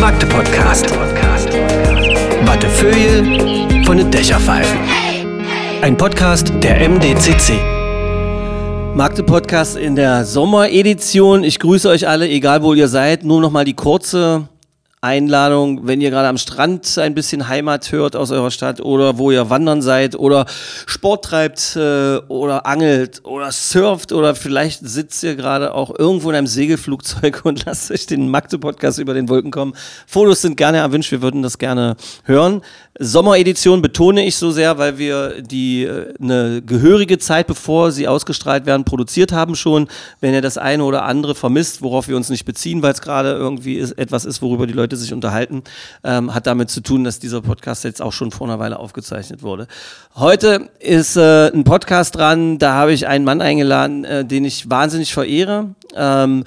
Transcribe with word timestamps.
Magde 0.00 0.26
Podcast. 0.26 0.90
Wattefeuille 2.44 3.84
von 3.84 3.96
den 3.96 4.10
Dächerpfeifen. 4.10 4.78
Ein 5.82 5.96
Podcast 5.96 6.52
der 6.62 6.88
MDCC. 6.88 7.54
Magde 8.94 9.22
Podcast 9.22 9.76
in 9.76 9.96
der 9.96 10.24
Sommeredition. 10.24 11.42
Ich 11.42 11.58
grüße 11.58 11.88
euch 11.88 12.06
alle, 12.06 12.28
egal 12.28 12.62
wo 12.62 12.74
ihr 12.74 12.88
seid. 12.88 13.24
Nur 13.24 13.40
noch 13.40 13.50
mal 13.50 13.64
die 13.64 13.74
kurze 13.74 14.48
Einladung, 15.04 15.86
wenn 15.86 16.00
ihr 16.00 16.10
gerade 16.10 16.28
am 16.28 16.38
Strand 16.38 16.96
ein 16.96 17.14
bisschen 17.14 17.46
Heimat 17.46 17.92
hört 17.92 18.16
aus 18.16 18.30
eurer 18.30 18.50
Stadt 18.50 18.80
oder 18.80 19.18
wo 19.18 19.30
ihr 19.30 19.50
wandern 19.50 19.82
seid 19.82 20.16
oder 20.16 20.46
Sport 20.86 21.26
treibt 21.26 21.76
äh, 21.76 22.16
oder 22.28 22.64
angelt 22.64 23.20
oder 23.24 23.52
surft 23.52 24.12
oder 24.12 24.34
vielleicht 24.34 24.80
sitzt 24.80 25.22
ihr 25.22 25.36
gerade 25.36 25.74
auch 25.74 25.96
irgendwo 25.96 26.30
in 26.30 26.36
einem 26.36 26.46
Segelflugzeug 26.46 27.42
und 27.44 27.64
lasst 27.66 27.90
euch 27.90 28.06
den 28.06 28.30
Magde-Podcast 28.30 28.98
über 28.98 29.12
den 29.12 29.28
Wolken 29.28 29.50
kommen. 29.50 29.74
Fotos 30.06 30.40
sind 30.40 30.56
gerne 30.56 30.78
erwünscht, 30.78 31.12
wir 31.12 31.20
würden 31.20 31.42
das 31.42 31.58
gerne 31.58 31.96
hören. 32.24 32.62
Sommeredition 33.00 33.82
betone 33.82 34.24
ich 34.24 34.36
so 34.36 34.52
sehr, 34.52 34.78
weil 34.78 34.98
wir 34.98 35.42
die 35.42 35.82
äh, 35.82 36.14
eine 36.20 36.62
gehörige 36.62 37.18
Zeit, 37.18 37.48
bevor 37.48 37.90
sie 37.90 38.06
ausgestrahlt 38.06 38.66
werden, 38.66 38.84
produziert 38.84 39.32
haben 39.32 39.56
schon. 39.56 39.88
Wenn 40.20 40.32
ihr 40.32 40.42
das 40.42 40.58
eine 40.58 40.84
oder 40.84 41.04
andere 41.04 41.34
vermisst, 41.34 41.82
worauf 41.82 42.06
wir 42.06 42.16
uns 42.16 42.30
nicht 42.30 42.44
beziehen, 42.44 42.82
weil 42.82 42.92
es 42.92 43.00
gerade 43.00 43.32
irgendwie 43.32 43.74
ist, 43.74 43.92
etwas 43.92 44.24
ist, 44.24 44.42
worüber 44.42 44.68
die 44.68 44.72
Leute 44.72 44.96
sich 44.96 45.12
unterhalten, 45.12 45.64
ähm, 46.04 46.32
hat 46.32 46.46
damit 46.46 46.70
zu 46.70 46.80
tun, 46.82 47.02
dass 47.02 47.18
dieser 47.18 47.42
Podcast 47.42 47.82
jetzt 47.82 48.00
auch 48.00 48.12
schon 48.12 48.30
vor 48.30 48.46
einer 48.46 48.60
Weile 48.60 48.78
aufgezeichnet 48.78 49.42
wurde. 49.42 49.66
Heute 50.14 50.70
ist 50.78 51.16
äh, 51.16 51.50
ein 51.52 51.64
Podcast 51.64 52.14
dran, 52.14 52.58
da 52.58 52.74
habe 52.74 52.92
ich 52.92 53.08
einen 53.08 53.24
Mann 53.24 53.40
eingeladen, 53.40 54.04
äh, 54.04 54.24
den 54.24 54.44
ich 54.44 54.70
wahnsinnig 54.70 55.12
verehre. 55.12 55.74
Ähm, 55.96 56.44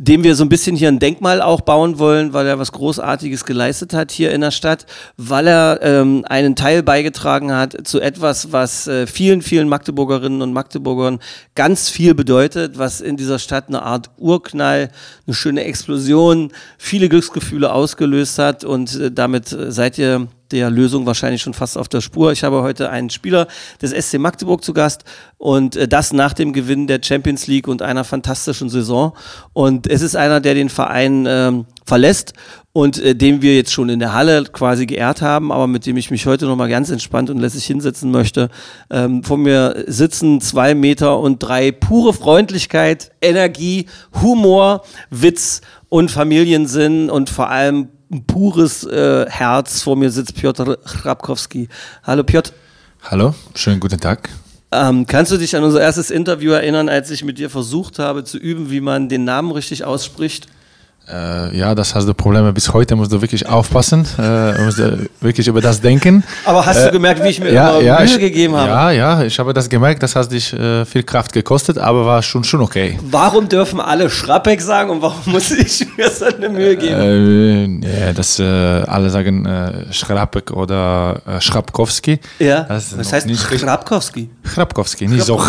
dem 0.00 0.22
wir 0.22 0.36
so 0.36 0.44
ein 0.44 0.48
bisschen 0.48 0.76
hier 0.76 0.86
ein 0.86 1.00
Denkmal 1.00 1.42
auch 1.42 1.60
bauen 1.60 1.98
wollen, 1.98 2.32
weil 2.32 2.46
er 2.46 2.60
was 2.60 2.70
Großartiges 2.70 3.44
geleistet 3.44 3.92
hat 3.92 4.12
hier 4.12 4.30
in 4.30 4.40
der 4.40 4.52
Stadt, 4.52 4.86
weil 5.16 5.48
er 5.48 5.80
ähm, 5.82 6.24
einen 6.28 6.54
Teil 6.54 6.84
beigetragen 6.84 7.52
hat 7.52 7.76
zu 7.82 8.00
etwas, 8.00 8.52
was 8.52 8.86
äh, 8.86 9.08
vielen, 9.08 9.42
vielen 9.42 9.68
Magdeburgerinnen 9.68 10.40
und 10.40 10.52
Magdeburgern 10.52 11.18
ganz 11.56 11.88
viel 11.88 12.14
bedeutet, 12.14 12.78
was 12.78 13.00
in 13.00 13.16
dieser 13.16 13.40
Stadt 13.40 13.64
eine 13.66 13.82
Art 13.82 14.10
Urknall, 14.18 14.90
eine 15.26 15.34
schöne 15.34 15.64
Explosion, 15.64 16.52
viele 16.78 17.08
Glücksgefühle 17.08 17.72
ausgelöst 17.72 18.38
hat. 18.38 18.62
Und 18.62 18.94
äh, 18.94 19.10
damit 19.10 19.52
äh, 19.52 19.72
seid 19.72 19.98
ihr 19.98 20.28
der 20.50 20.70
Lösung 20.70 21.06
wahrscheinlich 21.06 21.42
schon 21.42 21.54
fast 21.54 21.76
auf 21.76 21.88
der 21.88 22.00
Spur. 22.00 22.32
Ich 22.32 22.44
habe 22.44 22.62
heute 22.62 22.90
einen 22.90 23.10
Spieler 23.10 23.46
des 23.82 23.90
SC 23.90 24.18
Magdeburg 24.18 24.64
zu 24.64 24.72
Gast 24.72 25.04
und 25.36 25.76
äh, 25.76 25.88
das 25.88 26.12
nach 26.12 26.32
dem 26.32 26.52
Gewinn 26.52 26.86
der 26.86 27.00
Champions 27.02 27.46
League 27.46 27.68
und 27.68 27.82
einer 27.82 28.04
fantastischen 28.04 28.68
Saison. 28.68 29.14
Und 29.52 29.86
es 29.86 30.02
ist 30.02 30.16
einer, 30.16 30.40
der 30.40 30.54
den 30.54 30.68
Verein 30.68 31.26
ähm, 31.28 31.66
verlässt 31.84 32.34
und 32.72 32.98
äh, 33.02 33.14
den 33.14 33.42
wir 33.42 33.56
jetzt 33.56 33.72
schon 33.72 33.88
in 33.88 33.98
der 33.98 34.12
Halle 34.12 34.44
quasi 34.44 34.86
geehrt 34.86 35.22
haben, 35.22 35.50
aber 35.50 35.66
mit 35.66 35.86
dem 35.86 35.96
ich 35.96 36.10
mich 36.10 36.26
heute 36.26 36.46
nochmal 36.46 36.68
ganz 36.68 36.90
entspannt 36.90 37.30
und 37.30 37.38
lässig 37.38 37.64
hinsetzen 37.64 38.10
möchte. 38.10 38.50
Ähm, 38.90 39.24
vor 39.24 39.38
mir 39.38 39.84
sitzen 39.86 40.40
zwei 40.40 40.74
Meter 40.74 41.18
und 41.18 41.42
drei 41.42 41.72
pure 41.72 42.12
Freundlichkeit, 42.12 43.10
Energie, 43.20 43.86
Humor, 44.22 44.82
Witz 45.10 45.60
und 45.88 46.10
Familiensinn 46.10 47.10
und 47.10 47.30
vor 47.30 47.50
allem 47.50 47.88
ein 48.10 48.24
pures 48.24 48.84
äh, 48.84 49.26
Herz. 49.28 49.82
Vor 49.82 49.96
mir 49.96 50.10
sitzt 50.10 50.34
Piotr 50.34 50.76
Chrapkowski. 50.76 51.68
Hallo 52.04 52.22
Piotr. 52.24 52.52
Hallo, 53.02 53.34
schönen 53.54 53.80
guten 53.80 54.00
Tag. 54.00 54.28
Ähm, 54.70 55.06
kannst 55.06 55.32
du 55.32 55.38
dich 55.38 55.56
an 55.56 55.62
unser 55.62 55.80
erstes 55.80 56.10
Interview 56.10 56.52
erinnern, 56.52 56.88
als 56.88 57.10
ich 57.10 57.24
mit 57.24 57.38
dir 57.38 57.48
versucht 57.48 57.98
habe 57.98 58.24
zu 58.24 58.36
üben, 58.36 58.70
wie 58.70 58.80
man 58.80 59.08
den 59.08 59.24
Namen 59.24 59.50
richtig 59.50 59.84
ausspricht? 59.84 60.46
Äh, 61.10 61.56
ja, 61.56 61.74
das 61.74 61.94
hast 61.94 62.06
du 62.06 62.12
Probleme. 62.14 62.52
Bis 62.52 62.72
heute 62.72 62.94
musst 62.94 63.10
du 63.12 63.20
wirklich 63.20 63.46
aufpassen, 63.48 64.06
äh, 64.18 64.60
musst 64.62 64.78
du 64.78 65.08
wirklich 65.20 65.46
über 65.48 65.60
das 65.60 65.80
denken. 65.80 66.22
Aber 66.44 66.64
hast 66.66 66.84
du 66.86 66.90
gemerkt, 66.90 67.22
wie 67.24 67.28
ich 67.28 67.40
mir 67.40 67.48
immer 67.48 67.80
Mühe 67.80 68.04
ich, 68.04 68.18
gegeben 68.18 68.54
habe? 68.56 68.68
Ja, 68.68 68.90
ja, 68.90 69.22
ich 69.22 69.38
habe 69.38 69.54
das 69.54 69.68
gemerkt, 69.68 70.02
das 70.02 70.14
hat 70.14 70.30
dich 70.30 70.52
äh, 70.52 70.84
viel 70.84 71.02
Kraft 71.02 71.32
gekostet, 71.32 71.78
aber 71.78 72.04
war 72.04 72.22
schon, 72.22 72.44
schon 72.44 72.60
okay. 72.60 72.98
Warum 73.10 73.48
dürfen 73.48 73.80
alle 73.80 74.10
Schrappeck 74.10 74.60
sagen 74.60 74.90
und 74.90 75.00
warum 75.02 75.32
muss 75.32 75.50
ich 75.50 75.86
mir 75.96 76.10
so 76.10 76.26
eine 76.26 76.48
Mühe 76.50 76.76
geben? 76.76 77.82
Äh, 77.82 78.06
ja, 78.06 78.12
dass 78.12 78.38
äh, 78.38 78.44
alle 78.44 79.08
sagen 79.08 79.46
äh, 79.46 79.92
Schrappek 79.92 80.50
oder 80.50 81.22
äh, 81.26 81.40
Schrapkowski. 81.40 82.20
Ja, 82.38 82.64
das, 82.64 82.94
das 82.96 83.12
heißt 83.12 83.26
nicht 83.26 83.44
richtig- 83.50 83.62
Chrapkowski. 83.62 84.28
Chrapkowski, 84.44 85.08
nicht 85.08 85.24
so, 85.24 85.40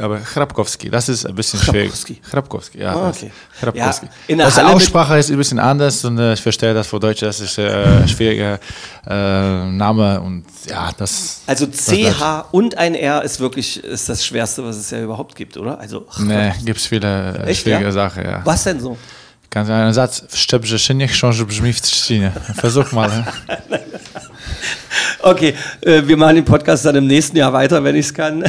aber 0.00 0.18
Chrapkowski, 0.18 0.90
das 0.90 1.08
ist 1.08 1.26
ein 1.26 1.34
bisschen 1.34 1.60
schwierig. 1.60 1.90
Chrapkowski. 1.90 2.20
Chrapkowski, 2.30 2.78
ja. 2.78 2.94
Ah, 2.94 3.08
okay. 3.08 3.30
Chrapkowski. 3.60 4.06
Ja, 4.06 4.12
in 4.28 4.38
der 4.38 4.54
Halle 4.54 4.83
Aussprache 4.84 5.18
ist 5.18 5.30
ein 5.30 5.38
bisschen 5.38 5.58
anders 5.58 6.04
und 6.04 6.18
äh, 6.18 6.34
ich 6.34 6.42
verstehe 6.42 6.74
das 6.74 6.86
für 6.86 7.00
Deutsch, 7.00 7.20
das 7.20 7.40
ist 7.40 7.56
äh, 7.58 7.70
ein 7.70 8.08
schwieriger 8.08 8.58
äh, 9.06 9.64
Name 9.70 10.20
und 10.20 10.44
ja, 10.68 10.90
das. 10.96 11.40
Also. 11.46 11.66
CH 11.66 12.52
und 12.52 12.76
ein 12.76 12.94
R 12.94 13.22
ist 13.22 13.40
wirklich 13.40 13.82
ist 13.82 14.08
das 14.10 14.24
Schwerste, 14.24 14.62
was 14.62 14.76
es 14.76 14.90
ja 14.90 15.00
überhaupt 15.00 15.34
gibt, 15.36 15.56
oder? 15.56 15.78
Also 15.78 16.06
Nee, 16.18 16.52
gibt 16.64 16.78
es 16.78 16.86
viele 16.86 17.38
äh, 17.38 17.50
Echt, 17.50 17.62
schwierige 17.62 17.86
ja? 17.86 17.92
Sachen, 17.92 18.24
ja. 18.24 18.42
Was 18.44 18.64
denn 18.64 18.78
so? 18.78 18.98
Ganz 19.48 19.70
einen 19.70 19.94
Satz, 19.94 20.24
szczebrze 20.34 20.78
się 20.78 20.94
niech 20.94 21.12
książę 21.12 21.46
brzmi 21.46 21.72
w 21.72 21.80
trzcinie. 21.80 22.32
Versuch 22.56 22.92
mal. 22.92 23.10
Okay, 25.20 25.54
äh, 25.80 26.06
wir 26.06 26.18
machen 26.18 26.36
den 26.36 26.44
Podcast 26.44 26.84
dann 26.84 26.96
im 26.96 27.06
nächsten 27.06 27.38
Jahr 27.38 27.52
weiter, 27.52 27.82
wenn 27.82 27.96
ich 27.96 28.06
es 28.06 28.14
kann. 28.14 28.44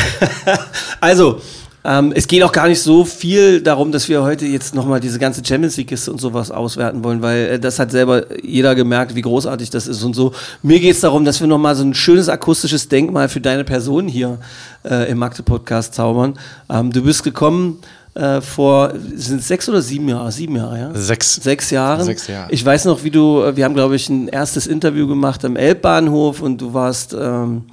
also, 0.99 1.41
ähm, 1.85 2.13
es 2.15 2.27
geht 2.27 2.41
auch 2.41 2.51
gar 2.51 2.67
nicht 2.67 2.81
so 2.81 3.05
viel 3.05 3.61
darum, 3.61 3.91
dass 3.91 4.09
wir 4.09 4.23
heute 4.23 4.45
jetzt 4.45 4.73
nochmal 4.73 4.99
diese 4.99 5.19
ganze 5.19 5.45
Champions 5.45 5.77
League-Kiste 5.77 6.11
und 6.11 6.19
sowas 6.19 6.49
auswerten 6.49 7.03
wollen, 7.03 7.21
weil 7.21 7.45
äh, 7.45 7.59
das 7.59 7.77
hat 7.77 7.91
selber 7.91 8.25
jeder 8.43 8.73
gemerkt, 8.73 9.13
wie 9.13 9.21
großartig 9.21 9.69
das 9.69 9.85
ist 9.85 10.03
und 10.03 10.15
so. 10.15 10.33
Mir 10.63 10.79
geht 10.79 10.95
es 10.95 11.01
darum, 11.01 11.25
dass 11.25 11.39
wir 11.39 11.47
nochmal 11.47 11.75
so 11.75 11.83
ein 11.83 11.93
schönes 11.93 12.27
akustisches 12.27 12.87
Denkmal 12.87 13.29
für 13.29 13.39
deine 13.39 13.63
Person 13.63 14.07
hier 14.07 14.39
äh, 14.83 15.09
im 15.11 15.19
Magde-Podcast 15.19 15.93
zaubern. 15.93 16.39
Ähm, 16.69 16.91
du 16.91 17.03
bist 17.03 17.23
gekommen 17.23 17.79
äh, 18.15 18.41
vor, 18.41 18.93
sind 19.13 19.41
es 19.41 19.47
sechs 19.47 19.69
oder 19.69 19.81
sieben 19.81 20.09
Jahre? 20.09 20.31
Sieben 20.31 20.55
Jahre, 20.55 20.79
ja? 20.79 20.91
Sechs. 20.95 21.35
Sechs 21.35 21.69
Jahren. 21.69 22.03
Sechs 22.03 22.27
Jahre. 22.27 22.51
Ich 22.51 22.65
weiß 22.65 22.85
noch, 22.85 23.03
wie 23.03 23.11
du, 23.11 23.43
äh, 23.43 23.55
wir 23.55 23.63
haben, 23.63 23.75
glaube 23.75 23.95
ich, 23.95 24.09
ein 24.09 24.27
erstes 24.27 24.65
Interview 24.65 25.07
gemacht 25.07 25.45
am 25.45 25.55
Elbbahnhof 25.55 26.41
und 26.41 26.61
du 26.61 26.73
warst 26.73 27.13
ähm, 27.13 27.65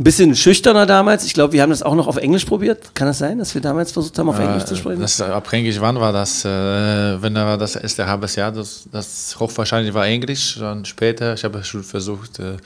ein 0.00 0.04
bisschen 0.04 0.34
schüchterner 0.34 0.86
damals. 0.86 1.26
Ich 1.26 1.34
glaube, 1.34 1.52
wir 1.52 1.60
haben 1.60 1.68
das 1.68 1.82
auch 1.82 1.94
noch 1.94 2.06
auf 2.06 2.16
Englisch 2.16 2.46
probiert. 2.46 2.94
Kann 2.94 3.06
das 3.06 3.18
sein, 3.18 3.38
dass 3.38 3.52
wir 3.54 3.60
damals 3.60 3.92
versucht 3.92 4.18
haben, 4.18 4.30
auf 4.30 4.38
Englisch 4.38 4.64
zu 4.64 4.74
sprechen? 4.74 4.98
Äh, 4.98 5.02
Das 5.02 5.12
ist 5.12 5.20
abhängig, 5.20 5.78
wann 5.78 6.00
war 6.00 6.10
das? 6.10 6.42
Äh, 6.42 6.48
wenn 6.48 7.34
da 7.34 7.44
war 7.44 7.58
das 7.58 7.76
erste 7.76 8.06
halbes 8.06 8.34
Jahr, 8.34 8.50
das, 8.50 8.84
das 8.90 9.36
hochwahrscheinlich 9.38 9.92
war 9.92 10.06
Englisch. 10.06 10.56
Dann 10.58 10.86
später, 10.86 11.34
ich 11.34 11.44
habe 11.44 11.62
schon 11.64 11.84
versucht, 11.84 12.38
äh, 12.38 12.56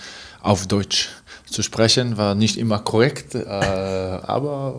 auf 0.43 0.69
Deutsch 0.69 1.09
zu 1.51 1.63
sprechen. 1.63 2.17
War 2.17 2.37
nicht 2.37 2.57
immer 2.57 2.79
korrekt, 2.79 3.35
äh, 3.35 3.41
aber 3.45 4.77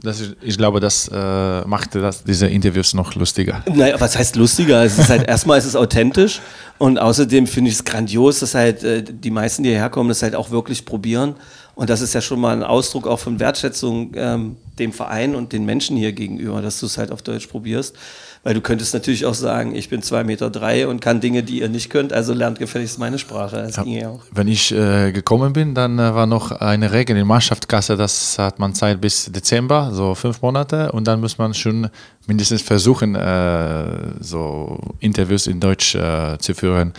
das, 0.00 0.20
ich 0.42 0.56
glaube, 0.56 0.80
das 0.80 1.08
äh, 1.12 1.60
machte 1.62 2.00
das, 2.00 2.24
diese 2.24 2.46
Interviews 2.48 2.94
noch 2.94 3.14
lustiger. 3.14 3.62
Naja, 3.72 4.00
was 4.00 4.16
heißt 4.18 4.34
lustiger? 4.36 4.84
Es 4.84 4.98
ist 4.98 5.10
halt 5.10 5.28
erstmal 5.28 5.58
ist 5.58 5.64
es 5.64 5.74
authentisch 5.76 6.40
und 6.78 6.98
außerdem 6.98 7.46
finde 7.46 7.70
ich 7.70 7.76
es 7.76 7.84
grandios, 7.84 8.40
dass 8.40 8.54
halt 8.54 8.82
äh, 8.84 9.02
die 9.02 9.30
meisten, 9.30 9.62
die 9.62 9.70
hierher 9.70 9.90
kommen, 9.90 10.08
das 10.08 10.22
halt 10.22 10.34
auch 10.34 10.50
wirklich 10.50 10.84
probieren. 10.84 11.34
Und 11.78 11.90
das 11.90 12.00
ist 12.00 12.12
ja 12.12 12.20
schon 12.20 12.40
mal 12.40 12.56
ein 12.56 12.64
Ausdruck 12.64 13.06
auch 13.06 13.20
von 13.20 13.38
Wertschätzung 13.38 14.10
ähm, 14.16 14.56
dem 14.80 14.92
Verein 14.92 15.36
und 15.36 15.52
den 15.52 15.64
Menschen 15.64 15.96
hier 15.96 16.10
gegenüber, 16.10 16.60
dass 16.60 16.80
du 16.80 16.86
es 16.86 16.98
halt 16.98 17.12
auf 17.12 17.22
Deutsch 17.22 17.46
probierst. 17.46 17.94
Weil 18.42 18.54
du 18.54 18.60
könntest 18.60 18.94
natürlich 18.94 19.24
auch 19.26 19.34
sagen, 19.34 19.76
ich 19.76 19.88
bin 19.88 20.02
zwei 20.02 20.24
Meter 20.24 20.50
drei 20.50 20.88
und 20.88 21.00
kann 21.00 21.20
Dinge, 21.20 21.44
die 21.44 21.60
ihr 21.60 21.68
nicht 21.68 21.88
könnt, 21.88 22.12
also 22.12 22.34
lernt 22.34 22.58
gefälligst 22.58 22.98
meine 22.98 23.16
Sprache. 23.16 23.62
Das 23.62 23.76
ging 23.84 23.92
ja 23.92 24.08
auch. 24.08 24.24
Wenn 24.32 24.48
ich 24.48 24.72
äh, 24.72 25.12
gekommen 25.12 25.52
bin, 25.52 25.76
dann 25.76 26.00
äh, 26.00 26.14
war 26.16 26.26
noch 26.26 26.50
eine 26.50 26.90
Regel 26.90 27.16
in 27.16 27.28
Mannschaftskasse, 27.28 27.96
das 27.96 28.40
hat 28.40 28.58
man 28.58 28.74
Zeit 28.74 29.00
bis 29.00 29.30
Dezember, 29.30 29.90
so 29.92 30.16
fünf 30.16 30.42
Monate, 30.42 30.90
und 30.90 31.06
dann 31.06 31.20
muss 31.20 31.38
man 31.38 31.54
schon 31.54 31.90
mindestens 32.28 32.62
versuchen, 32.62 33.14
äh, 33.16 33.84
so 34.20 34.78
Interviews 35.00 35.46
in 35.46 35.58
Deutsch 35.58 35.94
äh, 35.94 36.36
zu 36.38 36.54
führen. 36.54 36.92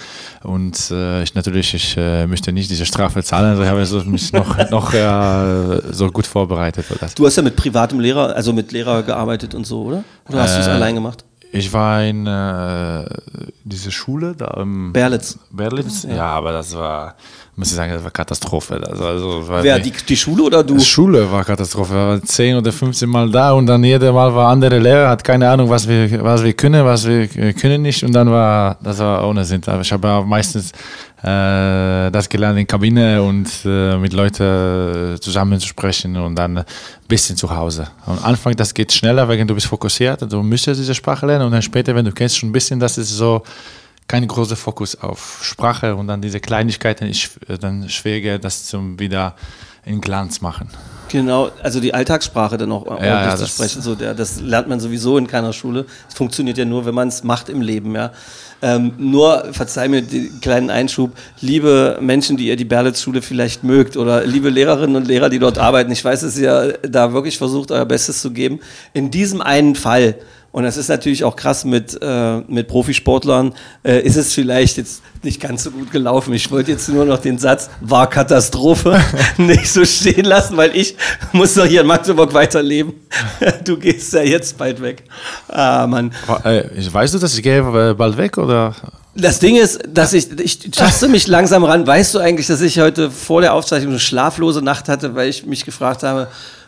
Und 0.44 0.92
äh, 0.92 1.24
ich 1.24 1.36
natürlich, 1.36 1.74
ich 1.74 1.96
äh, 1.98 2.28
möchte 2.28 2.52
nicht 2.52 2.70
diese 2.70 2.86
Strafe 2.86 3.24
zahlen, 3.24 3.52
also 3.52 3.64
ich 3.64 3.70
habe 3.70 4.10
mich 4.10 4.34
noch, 4.34 4.58
noch 4.72 4.94
äh, 4.94 5.82
so 5.94 6.10
gut 6.12 6.26
vorbereitet 6.28 6.86
für 6.86 6.96
das. 6.96 7.14
Du 7.14 7.26
hast 7.26 7.36
ja 7.36 7.44
mit 7.44 7.56
privatem 7.56 8.00
Lehrer, 8.00 8.36
also 8.36 8.52
mit 8.52 8.72
Lehrer 8.72 9.04
gearbeitet 9.04 9.54
und 9.54 9.66
so, 9.66 9.84
oder? 9.84 10.04
Oder 10.28 10.42
hast 10.42 10.56
du 10.58 10.62
es 10.62 10.68
Äh, 10.68 10.72
allein 10.72 10.96
gemacht? 10.96 11.24
Ich 11.52 11.74
war 11.74 12.04
in 12.04 12.28
äh, 12.28 13.06
diese 13.64 13.92
Schule 13.92 14.36
da 14.36 14.62
im 14.62 14.94
Berlitz. 14.94 15.40
Berlitz, 15.52 16.04
ja. 16.04 16.26
aber 16.26 16.52
das 16.52 16.76
war 16.76 17.16
muss 17.60 17.72
ich 17.72 17.76
sagen, 17.76 17.92
das 17.92 18.02
war 18.02 18.12
Katastrophe. 18.12 18.82
Also, 18.90 19.04
also, 19.04 19.44
Wer, 19.62 19.80
die, 19.80 19.92
die, 19.92 20.16
Schule 20.16 20.44
oder 20.44 20.64
du? 20.64 20.78
die 20.78 20.86
Schule 20.86 21.30
war 21.30 21.44
Katastrophe. 21.44 21.94
Wir 21.94 22.08
waren 22.08 22.24
10 22.24 22.56
oder 22.56 22.72
15 22.72 23.10
Mal 23.10 23.30
da 23.30 23.52
und 23.52 23.66
dann 23.66 23.84
jedes 23.84 24.14
Mal 24.14 24.34
war 24.34 24.48
andere 24.48 24.80
Lehrer, 24.80 25.10
hat 25.10 25.22
keine 25.22 25.50
Ahnung, 25.50 25.70
was 25.70 25.86
wir, 25.86 26.24
was 26.24 26.42
wir 26.42 26.54
können, 26.54 26.86
was 26.86 27.06
wir 27.06 27.24
äh, 27.36 27.52
können 27.52 27.82
nicht. 27.82 28.02
Und 28.06 28.14
dann 28.14 28.32
war, 28.32 28.78
das 28.82 29.00
war 29.00 29.28
ohne 29.28 29.44
Sinn. 29.44 29.62
Aber 29.66 29.82
ich 29.82 29.92
habe 29.92 30.24
meistens 30.26 30.72
äh, 31.22 32.10
das 32.10 32.30
gelernt 32.30 32.58
in 32.58 32.66
Kabine 32.66 33.22
und 33.22 33.50
äh, 33.66 33.98
mit 33.98 34.14
Leuten 34.14 35.18
zusammen 35.20 35.60
zu 35.60 35.68
sprechen 35.68 36.16
und 36.16 36.36
dann 36.36 36.60
ein 36.60 36.66
bisschen 37.10 37.36
zu 37.36 37.54
Hause. 37.54 37.90
Am 38.06 38.20
Anfang, 38.24 38.56
das 38.56 38.74
geht 38.74 38.94
schneller, 38.94 39.28
weil 39.28 39.46
du 39.46 39.54
bist 39.54 39.68
fokussiert, 39.68 40.22
du 40.32 40.42
müsstest 40.42 40.80
diese 40.80 40.96
Sprache 40.96 41.26
lernen 41.26 41.48
und 41.48 41.52
dann 41.52 41.62
später, 41.62 41.94
wenn 41.94 42.06
du 42.06 42.14
kennst 42.14 42.38
schon 42.38 42.48
ein 42.48 42.54
bisschen, 42.54 42.80
das 42.80 42.98
ist 42.98 43.10
so 43.10 43.44
kein 44.10 44.28
großer 44.28 44.58
Fokus 44.58 44.96
auf 44.96 45.40
Sprache 45.44 45.96
und 45.96 46.08
dann 46.08 46.22
diese 46.22 46.42
Kleinigkeiten 46.42 47.08
ist 47.08 47.40
dann 47.62 47.88
schwieriger, 47.88 48.40
das 48.40 48.66
zum 48.66 49.00
wieder 49.00 49.36
in 49.86 50.02
Glanz 50.02 50.42
machen. 50.42 50.70
Genau, 51.10 51.50
also 51.64 51.80
die 51.80 51.94
Alltagssprache 51.94 52.58
dann 52.58 52.72
auch 52.72 52.86
ordentlich 52.86 53.10
ja, 53.10 53.36
zu 53.36 53.44
das- 53.44 53.50
sprechen. 53.50 53.82
So, 53.82 53.96
der, 53.96 54.14
das 54.14 54.42
lernt 54.42 54.68
man 54.68 54.80
sowieso 54.80 55.18
in 55.18 55.28
keiner 55.28 55.54
Schule. 55.54 55.86
Es 56.08 56.16
funktioniert 56.16 56.58
ja 56.58 56.66
nur, 56.66 56.86
wenn 56.86 56.94
man 56.94 57.08
es 57.08 57.24
macht 57.24 57.50
im 57.50 57.62
Leben, 57.62 57.96
ja. 57.96 58.12
Ähm, 58.62 58.94
nur, 58.98 59.54
verzeih 59.54 59.88
mir 59.88 60.02
den 60.02 60.42
kleinen 60.42 60.70
Einschub, 60.70 61.14
liebe 61.40 61.98
Menschen, 62.02 62.36
die 62.36 62.48
ihr 62.48 62.58
die 62.58 62.66
Berlitz-Schule 62.66 63.22
vielleicht 63.22 63.64
mögt 63.64 63.96
oder 63.96 64.26
liebe 64.26 64.50
Lehrerinnen 64.50 64.98
und 64.98 65.08
Lehrer, 65.08 65.30
die 65.30 65.40
dort 65.40 65.58
arbeiten, 65.58 65.92
ich 65.92 66.04
weiß, 66.04 66.22
dass 66.22 66.38
ihr 66.38 66.78
da 66.82 67.14
wirklich 67.14 67.38
versucht, 67.38 67.72
euer 67.72 67.86
Bestes 67.86 68.22
zu 68.22 68.32
geben. 68.32 68.60
In 68.92 69.12
diesem 69.12 69.42
einen 69.42 69.76
Fall, 69.76 70.16
und 70.52 70.64
das 70.64 70.78
ist 70.78 70.88
natürlich 70.88 71.24
auch 71.24 71.36
krass 71.36 71.64
mit, 71.64 71.98
äh, 72.02 72.40
mit 72.48 72.68
Profisportlern, 72.68 73.54
äh, 73.84 74.02
ist 74.02 74.16
es 74.16 74.34
vielleicht 74.34 74.78
jetzt 74.78 75.02
nicht 75.22 75.40
ganz 75.40 75.64
so 75.64 75.72
gut 75.72 75.92
gelaufen. 75.92 76.34
Ich 76.34 76.50
wollte 76.50 76.72
jetzt 76.72 76.90
nur 76.90 77.06
noch 77.06 77.20
den 77.20 77.38
Satz, 77.38 77.70
war 77.82 78.10
Katastrophe, 78.10 79.00
nicht 79.38 79.72
so 79.72 79.86
stehen 79.86 80.26
lassen, 80.26 80.58
weil 80.58 80.76
ich 80.76 80.96
muss 81.34 81.56
noch 81.56 81.66
hier 81.66 81.82
in 81.82 81.88
Magdeburg 81.88 82.34
weiterleben. 82.34 82.94
Du 83.64 83.78
gehst 83.78 84.14
ja 84.14 84.22
jetzt 84.22 84.58
bald 84.58 84.82
weg. 84.82 85.04
Ah, 85.48 85.86
Mann. 85.88 86.12
Äh, 86.44 86.64
weißt 86.92 87.14
du, 87.14 87.20
dass 87.20 87.36
ich 87.36 87.44
gehe 87.44 87.60
äh, 87.60 87.94
bald 87.94 88.18
weg 88.18 88.38
oder? 88.38 88.76
Das 89.16 89.40
Ding 89.40 89.56
ist, 89.58 89.82
dass 89.88 90.14
ich, 90.14 90.40
ich 90.40 90.72
taste 90.72 91.08
mich 91.08 91.28
langsam 91.28 91.64
ran. 91.64 91.86
Weißt 91.86 92.16
du 92.16 92.20
eigentlich, 92.20 92.48
dass 92.48 92.62
ich 92.62 92.80
heute 92.80 93.12
vor 93.12 93.42
der 93.42 93.54
Aufzeichnung 93.54 93.92
eine 93.92 94.00
schlaflose 94.00 94.62
Nacht 94.62 94.88
hatte, 94.88 95.16
weil 95.16 95.30
ich 95.30 95.46
mich 95.46 95.66
gefragt 95.66 96.04
habe, 96.04 96.28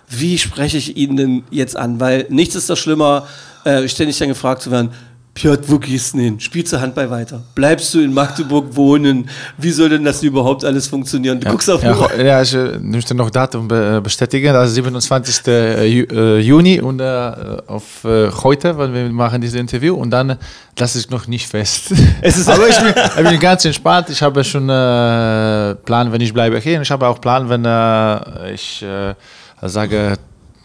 wie 0.09 0.37
spreche 0.37 0.77
ich 0.77 0.97
ihn 0.97 1.15
denn 1.15 1.43
jetzt 1.49 1.77
an? 1.77 1.99
Weil 1.99 2.25
nichts 2.29 2.55
ist 2.55 2.69
doch 2.69 2.75
schlimmer, 2.77 3.27
äh, 3.65 3.87
ständig 3.87 4.17
dann 4.17 4.29
gefragt 4.29 4.61
zu 4.63 4.71
werden, 4.71 4.89
Piotr, 5.33 5.63
wo 5.69 5.79
gehst 5.79 6.11
du 6.13 6.17
denn 6.17 6.25
hin? 6.25 6.39
Spielst 6.41 6.73
du 6.73 6.81
Handball 6.81 7.09
weiter? 7.09 7.41
Bleibst 7.55 7.93
du 7.93 8.01
in 8.01 8.13
Magdeburg 8.13 8.75
wohnen? 8.75 9.29
Wie 9.57 9.71
soll 9.71 9.87
denn 9.87 10.03
das 10.03 10.21
überhaupt 10.23 10.65
alles 10.65 10.87
funktionieren? 10.87 11.39
Du 11.39 11.49
guckst 11.49 11.69
auf 11.69 11.81
ja, 11.81 11.95
ja, 12.21 12.41
ich 12.41 12.53
äh, 12.53 12.77
möchte 12.79 13.15
noch 13.15 13.29
Datum 13.29 13.65
be 13.65 14.01
bestätigen. 14.03 14.53
Ist 14.53 14.73
27. 14.73 15.47
Ju 15.47 16.03
äh, 16.11 16.39
Juni 16.39 16.81
und 16.81 16.99
äh, 16.99 17.31
auf 17.65 18.03
äh, 18.03 18.29
heute, 18.43 18.77
weil 18.77 18.93
wir 18.93 19.09
machen 19.09 19.39
dieses 19.39 19.57
Interview 19.57 19.95
und 19.95 20.09
dann 20.11 20.37
lasse 20.77 20.99
ich 20.99 21.09
noch 21.09 21.25
nicht 21.27 21.47
fest. 21.47 21.93
Es 22.21 22.37
ist- 22.37 22.49
Aber 22.49 22.67
ich 22.67 22.77
bin, 22.77 22.93
ich 23.23 23.29
bin 23.29 23.39
ganz 23.39 23.63
entspannt. 23.63 24.09
Ich 24.09 24.21
habe 24.21 24.43
schon 24.43 24.67
äh, 24.69 25.75
Plan, 25.75 26.11
wenn 26.11 26.19
ich 26.19 26.33
bleibe 26.33 26.59
hier. 26.59 26.75
Und 26.75 26.81
ich 26.81 26.91
habe 26.91 27.07
auch 27.07 27.21
Plan, 27.21 27.47
wenn 27.47 27.63
äh, 27.63 28.53
ich 28.53 28.83
äh, 28.83 29.13
sage 29.61 30.17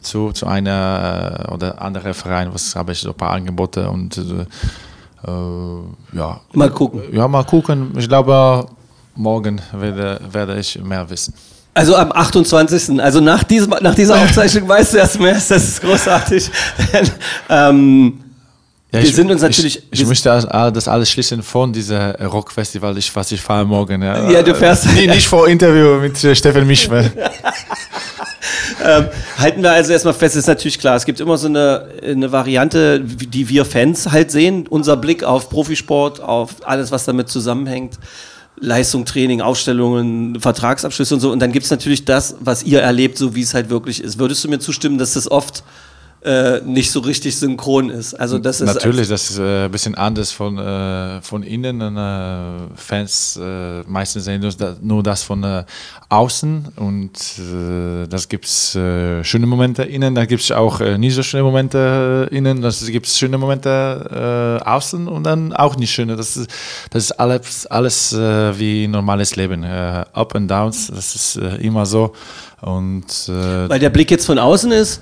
zu, 0.06 0.32
zu 0.32 0.46
einer 0.46 1.44
äh, 1.48 1.52
oder 1.52 1.80
anderen 1.82 2.14
Verein, 2.14 2.48
was 2.52 2.74
habe 2.74 2.92
ich 2.92 3.00
so 3.00 3.10
ein 3.10 3.14
paar 3.14 3.32
Angebote 3.32 3.88
und 3.88 4.16
äh, 4.18 4.22
äh, 5.30 6.16
ja. 6.18 6.40
Mal 6.52 6.70
gucken. 6.70 7.02
Ja, 7.12 7.26
mal 7.28 7.44
gucken. 7.44 7.92
Ich 7.98 8.08
glaube, 8.08 8.66
morgen 9.14 9.60
werde, 9.72 10.20
werde 10.30 10.58
ich 10.58 10.78
mehr 10.82 11.08
wissen. 11.10 11.34
Also 11.74 11.94
am 11.96 12.10
28. 12.12 13.00
Also 13.02 13.20
nach, 13.20 13.44
diesem, 13.44 13.74
nach 13.82 13.94
dieser 13.94 14.18
Aufzeichnung 14.22 14.68
weißt 14.68 14.94
du 14.94 14.98
erst 14.98 15.20
mehr. 15.20 15.34
Das 15.34 15.50
ist 15.50 15.80
großartig. 15.82 16.50
ähm, 17.50 18.20
Ja, 18.92 19.00
Wir 19.00 19.08
ich, 19.08 19.14
sind 19.14 19.30
uns 19.30 19.42
natürlich- 19.42 19.82
Ich, 19.90 20.00
ich 20.00 20.06
möchte 20.06 20.28
das, 20.30 20.88
alles 20.88 21.10
schließen 21.10 21.42
von 21.42 21.72
diesem 21.72 21.98
Rockfestival, 22.12 22.96
ich, 22.96 23.14
was 23.14 23.30
ich 23.32 23.40
fahre 23.42 23.66
morgen. 23.66 24.00
Ja, 24.02 24.30
Ja, 24.30 24.42
du 24.42 24.54
fährst- 24.54 24.86
Nee, 24.94 25.06
nicht 25.06 25.26
vor 25.28 25.48
Interview 25.48 25.98
mit 26.00 26.22
äh, 26.24 26.34
Stefan 26.34 26.66
Mischwell. 26.66 27.10
Ähm, 28.84 29.08
halten 29.38 29.62
wir 29.62 29.72
also 29.72 29.92
erstmal 29.92 30.14
fest, 30.14 30.36
ist 30.36 30.46
natürlich 30.46 30.78
klar, 30.78 30.96
es 30.96 31.04
gibt 31.04 31.20
immer 31.20 31.38
so 31.38 31.48
eine, 31.48 31.88
eine 32.02 32.32
Variante, 32.32 33.00
die 33.00 33.48
wir 33.48 33.64
Fans 33.64 34.10
halt 34.10 34.30
sehen, 34.30 34.66
unser 34.68 34.96
Blick 34.96 35.24
auf 35.24 35.48
Profisport, 35.50 36.20
auf 36.20 36.66
alles, 36.66 36.90
was 36.90 37.04
damit 37.04 37.28
zusammenhängt. 37.28 37.98
Leistung, 38.58 39.04
Training, 39.04 39.42
Ausstellungen, 39.42 40.40
Vertragsabschlüsse 40.40 41.14
und 41.14 41.20
so. 41.20 41.30
Und 41.30 41.40
dann 41.40 41.52
gibt 41.52 41.64
es 41.64 41.70
natürlich 41.70 42.06
das, 42.06 42.36
was 42.40 42.62
ihr 42.62 42.80
erlebt, 42.80 43.18
so 43.18 43.34
wie 43.34 43.42
es 43.42 43.52
halt 43.52 43.68
wirklich 43.68 44.02
ist. 44.02 44.18
Würdest 44.18 44.42
du 44.44 44.48
mir 44.48 44.58
zustimmen, 44.58 44.96
dass 44.96 45.12
das 45.12 45.30
oft 45.30 45.62
äh, 46.26 46.60
nicht 46.64 46.90
so 46.90 47.00
richtig 47.00 47.38
synchron 47.38 47.88
ist? 47.90 48.14
Also 48.14 48.38
das 48.38 48.60
ist 48.60 48.66
Natürlich, 48.74 49.08
das 49.08 49.30
ist 49.30 49.38
äh, 49.38 49.66
ein 49.66 49.70
bisschen 49.70 49.94
anders 49.94 50.32
von, 50.32 50.58
äh, 50.58 51.22
von 51.22 51.42
innen. 51.42 51.80
Und, 51.80 51.96
äh, 51.96 52.74
Fans 52.74 53.38
äh, 53.42 53.82
meistens 53.86 54.24
sehen 54.24 54.40
nur, 54.42 54.50
da- 54.52 54.76
nur 54.80 55.02
das 55.02 55.22
von 55.22 55.42
äh, 55.44 55.64
außen 56.08 56.68
und 56.76 57.12
das 58.10 58.28
gibt 58.28 58.44
es 58.44 58.72
schöne 59.22 59.46
Momente 59.46 59.82
innen, 59.82 60.14
da 60.14 60.24
gibt 60.24 60.42
es 60.42 60.52
auch 60.52 60.78
nicht 60.98 61.14
so 61.16 61.22
schöne 61.24 61.42
Momente 61.42 62.28
innen, 62.30 62.62
das 62.62 62.86
gibt 62.86 63.06
es 63.06 63.18
schöne 63.18 63.38
Momente 63.38 64.62
außen 64.64 65.08
und 65.08 65.24
dann 65.24 65.52
auch 65.52 65.76
nicht 65.76 65.90
schöne. 65.90 66.14
Das 66.14 66.36
ist, 66.36 66.48
das 66.90 67.04
ist 67.04 67.12
alles, 67.12 67.66
alles 67.66 68.14
wie 68.14 68.86
normales 68.86 69.34
Leben. 69.34 69.64
Up 69.64 70.34
and 70.36 70.48
Downs, 70.50 70.86
das 70.94 71.14
ist 71.16 71.36
immer 71.60 71.86
so. 71.86 72.12
Und 72.60 73.28
Weil 73.28 73.78
der 73.80 73.90
Blick 73.90 74.10
jetzt 74.12 74.26
von 74.26 74.38
außen 74.38 74.70
ist, 74.72 75.00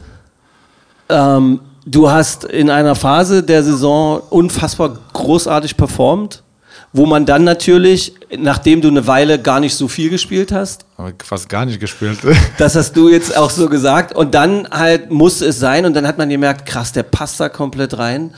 ähm, 1.09 1.61
du 1.87 2.11
hast 2.11 2.45
in 2.45 2.71
einer 2.71 2.95
Phase 2.95 3.43
der 3.43 3.63
Saison 3.63 4.23
unfassbar 4.31 4.99
großartig 5.13 5.77
performt, 5.77 6.43
wo 6.93 7.07
man 7.07 7.27
dann 7.27 7.45
natürlich, 7.45 8.15
nachdem 8.39 8.81
du 8.81 8.89
eine 8.89 9.07
Weile 9.07 9.41
gar 9.41 9.61
nicht 9.61 9.75
so 9.75 9.89
viel 9.89 10.11
gespielt 10.11 10.53
hast, 10.53 10.87
habe 10.97 11.13
fast 11.25 11.49
gar 11.49 11.67
nicht 11.67 11.81
gespielt. 11.81 12.19
das 12.59 12.77
hast 12.77 12.97
du 12.97 13.09
jetzt 13.09 13.37
auch 13.37 13.51
so 13.51 13.69
gesagt, 13.69 14.15
und 14.15 14.35
dann 14.35 14.69
halt 14.71 15.11
musste 15.11 15.47
es 15.47 15.59
sein, 15.59 15.85
und 15.85 15.95
dann 15.95 16.07
hat 16.07 16.19
man 16.19 16.29
gemerkt, 16.29 16.67
krass, 16.67 16.93
der 16.93 17.03
passt 17.03 17.41
da 17.41 17.49
komplett 17.49 17.99
rein. 17.99 18.33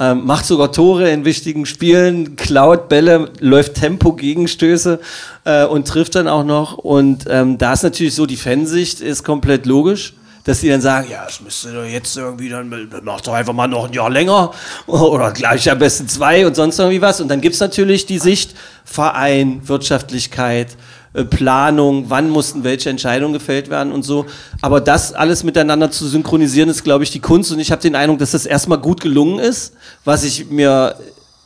Ähm, 0.00 0.24
macht 0.24 0.46
sogar 0.46 0.72
Tore 0.72 1.10
in 1.10 1.26
wichtigen 1.26 1.66
Spielen, 1.66 2.34
klaut 2.34 2.88
Bälle, 2.88 3.30
läuft 3.38 3.74
Tempo, 3.74 4.14
Gegenstöße 4.14 4.98
äh, 5.44 5.66
und 5.66 5.86
trifft 5.86 6.14
dann 6.14 6.26
auch 6.26 6.42
noch. 6.42 6.78
Und 6.78 7.26
ähm, 7.28 7.58
da 7.58 7.74
ist 7.74 7.82
natürlich 7.82 8.14
so, 8.14 8.24
die 8.24 8.38
Fansicht 8.38 9.02
ist 9.02 9.24
komplett 9.24 9.66
logisch, 9.66 10.14
dass 10.50 10.60
die 10.60 10.68
dann 10.68 10.80
sagen, 10.80 11.08
ja, 11.08 11.26
es 11.28 11.40
müsste 11.40 11.72
doch 11.72 11.84
jetzt 11.84 12.16
irgendwie, 12.16 12.48
dann 12.48 12.90
mach 13.04 13.20
doch 13.20 13.34
einfach 13.34 13.52
mal 13.52 13.68
noch 13.68 13.86
ein 13.86 13.92
Jahr 13.92 14.10
länger 14.10 14.50
oder 14.88 15.30
gleich 15.30 15.70
am 15.70 15.78
besten 15.78 16.08
zwei 16.08 16.44
und 16.44 16.56
sonst 16.56 16.78
irgendwie 16.78 17.00
was. 17.00 17.20
Und 17.20 17.28
dann 17.28 17.40
gibt 17.40 17.54
es 17.54 17.60
natürlich 17.60 18.04
die 18.04 18.18
Sicht 18.18 18.56
Verein, 18.84 19.60
Wirtschaftlichkeit, 19.68 20.76
äh, 21.14 21.22
Planung, 21.24 22.06
wann 22.08 22.30
mussten 22.30 22.64
welche 22.64 22.90
Entscheidungen 22.90 23.32
gefällt 23.32 23.70
werden 23.70 23.92
und 23.92 24.02
so. 24.02 24.26
Aber 24.60 24.80
das 24.80 25.12
alles 25.12 25.44
miteinander 25.44 25.92
zu 25.92 26.08
synchronisieren, 26.08 26.68
ist, 26.68 26.82
glaube 26.82 27.04
ich, 27.04 27.12
die 27.12 27.20
Kunst. 27.20 27.52
Und 27.52 27.60
ich 27.60 27.70
habe 27.70 27.80
den 27.80 27.94
Eindruck, 27.94 28.18
dass 28.18 28.32
das 28.32 28.44
erstmal 28.44 28.78
gut 28.78 29.00
gelungen 29.00 29.38
ist. 29.38 29.74
Was 30.04 30.24
ich 30.24 30.50
mir 30.50 30.96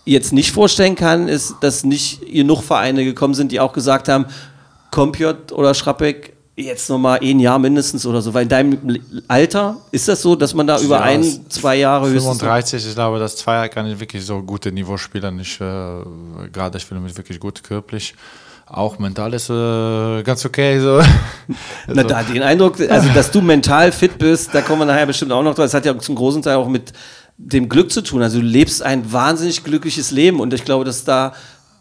jetzt 0.07 0.33
nicht 0.33 0.50
vorstellen 0.50 0.95
kann, 0.95 1.28
ist, 1.28 1.57
dass 1.61 1.85
nicht 1.85 2.21
genug 2.33 2.62
Vereine 2.62 3.05
gekommen 3.05 3.35
sind, 3.35 3.52
die 3.52 3.61
auch 3.61 3.75
gesagt 3.75 4.09
haben, 4.09 4.25
Kompiot 4.90 5.52
oder 5.52 5.75
Schrappeck, 5.75 6.34
jetzt 6.56 6.88
nochmal 6.88 7.18
ein 7.20 7.40
Jahr 7.40 7.58
mindestens 7.58 8.06
oder 8.06 8.23
so. 8.23 8.32
Weil 8.32 8.44
in 8.44 8.49
deinem 8.49 9.00
Alter 9.26 9.76
ist 9.90 10.08
das 10.08 10.23
so, 10.23 10.37
dass 10.37 10.54
man 10.54 10.66
da 10.66 10.78
über 10.80 10.99
Ja, 10.99 11.02
ein, 11.02 11.50
zwei 11.50 11.76
Jahre 11.76 12.08
höchstens... 12.08 12.38
35, 12.38 12.87
ich 12.87 12.94
glaube, 12.94 13.18
das 13.18 13.37
zwei 13.37 13.54
Jahre 13.54 13.68
kann 13.68 13.87
ich 13.87 13.99
wirklich 13.99 14.25
so 14.25 14.42
gute 14.42 14.70
Niveau 14.70 14.96
spielen. 14.96 15.40
Ich, 15.40 15.61
äh, 15.61 16.02
gerade 16.52 16.78
ich 16.78 16.84
fühle 16.84 17.00
mich 17.00 17.16
wirklich 17.16 17.40
gut 17.40 17.62
körperlich. 17.62 18.14
Auch 18.66 18.99
mental 18.99 19.34
ist 19.34 19.50
äh, 19.50 20.23
ganz 20.23 20.44
okay. 20.44 20.80
So. 20.80 21.00
Na, 21.87 22.02
da 22.02 22.23
den 22.23 22.42
Eindruck, 22.42 22.80
also 22.80 23.08
dass 23.11 23.30
du 23.30 23.42
mental 23.42 23.92
fit 23.92 24.16
bist, 24.16 24.54
da 24.54 24.62
kommen 24.62 24.80
wir 24.80 24.87
nachher 24.87 25.06
bestimmt 25.06 25.32
auch 25.32 25.42
noch 25.42 25.54
drauf. 25.54 25.66
Das 25.66 25.75
hat 25.75 25.84
ja 25.84 25.99
zum 25.99 26.14
großen 26.14 26.40
Teil 26.40 26.56
auch 26.56 26.68
mit 26.68 26.92
dem 27.37 27.68
Glück 27.68 27.90
zu 27.90 28.00
tun. 28.00 28.23
Also 28.23 28.38
du 28.40 28.44
lebst 28.44 28.82
ein 28.82 29.12
wahnsinnig 29.12 29.64
glückliches 29.64 30.12
Leben 30.12 30.40
und 30.40 30.54
ich 30.54 30.64
glaube, 30.64 30.84
dass 30.84 31.04
da 31.04 31.34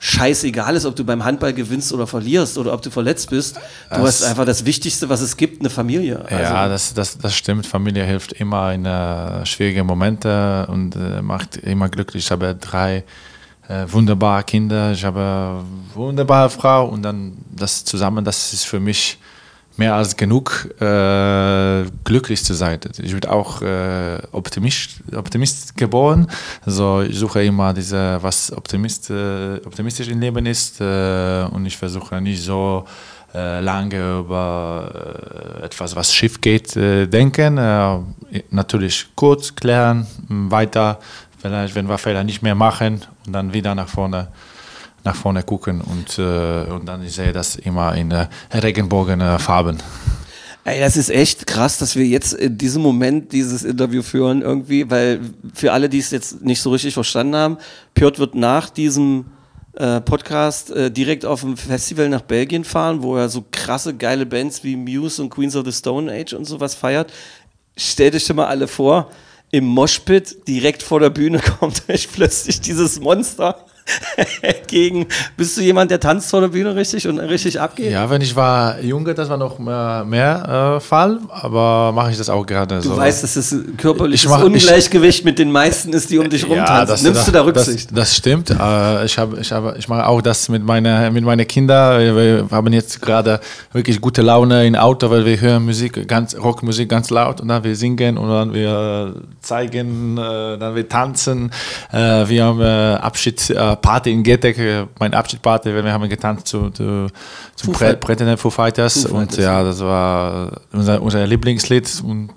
scheißegal 0.05 0.75
ist, 0.75 0.85
ob 0.85 0.97
du 0.97 1.05
beim 1.05 1.23
Handball 1.23 1.53
gewinnst 1.53 1.93
oder 1.93 2.05
verlierst 2.07 2.57
oder 2.57 2.73
ob 2.73 2.81
du 2.81 2.89
verletzt 2.89 3.29
bist. 3.29 3.55
Du 3.55 3.61
Das- 3.89 4.01
hast 4.21 4.23
einfach 4.23 4.43
das 4.45 4.65
Wichtigste, 4.65 5.07
was 5.07 5.21
es 5.21 5.37
gibt, 5.37 5.61
eine 5.61 5.69
Familie. 5.69 6.25
Ja, 6.29 6.37
Also, 6.37 6.69
das, 6.73 6.93
das, 6.93 7.17
das 7.17 7.33
stimmt. 7.35 7.65
Familie 7.65 8.03
hilft 8.03 8.33
immer 8.33 8.73
in 8.73 8.85
äh, 8.85 9.45
schwierigen 9.45 9.85
Momenten 9.87 10.65
und 10.65 10.95
äh, 10.97 11.21
macht 11.21 11.55
immer 11.55 11.87
glücklich. 11.87 12.25
Ich 12.25 12.31
habe 12.31 12.53
drei 12.53 13.05
äh, 13.69 13.85
wunderbare 13.87 14.43
Kinder, 14.43 14.91
ich 14.91 15.05
habe 15.05 15.19
eine 15.21 15.63
wunderbare 15.93 16.49
Frau 16.49 16.85
und 16.89 17.01
dann 17.01 17.37
das 17.55 17.85
zusammen, 17.85 18.25
das 18.25 18.51
ist 18.51 18.65
für 18.65 18.81
mich 18.81 19.17
mehr 19.77 19.95
als 19.95 20.15
genug. 20.15 20.69
Äh, 20.79 21.85
glücklich 22.03 22.43
zu 22.43 22.53
sein. 22.53 22.79
Ich 23.01 23.13
bin 23.13 23.25
auch 23.25 23.61
äh, 23.61 24.19
Optimist, 24.31 25.01
Optimist 25.15 25.75
geboren. 25.77 26.27
Also 26.65 27.01
ich 27.01 27.17
suche 27.17 27.43
immer 27.43 27.73
diese, 27.73 28.19
was 28.21 28.51
Optimist, 28.55 29.09
äh, 29.09 29.59
optimistisch 29.65 30.07
im 30.09 30.19
Leben 30.19 30.45
ist 30.45 30.79
äh, 30.81 31.45
und 31.51 31.65
ich 31.65 31.77
versuche 31.77 32.21
nicht 32.21 32.43
so 32.43 32.85
äh, 33.33 33.61
lange 33.61 34.19
über 34.19 35.59
äh, 35.61 35.65
etwas, 35.65 35.95
was 35.95 36.13
schief 36.13 36.39
geht, 36.41 36.75
denken. 36.75 37.55
Natürlich 38.49 39.07
kurz 39.15 39.55
klären, 39.55 40.05
weiter, 40.27 40.99
vielleicht, 41.39 41.75
wenn 41.75 41.87
wir 41.87 41.97
Fehler 41.97 42.23
nicht 42.23 42.41
mehr 42.41 42.55
machen 42.55 43.01
und 43.25 43.33
dann 43.33 43.53
wieder 43.53 43.75
nach 43.75 43.87
vorne 43.87 44.27
nach 45.03 45.15
vorne 45.15 45.43
gucken 45.43 45.81
und, 45.81 46.17
äh, 46.17 46.71
und 46.71 46.85
dann 46.85 47.03
ich 47.03 47.13
sehe 47.13 47.33
das 47.33 47.55
immer 47.55 47.95
in 47.95 48.11
äh, 48.11 48.27
Regenbogenfarben. 48.53 49.77
Ey, 50.65 50.79
das 50.79 50.95
ist 50.95 51.09
echt 51.09 51.45
krass, 51.45 51.77
dass 51.77 51.97
wir 51.97 52.05
jetzt 52.05 52.33
in 52.33 52.57
diesem 52.57 52.81
Moment 52.81 53.33
dieses 53.33 53.65
Interview 53.65 54.01
führen 54.01 54.41
irgendwie, 54.41 54.89
weil 54.89 55.19
für 55.53 55.73
alle, 55.73 55.89
die 55.89 55.99
es 55.99 56.11
jetzt 56.11 56.41
nicht 56.41 56.61
so 56.61 56.71
richtig 56.71 56.93
verstanden 56.93 57.35
haben, 57.35 57.57
Piotr 57.93 58.19
wird 58.19 58.35
nach 58.35 58.69
diesem 58.69 59.25
äh, 59.73 59.99
Podcast 59.99 60.71
äh, 60.71 60.89
direkt 60.89 61.25
auf 61.25 61.43
ein 61.43 61.57
Festival 61.57 62.07
nach 62.07 62.21
Belgien 62.21 62.63
fahren, 62.63 63.03
wo 63.03 63.17
er 63.17 63.27
so 63.27 63.43
krasse, 63.51 63.93
geile 63.93 64.25
Bands 64.25 64.63
wie 64.63 64.77
Muse 64.77 65.21
und 65.21 65.31
Queens 65.31 65.57
of 65.57 65.65
the 65.65 65.73
Stone 65.73 66.09
Age 66.09 66.31
und 66.31 66.45
sowas 66.45 66.75
feiert. 66.75 67.11
Stellt 67.75 68.15
euch 68.15 68.33
mal 68.33 68.47
alle 68.47 68.69
vor, 68.69 69.11
im 69.51 69.65
Moshpit 69.65 70.47
direkt 70.47 70.81
vor 70.81 71.01
der 71.01 71.09
Bühne 71.09 71.39
kommt 71.59 71.89
euch 71.89 72.09
plötzlich 72.09 72.61
dieses 72.61 73.01
Monster 73.01 73.65
gegen. 74.67 75.05
Bist 75.37 75.57
du 75.57 75.61
jemand, 75.61 75.91
der 75.91 75.99
tanzt 75.99 76.29
vor 76.29 76.41
der 76.41 76.47
Bühne 76.49 76.75
richtig 76.75 77.07
und 77.07 77.19
richtig 77.19 77.59
abgeht? 77.59 77.91
Ja, 77.91 78.09
wenn 78.09 78.21
ich 78.21 78.35
war 78.35 78.79
Junge, 78.81 79.13
das 79.13 79.29
war 79.29 79.37
noch 79.37 79.59
mehr, 79.59 80.05
mehr 80.07 80.75
äh, 80.77 80.79
Fall, 80.79 81.19
aber 81.29 81.91
mache 81.91 82.11
ich 82.11 82.17
das 82.17 82.29
auch 82.29 82.45
gerade 82.45 82.75
Du 82.75 82.81
so. 82.81 82.97
weißt, 82.97 83.23
dass 83.23 83.51
ein 83.51 83.75
körperliches 83.77 84.23
Ich 84.23 84.29
mach- 84.29 84.39
ich- 84.39 84.45
Ungleichgewicht 84.45 85.25
mit 85.25 85.39
den 85.39 85.51
meisten 85.51 85.91
ist, 85.93 86.09
die 86.09 86.17
um 86.17 86.29
dich 86.29 86.47
rumtanzen. 86.47 86.87
das- 86.87 87.03
Nimmst 87.03 87.19
das, 87.19 87.25
du 87.25 87.31
da 87.31 87.41
Rücksicht? 87.43 87.89
Das, 87.91 87.95
das 88.09 88.15
stimmt. 88.17 88.49
Äh, 88.51 89.05
ich, 89.05 89.17
ich, 89.39 89.51
ich 89.77 89.87
mache 89.89 90.07
auch 90.07 90.21
das 90.21 90.49
mit 90.49 90.63
meinen 90.63 91.13
mit 91.13 91.23
meine 91.23 91.45
Kindern. 91.45 91.99
Wir, 91.99 92.15
wir 92.15 92.47
haben 92.51 92.71
jetzt 92.73 93.01
gerade 93.01 93.39
wirklich 93.73 93.99
gute 93.99 94.21
Laune 94.21 94.65
im 94.65 94.75
Auto, 94.75 95.09
weil 95.09 95.25
wir 95.25 95.39
hören 95.39 95.65
Musik, 95.65 96.07
ganz, 96.07 96.35
Rockmusik 96.37 96.89
ganz 96.89 97.09
laut 97.09 97.41
und 97.41 97.49
dann 97.49 97.63
wir 97.63 97.75
singen 97.75 98.17
und 98.17 98.29
dann 98.29 98.53
wir 98.53 99.15
zeigen, 99.41 100.17
äh, 100.17 100.57
dann 100.57 100.75
wir 100.75 100.87
tanzen. 100.87 101.51
Äh, 101.91 102.27
wir 102.27 102.45
haben 102.45 102.61
äh, 102.61 103.72
Abschiedsparty 103.73 104.11
in 104.11 104.23
Getek, 104.23 104.57
äh, 104.57 104.85
mein 104.99 105.13
Abschiedsparty, 105.13 105.73
wir 105.73 105.91
haben 105.93 106.07
getanzt 106.09 106.47
zu, 106.47 106.69
zu, 106.69 107.07
zu 107.55 107.65
Foo 107.67 107.71
Pre 107.71 107.95
Pretender 107.97 108.37
Foo 108.37 108.49
Fighters. 108.49 109.05
Foo 109.05 109.17
und 109.17 109.35
ja, 109.37 109.63
das 109.63 109.79
war 109.81 110.61
unser, 110.71 111.01
unser 111.01 111.25
Lieblingslied. 111.27 112.03
Und 112.05 112.29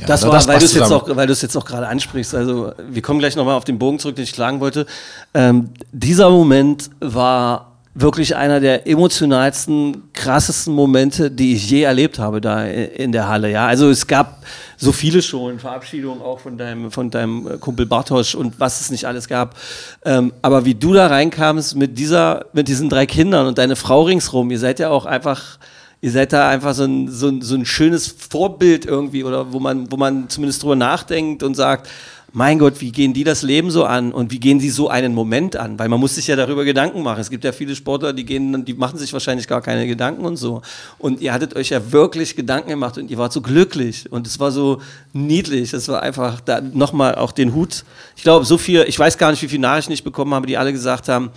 ja, 0.00 0.06
Das 0.06 0.22
da- 0.22 0.28
war, 0.28 0.46
weil 0.46 0.58
du 0.58 0.64
es 0.64 0.74
jetzt 0.74 0.90
auch, 0.92 1.08
weil 1.14 1.26
du 1.26 1.32
es 1.32 1.42
jetzt 1.42 1.56
auch 1.56 1.64
gerade 1.64 1.86
ansprichst. 1.86 2.34
Also 2.34 2.72
wir 2.88 3.02
kommen 3.02 3.18
gleich 3.20 3.36
nochmal 3.36 3.54
auf 3.54 3.64
den 3.64 3.78
Bogen 3.78 3.98
zurück, 3.98 4.16
den 4.16 4.24
ich 4.24 4.30
schlagen 4.30 4.60
wollte. 4.60 4.86
Ähm, 5.34 5.70
dieser 5.92 6.30
Moment 6.30 6.90
war 7.00 7.72
wirklich 7.94 8.34
einer 8.34 8.58
der 8.58 8.88
emotionalsten, 8.88 10.10
krassesten 10.12 10.74
Momente, 10.74 11.30
die 11.30 11.54
ich 11.54 11.70
je 11.70 11.82
erlebt 11.82 12.18
habe 12.18 12.40
da 12.40 12.64
in 12.66 13.12
der 13.12 13.28
Halle. 13.28 13.50
Ja, 13.50 13.66
also 13.66 13.88
es 13.88 14.06
gab 14.06 14.44
so 14.76 14.90
viele 14.90 15.22
schon 15.22 15.60
Verabschiedungen 15.60 16.20
auch 16.20 16.40
von 16.40 16.58
deinem, 16.58 16.90
von 16.90 17.10
deinem 17.10 17.46
äh, 17.46 17.58
Kumpel 17.58 17.86
Bartosch 17.86 18.34
und 18.34 18.58
was 18.58 18.80
es 18.80 18.90
nicht 18.90 19.06
alles 19.06 19.28
gab. 19.28 19.56
Ähm, 20.04 20.32
aber 20.42 20.64
wie 20.64 20.74
du 20.74 20.92
da 20.92 21.06
reinkamst 21.06 21.76
mit 21.76 21.96
dieser, 21.96 22.46
mit 22.52 22.66
diesen 22.66 22.88
drei 22.88 23.06
Kindern 23.06 23.46
und 23.46 23.58
deine 23.58 23.76
Frau 23.76 24.02
ringsrum, 24.02 24.50
ihr 24.50 24.58
seid 24.58 24.80
ja 24.80 24.90
auch 24.90 25.06
einfach 25.06 25.58
Ihr 26.04 26.10
seid 26.10 26.34
da 26.34 26.50
einfach 26.50 26.74
so 26.74 26.84
ein, 26.84 27.08
so, 27.08 27.28
ein, 27.28 27.40
so 27.40 27.54
ein 27.54 27.64
schönes 27.64 28.08
Vorbild 28.08 28.84
irgendwie 28.84 29.24
oder 29.24 29.54
wo 29.54 29.58
man, 29.58 29.90
wo 29.90 29.96
man 29.96 30.28
zumindest 30.28 30.62
drüber 30.62 30.76
nachdenkt 30.76 31.42
und 31.42 31.54
sagt, 31.54 31.88
mein 32.36 32.58
Gott, 32.58 32.80
wie 32.80 32.90
gehen 32.90 33.14
die 33.14 33.22
das 33.22 33.42
Leben 33.42 33.70
so 33.70 33.84
an 33.84 34.10
und 34.10 34.32
wie 34.32 34.40
gehen 34.40 34.58
die 34.58 34.68
so 34.68 34.88
einen 34.88 35.14
Moment 35.14 35.54
an? 35.54 35.78
Weil 35.78 35.88
man 35.88 36.00
muss 36.00 36.16
sich 36.16 36.26
ja 36.26 36.34
darüber 36.34 36.64
Gedanken 36.64 37.00
machen. 37.00 37.20
Es 37.20 37.30
gibt 37.30 37.44
ja 37.44 37.52
viele 37.52 37.76
Sportler, 37.76 38.12
die 38.12 38.24
gehen, 38.24 38.64
die 38.64 38.74
machen 38.74 38.98
sich 38.98 39.12
wahrscheinlich 39.12 39.46
gar 39.46 39.62
keine 39.62 39.86
Gedanken 39.86 40.24
und 40.24 40.36
so. 40.36 40.60
Und 40.98 41.20
ihr 41.20 41.32
hattet 41.32 41.54
euch 41.54 41.70
ja 41.70 41.92
wirklich 41.92 42.34
Gedanken 42.34 42.70
gemacht 42.70 42.98
und 42.98 43.08
ihr 43.08 43.18
wart 43.18 43.32
so 43.32 43.40
glücklich 43.40 44.10
und 44.10 44.26
es 44.26 44.40
war 44.40 44.50
so 44.50 44.82
niedlich. 45.12 45.72
Es 45.72 45.86
war 45.86 46.02
einfach 46.02 46.40
da 46.40 46.60
nochmal 46.60 47.14
auch 47.14 47.30
den 47.30 47.54
Hut. 47.54 47.84
Ich 48.16 48.24
glaube, 48.24 48.44
so 48.44 48.58
viel, 48.58 48.84
ich 48.88 48.98
weiß 48.98 49.16
gar 49.16 49.30
nicht, 49.30 49.42
wie 49.42 49.48
viele 49.48 49.62
Nachrichten 49.62 49.92
ich 49.92 50.02
bekommen 50.02 50.34
habe, 50.34 50.48
die 50.48 50.56
alle 50.56 50.72
gesagt 50.72 51.08
haben, 51.08 51.30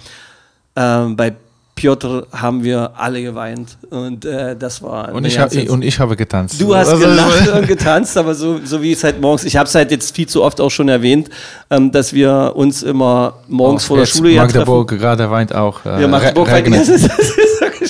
ähm, 0.76 1.16
bei 1.16 1.36
Piotr 1.78 2.26
haben 2.34 2.64
wir 2.64 2.92
alle 2.98 3.22
geweint 3.22 3.78
und 3.92 4.26
äh, 4.26 4.56
das 4.58 4.82
war 4.82 5.14
Und 5.14 5.24
ich, 5.26 5.40
hab, 5.40 5.52
ganz- 5.52 5.70
und 5.70 5.84
ich 5.84 5.98
habe 6.00 6.16
getanzt. 6.18 6.60
Du 6.60 6.76
hast 6.76 6.90
Also- 6.90 7.06
gelacht 7.08 7.48
und 7.48 7.68
getanzt, 7.68 8.18
aber 8.18 8.36
so, 8.36 8.60
so 8.66 8.82
wie 8.82 8.92
es 8.92 9.04
halt 9.04 9.22
morgens, 9.22 9.46
ich 9.46 9.56
habe 9.56 9.68
es 9.70 9.76
halt 9.76 9.92
jetzt 9.92 10.14
viel 10.16 10.28
zu 10.28 10.44
oft 10.44 10.60
auch 10.60 10.72
schon 10.72 10.90
erwähnt, 10.90 11.30
ähm, 11.70 11.92
dass 11.92 12.12
wir 12.14 12.52
uns 12.56 12.84
immer 12.84 13.36
morgens 13.48 13.86
vor 13.86 13.98
der 13.98 14.06
Schule 14.08 14.32
ja 14.32 14.42
treffen. 14.44 14.58
Magdeburg 14.58 14.90
gerade 14.90 15.30
weint 15.32 15.56
auch. 15.56 15.86
Äh, 15.86 16.02
Ja, 16.02 16.08
Magdeburg, 16.08 16.52
regnet. 16.52 16.82
das, 16.82 16.90
ist, 16.90 17.08
das 17.08 17.20
ist 17.30 17.47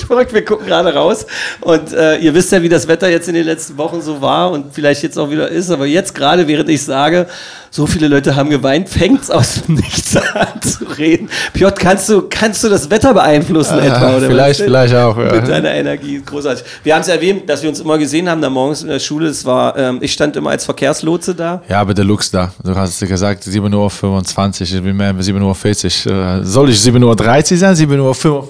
verrückt. 0.08 0.34
Wir 0.34 0.44
gucken 0.44 0.66
gerade 0.66 0.94
raus 0.94 1.26
und 1.62 1.94
äh, 1.94 2.18
ihr 2.18 2.34
wisst 2.34 2.52
ja, 2.52 2.62
wie 2.62 2.70
das 2.70 2.88
Wetter 2.88 3.10
jetzt 3.10 3.28
in 3.28 3.36
den 3.36 3.46
letzten 3.46 3.78
Wochen 3.78 4.02
so 4.02 4.22
war 4.22 4.52
und 4.52 4.74
vielleicht 4.74 5.04
jetzt 5.04 5.18
auch 5.18 5.30
wieder 5.30 5.48
ist. 5.50 5.70
Aber 5.70 5.86
jetzt 5.86 6.16
gerade, 6.16 6.48
während 6.48 6.70
ich 6.70 6.84
sage, 6.84 7.28
so 7.70 7.86
viele 7.86 8.08
Leute 8.08 8.36
haben 8.36 8.50
geweint, 8.50 8.90
fängt 8.90 9.24
es 9.24 9.32
aus 9.32 9.62
dem 9.62 9.76
Nichts 9.76 10.16
an 10.16 10.62
zu 10.62 10.86
reden. 10.86 11.30
Piotr, 11.54 11.76
kannst 11.76 12.10
du, 12.10 12.24
kannst 12.30 12.64
du 12.64 12.70
das 12.70 12.90
Wetter 12.90 13.14
beeinflussen 13.14 13.80
etwa? 13.80 14.18
Oder 14.18 14.28
vielleicht, 14.28 14.62
vielleicht 14.62 14.96
auch. 14.96 15.18
Ja. 15.18 15.34
Mit 15.34 15.48
deiner 15.48 15.72
Energie, 15.72 16.22
großartig. 16.26 16.64
Wir 16.84 16.96
haben 16.96 17.02
es 17.02 17.08
erwähnt, 17.08 17.50
dass 17.50 17.62
wir 17.62 17.70
uns 17.70 17.80
immer 17.80 17.98
gesehen 17.98 18.30
haben, 18.30 18.42
da 18.42 18.50
morgens 18.50 18.82
in 18.82 18.88
der 18.88 19.00
Schule. 19.00 19.28
Es 19.28 19.46
war, 19.46 19.78
ähm, 19.78 20.00
ich 20.02 20.14
stand 20.14 20.36
immer 20.36 20.52
als 20.52 20.66
Verkehrslotse 20.66 21.36
da. 21.36 21.62
Ja, 21.70 21.82
aber 21.82 21.94
der 21.94 22.06
Lux 22.06 22.32
da. 22.32 22.52
Du 22.64 22.76
hast 22.76 23.00
gesagt 23.00 23.44
7.25 23.44 24.62
Uhr, 24.62 24.62
ich 24.62 24.84
bin 24.84 24.96
mehr 24.96 25.14
7.40 25.14 26.08
Uhr. 26.10 26.42
Äh, 26.42 26.44
Soll 26.44 26.70
ich 26.70 26.78
7.30 26.78 27.52
Uhr 27.52 27.58
sein? 27.58 27.76
7.45 27.76 28.00
Uhr 28.00 28.48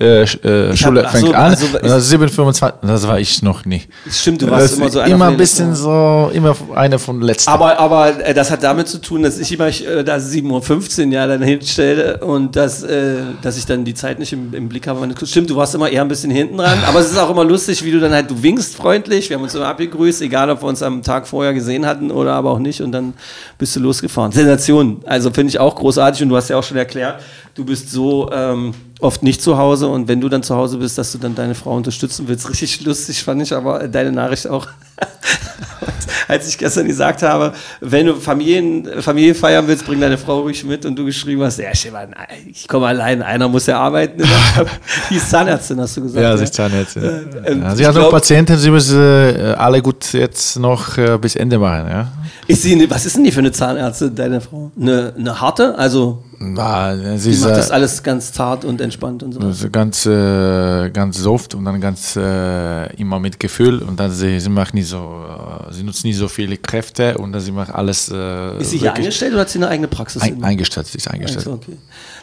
äh, 0.00 0.22
äh, 0.22 0.76
Schule 0.76 0.95
ach 1.04 1.12
fängt 1.12 1.26
so, 1.26 1.32
an. 1.32 1.50
also 1.50 1.66
ist 1.96 2.12
7.25 2.12 2.72
Das 2.82 3.06
war 3.06 3.18
ich 3.18 3.42
noch 3.42 3.64
nie. 3.64 3.82
Stimmt, 4.10 4.42
du 4.42 4.50
warst 4.50 4.72
Das 4.72 4.78
immer 4.78 4.90
so 4.90 5.00
einer 5.00 5.14
immer 5.14 5.26
ein 5.28 5.36
bisschen 5.36 5.74
so, 5.74 6.30
immer 6.32 6.56
einer 6.74 6.98
von 6.98 7.20
letzten. 7.20 7.50
Aber, 7.50 7.78
aber 7.78 8.24
äh, 8.24 8.34
das 8.34 8.50
hat 8.50 8.62
damit 8.62 8.88
zu 8.88 8.98
tun, 8.98 9.22
dass 9.22 9.38
ich 9.38 9.52
immer 9.52 9.68
äh, 9.68 10.04
da 10.04 10.16
7.15 10.16 11.06
Uhr 11.06 11.12
ja 11.12 11.26
dann 11.26 11.42
hinstelle 11.42 12.18
und 12.18 12.56
dass, 12.56 12.82
äh, 12.82 13.16
dass 13.42 13.58
ich 13.58 13.66
dann 13.66 13.84
die 13.84 13.94
Zeit 13.94 14.18
nicht 14.18 14.32
im, 14.32 14.54
im 14.54 14.68
Blick 14.68 14.86
habe. 14.86 15.06
Stimmt, 15.24 15.50
du 15.50 15.56
warst 15.56 15.74
immer 15.74 15.88
eher 15.88 16.02
ein 16.02 16.08
bisschen 16.08 16.30
hinten 16.30 16.58
dran, 16.58 16.78
aber 16.86 17.00
es 17.00 17.10
ist 17.10 17.18
auch 17.18 17.30
immer 17.30 17.44
lustig, 17.44 17.84
wie 17.84 17.90
du 17.90 18.00
dann 18.00 18.12
halt, 18.12 18.30
du 18.30 18.42
winkst 18.42 18.76
freundlich, 18.76 19.28
wir 19.28 19.36
haben 19.36 19.42
uns 19.42 19.54
immer 19.54 19.66
abgegrüßt, 19.66 20.22
egal 20.22 20.50
ob 20.50 20.62
wir 20.62 20.68
uns 20.68 20.82
am 20.82 21.02
Tag 21.02 21.26
vorher 21.26 21.54
gesehen 21.54 21.86
hatten 21.86 22.10
oder 22.10 22.34
aber 22.34 22.50
auch 22.50 22.58
nicht 22.58 22.80
und 22.80 22.92
dann 22.92 23.14
bist 23.58 23.74
du 23.76 23.80
losgefahren. 23.80 24.32
Sensation, 24.32 25.02
also 25.06 25.30
finde 25.30 25.50
ich 25.50 25.58
auch 25.58 25.74
großartig 25.74 26.22
und 26.22 26.28
du 26.28 26.36
hast 26.36 26.48
ja 26.48 26.56
auch 26.56 26.64
schon 26.64 26.76
erklärt, 26.76 27.20
du 27.54 27.64
bist 27.64 27.90
so 27.90 28.30
ähm, 28.32 28.74
oft 29.00 29.22
nicht 29.22 29.42
zu 29.42 29.58
Hause 29.58 29.88
und 29.88 30.08
wenn 30.08 30.20
du 30.20 30.28
dann 30.28 30.42
zu 30.42 30.56
Hause 30.56 30.78
bist, 30.78 30.96
dass 30.96 31.12
du 31.12 31.18
dann 31.18 31.34
deine 31.34 31.54
Frau 31.54 31.76
unterstützen 31.76 32.26
willst. 32.28 32.48
Richtig 32.50 32.84
lustig 32.84 33.22
fand 33.22 33.42
ich 33.42 33.52
aber 33.52 33.82
äh, 33.82 33.88
deine 33.88 34.12
Nachricht 34.12 34.46
auch. 34.46 34.66
Als 36.28 36.48
ich 36.48 36.58
gestern 36.58 36.86
gesagt 36.86 37.22
habe, 37.22 37.52
wenn 37.80 38.06
du 38.06 38.14
Familien, 38.14 39.00
Familie 39.00 39.34
feiern 39.34 39.68
willst, 39.68 39.86
bring 39.86 40.00
deine 40.00 40.18
Frau 40.18 40.40
ruhig 40.40 40.64
mit 40.64 40.84
und 40.84 40.96
du 40.96 41.04
geschrieben 41.04 41.42
hast, 41.42 41.58
ja, 41.58 41.72
Stefan, 41.72 42.14
ich 42.48 42.66
komme 42.66 42.86
allein, 42.86 43.22
einer 43.22 43.48
muss 43.48 43.66
ja 43.66 43.78
arbeiten. 43.78 44.24
Die 45.10 45.16
ist 45.16 45.30
Zahnärztin, 45.30 45.80
hast 45.80 45.96
du 45.96 46.02
gesagt. 46.02 46.22
ja, 46.22 46.30
ne? 46.32 46.38
sie 46.38 46.44
ist 46.44 46.54
Zahnärztin. 46.54 47.02
ähm, 47.44 47.62
ja, 47.62 47.76
sie 47.76 47.82
ich 47.82 47.88
hat 47.88 47.94
noch 47.94 48.10
Patienten, 48.10 48.58
sie 48.58 48.70
müssen 48.70 48.98
äh, 48.98 49.54
alle 49.56 49.80
gut 49.82 50.12
jetzt 50.12 50.58
noch 50.58 50.98
äh, 50.98 51.16
bis 51.18 51.36
Ende 51.36 51.58
machen. 51.58 51.88
Ja? 51.88 52.12
Ist 52.48 52.62
sie, 52.62 52.90
was 52.90 53.06
ist 53.06 53.16
denn 53.16 53.24
die 53.24 53.32
für 53.32 53.40
eine 53.40 53.52
Zahnärztin, 53.52 54.14
deine 54.14 54.40
Frau? 54.40 54.72
Eine, 54.80 55.12
eine 55.16 55.40
harte? 55.40 55.76
Also, 55.78 56.24
Ah, 56.56 56.94
sie 57.16 57.32
die 57.32 57.38
macht 57.38 57.52
äh, 57.52 57.56
das 57.56 57.70
alles 57.70 58.02
ganz 58.02 58.32
zart 58.32 58.64
und 58.64 58.80
entspannt 58.80 59.22
und 59.22 59.32
so. 59.32 59.40
Also 59.40 59.70
ganz, 59.70 60.04
äh, 60.04 60.90
ganz 60.90 61.18
soft 61.18 61.54
und 61.54 61.64
dann 61.64 61.80
ganz 61.80 62.14
äh, 62.16 62.94
immer 62.96 63.18
mit 63.18 63.40
Gefühl 63.40 63.82
und 63.82 63.98
dann 63.98 64.10
sie, 64.10 64.38
sie 64.38 64.50
macht 64.50 64.74
nicht 64.74 64.88
so, 64.88 64.98
äh, 64.98 65.72
sie 65.72 65.82
nutzt 65.82 66.04
nicht 66.04 66.16
so 66.16 66.28
viele 66.28 66.58
Kräfte 66.58 67.16
und 67.16 67.32
dann 67.32 67.40
sie 67.40 67.52
macht 67.52 67.74
alles. 67.74 68.10
Äh, 68.10 68.60
Ist 68.60 68.70
sie 68.70 68.78
hier 68.78 68.92
eingestellt 68.92 69.32
oder 69.32 69.42
hat 69.42 69.50
sie 69.50 69.58
eine 69.58 69.68
eigene 69.68 69.88
Praxis? 69.88 70.20
ein, 70.20 70.42
eingestellt, 70.44 70.86
sie 70.86 70.98
ist 70.98 71.08
eingestellt. 71.08 71.46
Also, 71.46 71.52
okay. 71.52 71.76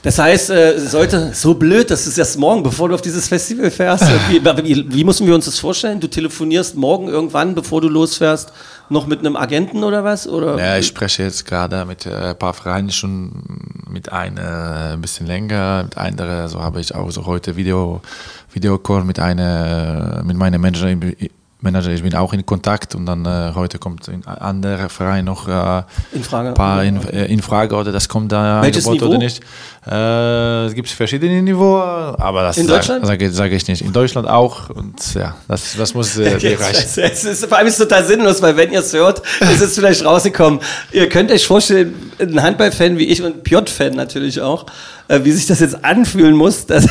Das 0.04 0.20
heißt, 0.20 0.50
äh, 0.52 0.80
sollte 0.80 1.32
so 1.34 1.56
blöd, 1.56 1.90
das 1.90 2.06
ist 2.06 2.18
erst 2.18 2.38
morgen, 2.38 2.62
bevor 2.62 2.90
du 2.90 2.96
auf 2.96 3.02
dieses 3.02 3.28
Festival 3.28 3.72
fährst. 3.72 4.04
Wie, 4.30 4.44
wie, 4.44 4.94
wie 4.94 5.04
müssen 5.04 5.26
wir 5.26 5.34
uns 5.36 5.46
das 5.46 5.60
vorstellen? 5.60 6.00
Du 6.00 6.08
telefonierst 6.08 6.76
morgen 6.76 7.08
irgendwann, 7.08 7.56
bevor 7.56 7.82
du 7.82 7.90
losfährst, 7.90 8.52
noch 8.90 9.08
mit 9.08 9.20
einem 9.20 9.36
Agenten 9.36 9.84
oder 9.84 10.04
was? 10.04 10.28
Oder? 10.28 10.58
Ja, 10.58 10.78
ich 10.78 10.88
spreche 10.88 11.24
jetzt 11.24 11.46
gerade 11.46 11.86
mit 11.86 12.06
äh, 12.06 12.30
ein 12.32 12.38
paar 12.38 12.54
Vereinen 12.54 12.92
schon 12.92 13.32
mit 13.90 14.12
einer 14.12 14.92
ein 14.94 15.02
bisschen 15.02 15.28
länger, 15.28 15.84
mit 15.84 15.98
anderen, 15.98 16.48
so 16.48 16.62
habe 16.62 16.82
ich 16.82 16.94
auch 16.96 17.12
so 17.12 17.26
heute 17.26 17.56
Video, 17.56 18.02
Videocall 18.52 19.04
mit 19.04 19.20
einer, 19.20 20.22
mit 20.26 20.36
meiner 20.36 20.58
Managerin, 20.58 21.16
Manager, 21.64 21.92
ich 21.92 22.04
bin 22.04 22.14
auch 22.14 22.34
in 22.34 22.46
Kontakt 22.46 22.94
und 22.94 23.06
dann 23.06 23.26
äh, 23.26 23.54
heute 23.56 23.80
kommt 23.80 24.08
ein 24.10 24.26
anderer 24.28 24.90
Verein 24.90 25.26
noch 25.26 25.48
äh, 25.48 25.84
In 26.12 26.24
Frage. 26.24 26.50
ein 26.50 26.54
paar 26.54 26.84
in, 26.84 27.02
äh, 27.08 27.26
in 27.26 27.42
Frage 27.42 27.76
oder 27.76 27.92
das 27.94 28.10
kommt 28.10 28.32
da 28.34 28.62
Welches 28.62 28.86
Angebot 28.86 29.02
Niveau? 29.10 29.10
oder 29.16 29.24
nicht. 29.24 29.42
Äh, 29.90 30.66
es 30.66 30.74
gibt 30.76 30.90
verschiedene 30.90 31.42
Niveaus, 31.42 32.20
aber 32.20 32.44
das 32.44 32.58
In 32.58 32.68
Deutschland? 32.68 33.06
sage 33.06 33.32
sag 33.32 33.52
ich 33.54 33.66
nicht. 33.68 33.82
In 33.82 33.94
Deutschland 33.94 34.28
auch 34.28 34.70
und 34.70 35.14
ja, 35.16 35.36
das, 35.48 35.76
das 35.78 35.94
muss 35.94 36.18
äh, 36.18 36.30
reichen. 36.60 36.86
Es 37.02 37.24
ist, 37.24 37.46
vor 37.46 37.58
allem 37.58 37.68
ist 37.68 37.80
es 37.80 37.88
total 37.88 38.06
sinnlos, 38.06 38.42
weil 38.42 38.58
wenn 38.58 38.72
ihr 38.72 38.82
es 38.82 38.92
hört, 38.94 39.22
ist 39.40 39.62
es 39.62 39.76
vielleicht 39.76 40.04
rausgekommen. 40.04 40.60
Ihr 40.92 41.08
könnt 41.08 41.32
euch 41.32 41.48
vorstellen, 41.48 42.12
ein 42.20 42.42
Handballfan 42.44 42.98
wie 42.98 43.06
ich 43.06 43.22
und 43.24 43.44
Piotr-Fan 43.44 43.94
natürlich 43.94 44.42
auch, 44.42 44.66
äh, 45.08 45.22
wie 45.24 45.32
sich 45.32 45.46
das 45.48 45.62
jetzt 45.62 45.84
anfühlen 45.86 46.36
muss, 46.36 46.66
dass, 46.66 46.86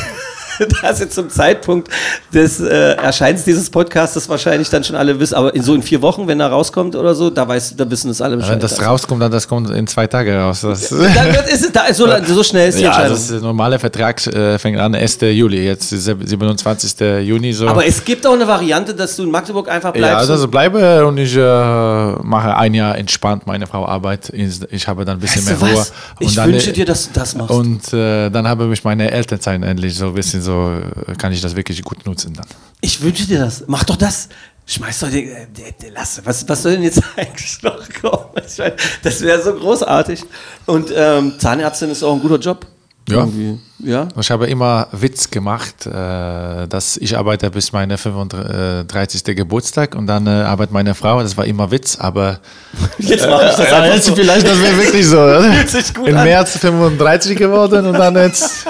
dass 0.81 0.99
ihr 0.99 1.09
zum 1.09 1.29
Zeitpunkt 1.29 1.89
des 2.33 2.59
äh, 2.59 2.93
Erscheinens 2.93 3.43
dieses 3.43 3.69
Podcasts 3.69 4.29
wahrscheinlich 4.29 4.69
dann 4.69 4.83
schon 4.83 4.95
alle 4.95 5.19
wissen, 5.19 5.35
aber 5.35 5.53
in 5.53 5.63
so 5.63 5.73
in 5.73 5.81
vier 5.81 6.01
Wochen, 6.01 6.27
wenn 6.27 6.39
er 6.39 6.47
rauskommt 6.47 6.95
oder 6.95 7.15
so, 7.15 7.29
da, 7.29 7.47
weiß, 7.47 7.75
da 7.75 7.89
wissen 7.89 8.09
es 8.11 8.21
alle 8.21 8.37
Bescheid. 8.37 8.53
Wenn 8.53 8.59
das 8.59 8.81
rauskommt, 8.85 9.21
dann 9.21 9.31
das 9.31 9.47
kommt 9.47 9.69
in 9.69 9.87
zwei 9.87 10.07
Tagen 10.07 10.35
raus. 10.35 10.61
Das, 10.61 10.89
dann 10.89 10.99
wird, 10.99 11.47
ist 11.47 11.65
es 11.65 11.71
da, 11.71 11.93
so, 11.93 12.07
so 12.25 12.43
schnell 12.43 12.69
ist 12.69 12.79
die 12.79 12.83
ja, 12.83 12.89
Entscheidung. 12.89 13.13
das 13.13 13.23
ist, 13.23 13.31
der 13.31 13.39
normale 13.41 13.79
Vertrag 13.79 14.25
äh, 14.27 14.57
fängt 14.59 14.79
an 14.79 14.95
1. 14.95 15.17
Juli, 15.21 15.65
jetzt 15.65 15.91
ist 15.91 16.05
27. 16.05 16.99
Juni 17.23 17.53
so. 17.53 17.67
aber 17.67 17.85
es 17.85 18.03
gibt 18.03 18.25
auch 18.25 18.33
eine 18.33 18.47
Variante, 18.47 18.93
dass 18.93 19.15
du 19.15 19.23
in 19.23 19.31
Magdeburg 19.31 19.69
einfach 19.69 19.91
bleibst. 19.93 20.27
ja, 20.27 20.33
also 20.33 20.47
bleibe 20.47 21.05
und 21.05 21.17
ich 21.17 21.35
äh, 21.35 21.39
mache 21.41 22.55
ein 22.55 22.73
Jahr 22.73 22.97
entspannt 22.97 23.47
meine 23.47 23.67
Frau 23.67 23.85
Arbeit. 23.85 24.31
Ich 24.33 24.87
habe 24.87 25.05
dann 25.05 25.17
ein 25.17 25.19
bisschen 25.19 25.45
weißt 25.45 25.61
mehr 25.61 25.73
Ruhe. 25.73 25.85
Ich 26.19 26.35
dann, 26.35 26.51
wünsche 26.51 26.71
dir, 26.71 26.85
dass 26.85 27.07
du 27.07 27.13
das 27.13 27.35
machst. 27.35 27.51
Und 27.51 27.93
äh, 27.93 28.29
dann 28.29 28.47
habe 28.47 28.71
ich 28.71 28.83
meine 28.83 29.11
Elternzeit 29.11 29.61
endlich 29.63 29.95
so 29.95 30.07
ein 30.07 30.13
bisschen 30.13 30.41
so, 30.43 30.79
äh, 31.07 31.15
kann 31.15 31.33
ich 31.33 31.41
das 31.41 31.55
wirklich 31.55 31.81
gut 31.83 32.05
nutzen 32.05 32.33
dann. 32.33 32.45
Ich 32.81 33.01
wünsche 33.01 33.25
dir 33.25 33.39
das. 33.39 33.63
Mach 33.67 33.83
doch 33.83 33.95
das. 33.95 34.29
Schmeiß 34.65 34.99
doch 34.99 35.09
den, 35.09 35.29
äh, 35.29 35.45
lass. 35.93 36.21
Was, 36.23 36.47
was 36.47 36.61
soll 36.61 36.73
denn 36.73 36.83
jetzt 36.83 37.01
eigentlich 37.15 37.61
noch 37.63 37.81
kommen? 38.01 38.25
Meine, 38.57 38.75
das 39.01 39.21
wäre 39.21 39.41
so 39.41 39.53
großartig. 39.53 40.23
Und 40.65 40.91
ähm, 40.95 41.33
Zahnärztin 41.39 41.89
ist 41.89 42.03
auch 42.03 42.13
ein 42.13 42.21
guter 42.21 42.37
Job. 42.39 42.65
Ja. 43.09 43.17
Irgendwie. 43.17 43.59
Ja. 43.79 44.07
Ich 44.17 44.31
habe 44.31 44.47
immer 44.47 44.87
Witz 44.93 45.29
gemacht, 45.29 45.85
äh, 45.85 46.67
dass 46.67 46.95
ich 46.95 47.17
arbeite 47.17 47.49
bis 47.51 47.73
meine 47.73 47.97
35. 47.97 49.23
Geburtstag 49.35 49.95
und 49.95 50.07
dann 50.07 50.25
äh, 50.25 50.29
arbeitet 50.29 50.71
meine 50.71 50.95
Frau. 50.95 51.21
Das 51.21 51.35
war 51.35 51.45
immer 51.45 51.69
Witz, 51.69 51.97
aber 51.99 52.39
Jetzt 52.99 53.27
mache 53.27 53.49
ich 53.49 53.55
das 53.55 53.59
einfach 53.59 53.93
jetzt 53.93 54.05
so. 54.05 54.15
vielleicht 54.15 54.47
das 54.47 54.57
wäre 54.61 54.77
wirklich 54.77 55.05
so. 55.05 55.17
Fühlt 55.51 55.69
sich 55.69 55.93
gut 55.93 56.07
Im 56.07 56.17
an. 56.17 56.23
März 56.23 56.57
35 56.57 57.37
geworden 57.37 57.87
und 57.87 57.93
dann 57.93 58.15
jetzt. 58.15 58.65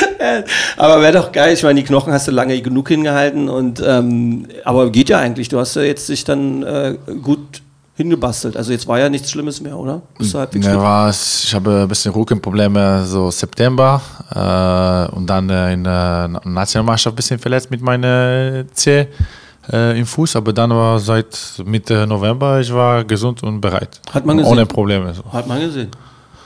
Aber 0.76 1.00
wäre 1.02 1.12
doch 1.12 1.32
geil. 1.32 1.52
Ich 1.54 1.62
meine, 1.62 1.80
die 1.80 1.86
Knochen 1.86 2.12
hast 2.12 2.28
du 2.28 2.32
lange 2.32 2.60
genug 2.62 2.88
hingehalten. 2.88 3.48
Und, 3.48 3.82
ähm, 3.86 4.46
aber 4.64 4.90
geht 4.90 5.08
ja 5.08 5.18
eigentlich. 5.18 5.48
Du 5.48 5.58
hast 5.58 5.76
ja 5.76 5.82
jetzt 5.82 6.08
dich 6.08 6.24
dann 6.24 6.62
äh, 6.62 6.96
gut 7.22 7.62
hingebastelt. 7.94 8.56
Also 8.56 8.72
jetzt 8.72 8.86
war 8.88 8.98
ja 8.98 9.08
nichts 9.10 9.30
Schlimmes 9.30 9.60
mehr, 9.60 9.76
oder? 9.76 10.00
Ja, 10.72 10.80
war, 10.82 11.10
ich 11.10 11.54
habe 11.54 11.82
ein 11.82 11.88
bisschen 11.88 12.12
Rückenprobleme 12.12 13.04
so 13.04 13.30
September 13.30 14.00
äh, 14.34 15.14
und 15.14 15.26
dann 15.28 15.50
äh, 15.50 15.74
in 15.74 15.84
der 15.84 16.28
Na- 16.28 16.40
Nationalmannschaft 16.42 17.12
ein 17.14 17.16
bisschen 17.16 17.38
verletzt 17.38 17.70
mit 17.70 17.82
meiner 17.82 18.64
Zeh 18.72 19.08
äh, 19.70 19.98
im 19.98 20.06
Fuß, 20.06 20.36
aber 20.36 20.54
dann 20.54 20.70
war 20.70 20.98
seit 20.98 21.38
Mitte 21.66 22.06
November 22.06 22.60
ich 22.60 22.72
war 22.72 23.04
gesund 23.04 23.42
und 23.42 23.60
bereit. 23.60 24.00
Hat 24.12 24.24
man 24.24 24.38
gesehen. 24.38 24.52
Ohne 24.52 24.64
Probleme. 24.66 25.12
So. 25.12 25.30
Hat 25.30 25.46
man 25.46 25.60
gesehen. 25.60 25.90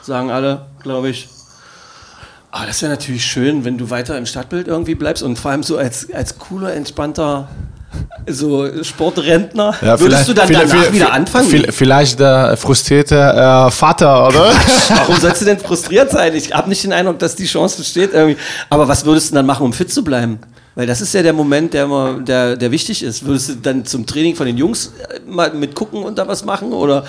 Sagen 0.03 0.31
alle, 0.33 0.67
glaube 0.83 1.11
ich. 1.11 1.29
Aber 2.57 2.67
das 2.67 2.81
wäre 2.81 2.91
natürlich 2.91 3.23
schön, 3.23 3.67
wenn 3.67 3.77
du 3.77 3.91
weiter 3.91 4.17
im 4.17 4.25
Stadtbild 4.25 4.67
irgendwie 4.67 4.95
bleibst 4.95 5.23
und 5.23 5.39
vor 5.39 5.51
allem 5.51 5.63
so 5.63 5.77
als, 5.77 6.11
als 6.11 6.39
cooler, 6.39 6.73
entspannter 6.73 7.49
so 8.27 8.83
Sportrentner. 8.83 9.75
Würdest 9.83 10.29
du 10.29 10.33
dann 10.33 10.51
danach 10.51 10.91
wieder 10.91 11.13
anfangen? 11.13 11.51
Viel, 11.51 11.71
vielleicht 11.71 12.19
der 12.19 12.57
frustrierte 12.57 13.15
äh, 13.15 13.71
Vater, 13.71 14.29
oder? 14.29 14.53
Warum 14.89 15.17
sollst 15.17 15.43
du 15.43 15.45
denn 15.45 15.59
frustriert 15.59 16.11
sein? 16.11 16.35
Ich 16.35 16.55
habe 16.55 16.71
nicht 16.71 16.83
den 16.83 16.95
Eindruck, 16.95 17.19
dass 17.19 17.37
die 17.37 17.45
Chance 17.45 17.77
besteht 17.77 18.15
irgendwie. 18.15 18.39
Aber 18.71 18.89
was 18.89 19.05
würdest 19.05 19.31
du 19.31 19.35
dann 19.35 19.45
machen, 19.45 19.65
um 19.65 19.75
fit 19.75 19.93
zu 19.93 20.03
bleiben? 20.03 20.39
Weil 20.76 20.87
das 20.87 21.00
ist 21.00 21.14
ja 21.14 21.23
der 21.23 21.33
Moment, 21.33 21.73
der, 21.73 21.85
immer, 21.85 22.21
der, 22.21 22.54
der 22.54 22.71
wichtig 22.71 23.02
ist. 23.02 23.25
Würdest 23.25 23.49
du 23.49 23.54
dann 23.54 23.87
zum 23.87 24.04
Training 24.04 24.37
von 24.37 24.45
den 24.47 24.59
Jungs 24.59 24.92
mal 25.26 25.52
mitgucken 25.54 26.02
und 26.02 26.18
da 26.18 26.28
was 26.28 26.45
machen? 26.45 26.73
Oder 26.75 27.04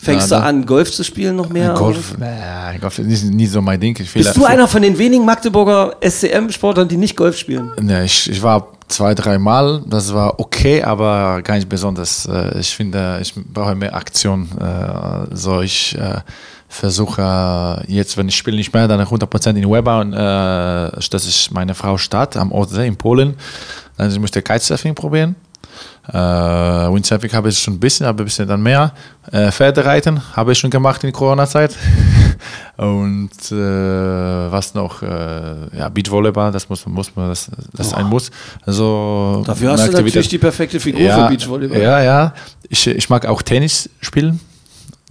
fängst 0.00 0.32
Ja, 0.32 0.40
du 0.40 0.44
an, 0.44 0.66
Golf 0.66 0.90
zu 0.90 1.04
spielen 1.04 1.36
noch 1.36 1.48
mehr? 1.48 1.72
Golf, 1.74 2.14
äh, 2.20 2.76
Golf 2.80 2.98
ist 2.98 3.06
nicht, 3.06 3.24
nicht 3.32 3.52
so 3.52 3.62
mein 3.62 3.78
Ding. 3.78 3.96
Bist 4.12 4.36
du 4.36 4.44
einer 4.44 4.66
von 4.66 4.82
den 4.82 4.98
wenigen 4.98 5.24
Magdeburger 5.24 5.94
SCM-Sportlern, 6.00 6.88
die 6.88 6.96
nicht 6.96 7.16
Golf 7.16 7.38
spielen? 7.38 7.70
Ne, 7.80 8.04
ich, 8.04 8.28
ich 8.28 8.42
war 8.42 8.66
zwei, 8.88 9.14
drei 9.14 9.38
Mal, 9.38 9.82
das 9.86 10.12
war 10.12 10.38
okay, 10.40 10.82
aber 10.82 11.40
gar 11.42 11.54
nicht 11.56 11.68
besonders. 11.68 12.26
Äh, 12.26 12.58
Ich 12.58 12.74
finde, 12.74 13.18
ich 13.20 13.34
brauche 13.34 13.74
mehr 13.74 13.94
Aktion. 13.94 14.48
Äh, 14.58 15.34
So, 15.34 15.60
ich 15.62 15.96
äh, 15.98 16.20
versuche 16.68 17.84
jetzt, 17.86 18.16
wenn 18.16 18.28
ich 18.28 18.36
spiele 18.36 18.56
nicht 18.56 18.72
mehr, 18.72 18.88
dann 18.88 19.00
100% 19.00 19.56
in 19.56 19.70
Weber 19.70 20.00
und 20.00 20.12
das 20.12 21.26
ist 21.26 21.50
meine 21.52 21.74
Frau 21.74 21.98
Stadt 21.98 22.36
am 22.36 22.50
Ostsee 22.50 22.86
in 22.86 22.96
Polen. 22.96 23.34
Dann 23.98 24.10
ich 24.10 24.18
möchte 24.18 24.40
Kitesurfing 24.40 24.94
probieren. 24.94 25.36
Äh, 26.08 26.14
Windsurfing 26.14 27.32
habe 27.32 27.50
ich 27.50 27.58
schon 27.58 27.74
ein 27.74 27.80
bisschen, 27.80 28.06
aber 28.06 28.22
ein 28.22 28.24
bisschen 28.24 28.48
dann 28.48 28.62
mehr. 28.62 28.92
Äh, 29.30 29.52
Pferdereiten 29.52 30.20
habe 30.34 30.52
ich 30.52 30.58
schon 30.58 30.70
gemacht 30.70 31.04
in 31.04 31.12
Corona-Zeit. 31.12 31.76
Und 32.76 33.30
äh, 33.50 33.54
was 34.52 34.74
noch? 34.74 35.02
Äh, 35.02 35.06
ja, 35.78 35.88
Beachvolleyball, 35.88 36.52
das 36.52 36.68
muss, 36.68 36.86
muss 36.86 37.14
man, 37.14 37.28
das, 37.28 37.50
das 37.72 37.88
ist 37.88 37.94
ein 37.94 38.06
Muss. 38.06 38.30
Also 38.64 39.42
Dafür 39.46 39.72
hast 39.72 39.80
du 39.80 39.84
Aktivität- 39.84 40.04
natürlich 40.04 40.28
die 40.28 40.38
perfekte 40.38 40.80
Figur 40.80 41.00
ja, 41.00 41.24
für 41.26 41.28
Beachvolleyball. 41.34 41.80
Ja, 41.80 42.02
ja. 42.02 42.34
Ich, 42.68 42.86
ich 42.86 43.08
mag 43.10 43.26
auch 43.26 43.42
Tennis 43.42 43.88
spielen. 44.00 44.40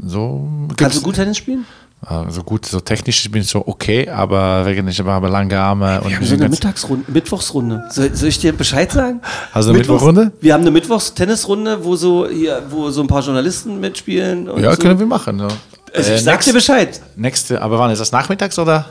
So 0.03 0.47
Kannst 0.77 0.97
du 0.97 1.01
gut 1.01 1.15
Tennis 1.15 1.37
spielen? 1.37 1.65
Also 2.03 2.41
gut, 2.41 2.65
so 2.65 2.79
technisch 2.79 3.29
bin 3.29 3.43
ich 3.43 3.47
so 3.49 3.61
okay, 3.67 4.09
aber 4.09 4.65
wegen 4.65 4.87
ich 4.87 4.99
habe 4.99 5.27
lange 5.27 5.59
Arme 5.59 6.01
und 6.01 6.09
Wir 6.09 6.15
haben 6.15 6.25
so 6.25 6.33
eine 6.33 6.49
Mittagsrunde, 6.49 7.11
Mittwochsrunde. 7.11 7.83
Soll, 7.91 8.15
soll 8.15 8.29
ich 8.29 8.39
dir 8.39 8.53
Bescheid 8.53 8.91
sagen? 8.91 9.21
Du 9.21 9.27
eine 9.59 9.65
Mittwochs- 9.67 9.77
Mittwochsrunde? 9.77 10.31
Wir 10.41 10.55
haben 10.55 10.61
eine 10.61 10.71
Mittwochs-Tennisrunde, 10.71 11.85
wo 11.85 11.95
so 11.95 12.27
hier, 12.27 12.63
wo 12.71 12.89
so 12.89 13.01
ein 13.01 13.07
paar 13.07 13.21
Journalisten 13.21 13.79
mitspielen. 13.79 14.49
Ja, 14.59 14.71
so. 14.73 14.81
können 14.81 14.97
wir 14.97 15.05
machen. 15.05 15.37
Ja. 15.37 15.47
Also 15.93 16.11
Äh, 16.11 16.15
ich 16.15 16.23
sag 16.23 16.41
dir 16.41 16.53
Bescheid. 16.53 17.01
Nächste, 17.17 17.61
aber 17.61 17.77
wann 17.77 17.91
ist 17.91 17.99
das 17.99 18.11
nachmittags 18.13 18.57
oder? 18.57 18.85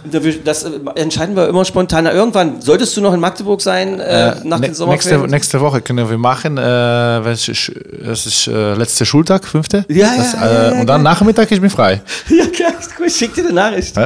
Das 0.45 0.65
äh, 0.65 0.71
entscheiden 0.97 1.35
wir 1.35 1.49
immer 1.49 1.65
spontan. 1.65 2.05
Irgendwann 2.07 2.61
solltest 2.61 2.95
du 2.97 3.01
noch 3.01 3.15
in 3.15 3.21
Magdeburg 3.21 3.63
sein 3.63 3.99
äh, 4.01 4.35
nach 4.45 4.59
Ne- 4.59 4.67
den 4.69 4.75
Sommerferien. 4.75 5.21
nächste, 5.23 5.35
nächste 5.35 5.61
Woche 5.61 5.81
können 5.81 6.09
wir 6.11 6.19
machen. 6.19 6.59
Äh, 6.59 7.21
es 7.31 7.49
ist- 7.49 7.73
es 8.07 8.27
ist 8.27 8.47
äh, 8.49 8.75
letzter 8.75 9.07
Schultag, 9.07 9.47
fünfte. 9.47 9.85
Ja, 9.89 10.11
das, 10.17 10.33
ja, 10.35 10.39
äh, 10.47 10.53
ja, 10.55 10.75
ja, 10.75 10.81
Und 10.81 10.87
dann 10.89 11.03
Nachmittag, 11.03 11.51
ich 11.51 11.61
bin 11.61 11.71
frei. 11.71 12.03
Ja, 12.29 12.47
klar. 12.47 12.73
Ich 13.07 13.17
schick 13.17 13.35
dir 13.35 13.45
eine 13.45 13.55
Nachricht. 13.55 13.97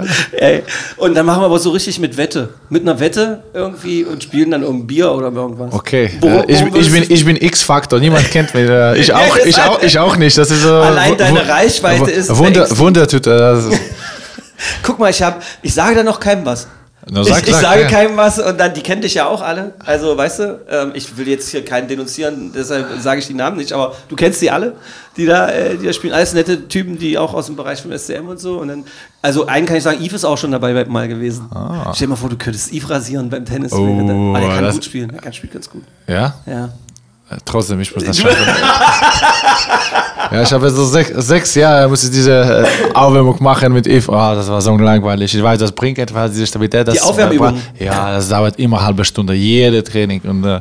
Und 0.96 1.14
dann 1.16 1.26
machen 1.26 1.42
wir 1.42 1.46
aber 1.46 1.58
so 1.58 1.70
richtig 1.70 1.98
mit 1.98 2.16
Wette. 2.16 2.50
Mit 2.70 2.82
einer 2.82 2.98
Wette 3.00 3.42
irgendwie 3.52 4.04
und 4.04 4.22
spielen 4.22 4.50
dann 4.52 4.62
um 4.64 4.86
Bier 4.86 5.10
oder 5.12 5.32
irgendwas. 5.32 5.72
Okay. 5.72 6.10
Wo- 6.20 6.28
äh, 6.28 6.44
ich, 6.46 6.62
ich, 6.74 6.92
bin, 6.92 7.04
ich 7.08 7.24
bin 7.24 7.36
X-Faktor, 7.36 7.98
niemand 7.98 8.30
kennt 8.30 8.54
mich. 8.54 8.68
Äh, 8.68 8.96
ich, 8.98 9.12
auch, 9.14 9.36
ich, 9.44 9.60
auch, 9.60 9.82
ich 9.82 9.98
auch 9.98 10.16
nicht. 10.16 10.38
Das 10.38 10.50
ist 10.50 10.64
Allein 10.64 11.16
deine 11.18 11.46
Reichweite 11.46 12.10
ist 12.10 12.34
Wunder, 12.36 12.68
Das 12.92 13.64
ist- 13.66 13.80
Guck 14.82 14.98
mal, 14.98 15.10
ich 15.10 15.22
hab, 15.22 15.42
ich 15.62 15.74
sage 15.74 15.96
da 15.96 16.02
noch 16.02 16.20
keinem 16.20 16.44
was. 16.46 16.68
Na, 17.10 17.20
ich 17.20 17.28
sag, 17.28 17.46
ich 17.46 17.52
sag, 17.54 17.60
sage 17.62 17.82
ja. 17.82 17.88
keinem 17.88 18.16
was 18.16 18.38
und 18.38 18.58
dann, 18.58 18.72
die 18.72 18.80
kennen 18.80 19.02
dich 19.02 19.12
ja 19.12 19.26
auch 19.26 19.42
alle. 19.42 19.74
Also, 19.84 20.16
weißt 20.16 20.38
du, 20.38 20.60
ähm, 20.70 20.92
ich 20.94 21.14
will 21.18 21.28
jetzt 21.28 21.50
hier 21.50 21.62
keinen 21.62 21.86
denunzieren, 21.86 22.50
deshalb 22.54 22.98
sage 22.98 23.20
ich 23.20 23.26
die 23.26 23.34
Namen 23.34 23.58
nicht, 23.58 23.74
aber 23.74 23.94
du 24.08 24.16
kennst 24.16 24.40
die 24.40 24.50
alle, 24.50 24.74
die 25.18 25.26
da, 25.26 25.50
äh, 25.50 25.76
die 25.76 25.84
da 25.84 25.92
spielen. 25.92 26.14
Alles 26.14 26.32
nette 26.32 26.66
Typen, 26.66 26.98
die 26.98 27.18
auch 27.18 27.34
aus 27.34 27.44
dem 27.46 27.56
Bereich 27.56 27.82
vom 27.82 27.92
SCM 27.92 28.26
und 28.26 28.40
so. 28.40 28.58
Und 28.58 28.68
dann, 28.68 28.84
also, 29.20 29.46
einen 29.46 29.66
kann 29.66 29.76
ich 29.76 29.82
sagen, 29.82 30.00
Yves 30.02 30.14
ist 30.14 30.24
auch 30.24 30.38
schon 30.38 30.52
dabei 30.52 30.72
mal 30.86 31.06
gewesen. 31.06 31.50
Stell 31.92 32.06
dir 32.06 32.10
mal 32.12 32.16
vor, 32.16 32.30
du 32.30 32.38
könntest 32.38 32.72
Yves 32.72 32.88
rasieren 32.88 33.28
beim 33.28 33.44
Tennis. 33.44 33.72
Ah. 33.74 33.76
Oh, 33.76 34.30
aber 34.30 34.40
der 34.40 34.48
kann 34.48 34.70
gut 34.72 34.84
spielen, 34.86 35.10
der 35.10 35.20
kann 35.20 35.32
spielt 35.34 35.52
ganz 35.52 35.68
gut. 35.68 35.82
Ja? 36.06 36.34
Ja. 36.46 36.70
Äh, 37.28 37.36
Trotzdem, 37.44 37.80
ich 37.80 37.94
muss 37.94 38.02
das 38.02 38.18
schaffen. 38.20 38.36
Ja, 40.34 40.42
ich 40.42 40.52
habe 40.52 40.70
so 40.70 40.84
sech, 40.84 41.08
sechs 41.16 41.54
Jahre 41.54 41.88
muss 41.88 42.04
ich 42.04 42.10
diese 42.10 42.32
äh, 42.32 42.64
Aufwärmung 42.94 43.36
machen 43.42 43.72
mit 43.72 43.86
Eve. 43.86 44.10
Oh, 44.10 44.34
das 44.34 44.48
war 44.48 44.60
so 44.60 44.76
langweilig. 44.76 45.34
Ich 45.34 45.42
weiß, 45.42 45.58
das 45.58 45.72
bringt 45.72 45.98
etwas, 45.98 46.32
diese 46.32 46.46
Stabilität. 46.46 46.86
Das, 46.88 46.94
Die 46.94 47.00
Aufwärmübung. 47.00 47.58
äh, 47.78 47.84
Ja, 47.86 48.12
das 48.16 48.28
dauert 48.28 48.58
immer 48.58 48.78
eine 48.78 48.86
halbe 48.86 49.04
Stunde, 49.04 49.34
jede 49.34 49.82
Training. 49.82 50.20
Und 50.22 50.44
äh, 50.44 50.60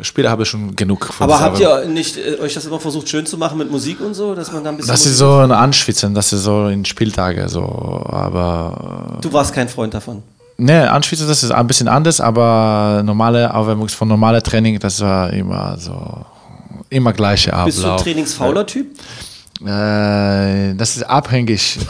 Später 0.00 0.30
habe 0.30 0.42
ich 0.44 0.48
schon 0.48 0.74
genug. 0.74 1.04
von 1.12 1.24
Aber 1.24 1.38
habt 1.38 1.60
ihr 1.60 1.84
nicht 1.84 2.16
äh, 2.16 2.40
euch 2.40 2.54
das 2.54 2.64
immer 2.64 2.80
versucht, 2.80 3.08
schön 3.08 3.26
zu 3.26 3.36
machen 3.36 3.58
mit 3.58 3.70
Musik 3.70 4.00
und 4.00 4.14
so, 4.14 4.34
dass 4.34 4.50
man 4.52 4.64
da 4.64 4.70
ein 4.70 4.76
bisschen. 4.76 4.90
Das 4.90 5.00
Musik 5.00 5.12
ist 5.12 5.18
so 5.18 5.36
ein 5.36 5.52
Anschwitzen, 5.52 6.14
das 6.14 6.32
ist 6.32 6.44
so 6.44 6.68
in 6.68 6.84
Spieltage 6.84 7.48
so. 7.48 7.62
Aber 8.08 9.18
Du 9.20 9.32
warst 9.32 9.52
kein 9.54 9.68
Freund 9.68 9.92
davon. 9.94 10.22
Ne, 10.56 10.90
Anschwitzen, 10.90 11.26
das 11.28 11.42
ist 11.42 11.50
ein 11.52 11.66
bisschen 11.66 11.88
anders, 11.88 12.20
aber 12.20 13.02
normale 13.04 13.52
Aufwärmung 13.54 13.88
von 13.88 14.08
normale 14.08 14.42
Training, 14.42 14.78
das 14.78 15.00
war 15.00 15.32
immer 15.32 15.76
so, 15.78 15.92
immer 16.90 17.12
gleiche 17.12 17.52
Ablauf. 17.52 17.66
Bist 17.66 17.82
du 17.82 17.90
ein 17.90 17.98
trainingsfauler 17.98 18.66
Typ? 18.66 18.86
Äh, 19.64 20.74
das 20.74 20.96
ist 20.96 21.02
abhängig. 21.04 21.78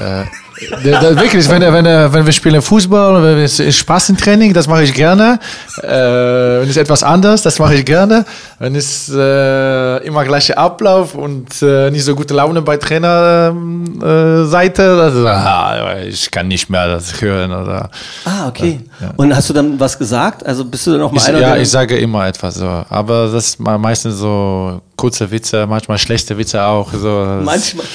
Da, 0.84 1.00
da, 1.00 1.18
wirklich, 1.20 1.48
wenn, 1.48 1.62
wenn, 1.62 1.84
wenn 2.12 2.26
wir 2.26 2.32
spielen 2.32 2.60
Fußball, 2.60 3.22
wenn 3.22 3.38
es 3.38 3.58
ist 3.60 3.78
Spaß 3.78 4.10
im 4.10 4.16
Training, 4.18 4.52
das 4.52 4.66
mache 4.66 4.82
ich 4.82 4.92
gerne. 4.92 5.38
Äh, 5.82 5.88
wenn 6.60 6.68
es 6.68 6.76
etwas 6.76 7.02
anders, 7.02 7.40
das 7.42 7.58
mache 7.58 7.74
ich 7.76 7.84
gerne. 7.86 8.24
Wenn 8.58 8.74
es 8.76 9.08
äh, 9.08 9.96
immer 10.06 10.22
gleicher 10.24 10.58
Ablauf 10.58 11.14
und 11.14 11.62
äh, 11.62 11.90
nicht 11.90 12.04
so 12.04 12.14
gute 12.14 12.34
Laune 12.34 12.60
bei 12.62 12.76
Trainerseite, 12.76 15.22
äh, 15.24 15.28
ah, 15.28 15.96
ich 16.06 16.30
kann 16.30 16.48
nicht 16.48 16.68
mehr 16.70 16.86
das 16.88 17.20
hören. 17.20 17.52
Oder, 17.52 17.90
Ah, 18.24 18.48
okay. 18.48 18.80
Und 19.16 19.34
hast 19.34 19.48
du 19.48 19.52
dann 19.54 19.78
was 19.80 19.98
gesagt? 19.98 20.44
Also 20.44 20.64
bist 20.64 20.86
du 20.86 20.92
dann 20.92 21.02
auch 21.02 21.12
mal 21.12 21.18
ich, 21.18 21.28
einer, 21.28 21.38
ja, 21.40 21.52
der- 21.54 21.62
ich 21.62 21.70
sage 21.70 21.96
immer 21.98 22.26
etwas 22.26 22.56
so. 22.56 22.84
Aber 22.88 23.28
das 23.32 23.46
ist 23.48 23.60
me- 23.60 23.78
meistens 23.78 24.16
so 24.18 24.80
kurze 24.96 25.30
Witze, 25.30 25.66
manchmal 25.66 25.98
schlechte 25.98 26.36
Witze 26.36 26.62
auch. 26.62 26.92
So. 26.92 27.38
Manchmal. 27.42 27.86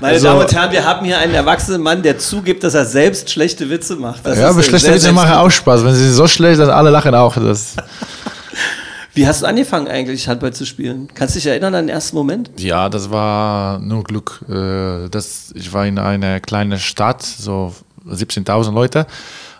Meine 0.00 0.14
Also- 0.14 0.28
Damen 0.28 0.40
und 0.40 0.52
Herren, 0.54 0.72
wir 0.72 0.84
haben 0.84 1.04
hier 1.04 1.18
einen 1.18 1.34
erwachsenen 1.34 1.82
Mann, 1.82 2.02
der 2.02 2.18
zugibt, 2.18 2.64
dass 2.64 2.74
er 2.74 2.84
selbst 2.86 3.30
schlechte 3.30 3.68
Witze 3.68 3.96
macht. 3.96 4.24
Das 4.24 4.38
Ja, 4.38 4.48
aber 4.48 4.62
schlechte 4.62 4.86
sehr 4.86 4.94
Witze 4.96 5.12
machen 5.12 5.32
auch 5.32 5.50
Spaß. 5.50 5.84
Wenn 5.84 5.94
sie 5.94 6.04
sind 6.04 6.14
so 6.14 6.26
schlecht, 6.26 6.58
dass 6.60 6.68
alle 6.68 6.90
lachen 6.90 7.14
auch. 7.14 7.34
Das, 7.36 7.76
Wie 9.14 9.26
hast 9.26 9.42
du 9.42 9.46
angefangen 9.46 9.88
eigentlich 9.88 10.28
Handball 10.28 10.52
zu 10.52 10.64
spielen? 10.64 11.08
Kannst 11.14 11.34
du 11.34 11.38
dich 11.40 11.46
erinnern 11.48 11.74
an 11.74 11.86
den 11.86 11.94
ersten 11.94 12.16
Moment? 12.16 12.50
ja, 12.58 12.88
das 12.88 13.10
war 13.10 13.78
nur 13.80 14.04
Glück. 14.04 14.40
Äh, 14.48 15.08
Das, 15.10 15.52
ich 15.54 15.72
war 15.72 15.84
in 15.84 15.98
einer 15.98 16.38
kleinen 16.40 16.78
Stadt, 16.78 17.22
so 17.22 17.74
17.000 18.08 18.72
Leute. 18.72 19.06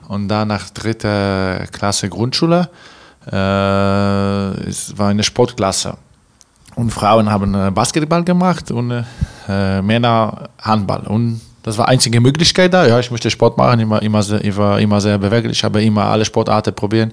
Und 0.09 0.29
dann 0.29 0.49
nach 0.49 0.71
dritter 0.71 1.67
Klasse 1.73 2.09
Grundschule, 2.09 2.69
äh, 3.31 4.69
es 4.69 4.97
war 4.97 5.09
eine 5.09 5.23
Sportklasse. 5.23 5.95
Und 6.81 6.91
Frauen 6.91 7.31
haben 7.31 7.55
äh, 7.55 7.71
Basketball 7.71 8.25
gemacht 8.25 8.71
und 8.71 9.05
äh, 9.49 9.83
Männer 9.83 10.49
Handball. 10.63 11.07
Und 11.07 11.43
das 11.63 11.77
war 11.77 11.85
die 11.85 11.93
einzige 11.93 12.23
Möglichkeit 12.23 12.73
da. 12.73 12.87
Ja, 12.87 12.99
ich 12.99 13.11
möchte 13.11 13.31
Sport 13.31 13.59
machen, 13.59 13.81
immer, 13.81 14.01
immer, 14.01 14.23
sehr, 14.23 14.43
ich 14.43 14.57
war 14.57 14.81
immer 14.81 14.99
sehr 14.99 15.19
beweglich. 15.19 15.59
Ich 15.59 15.65
habe 15.65 15.83
immer 15.83 16.07
alle 16.07 16.25
Sportarten 16.25 16.75
probieren. 16.75 17.13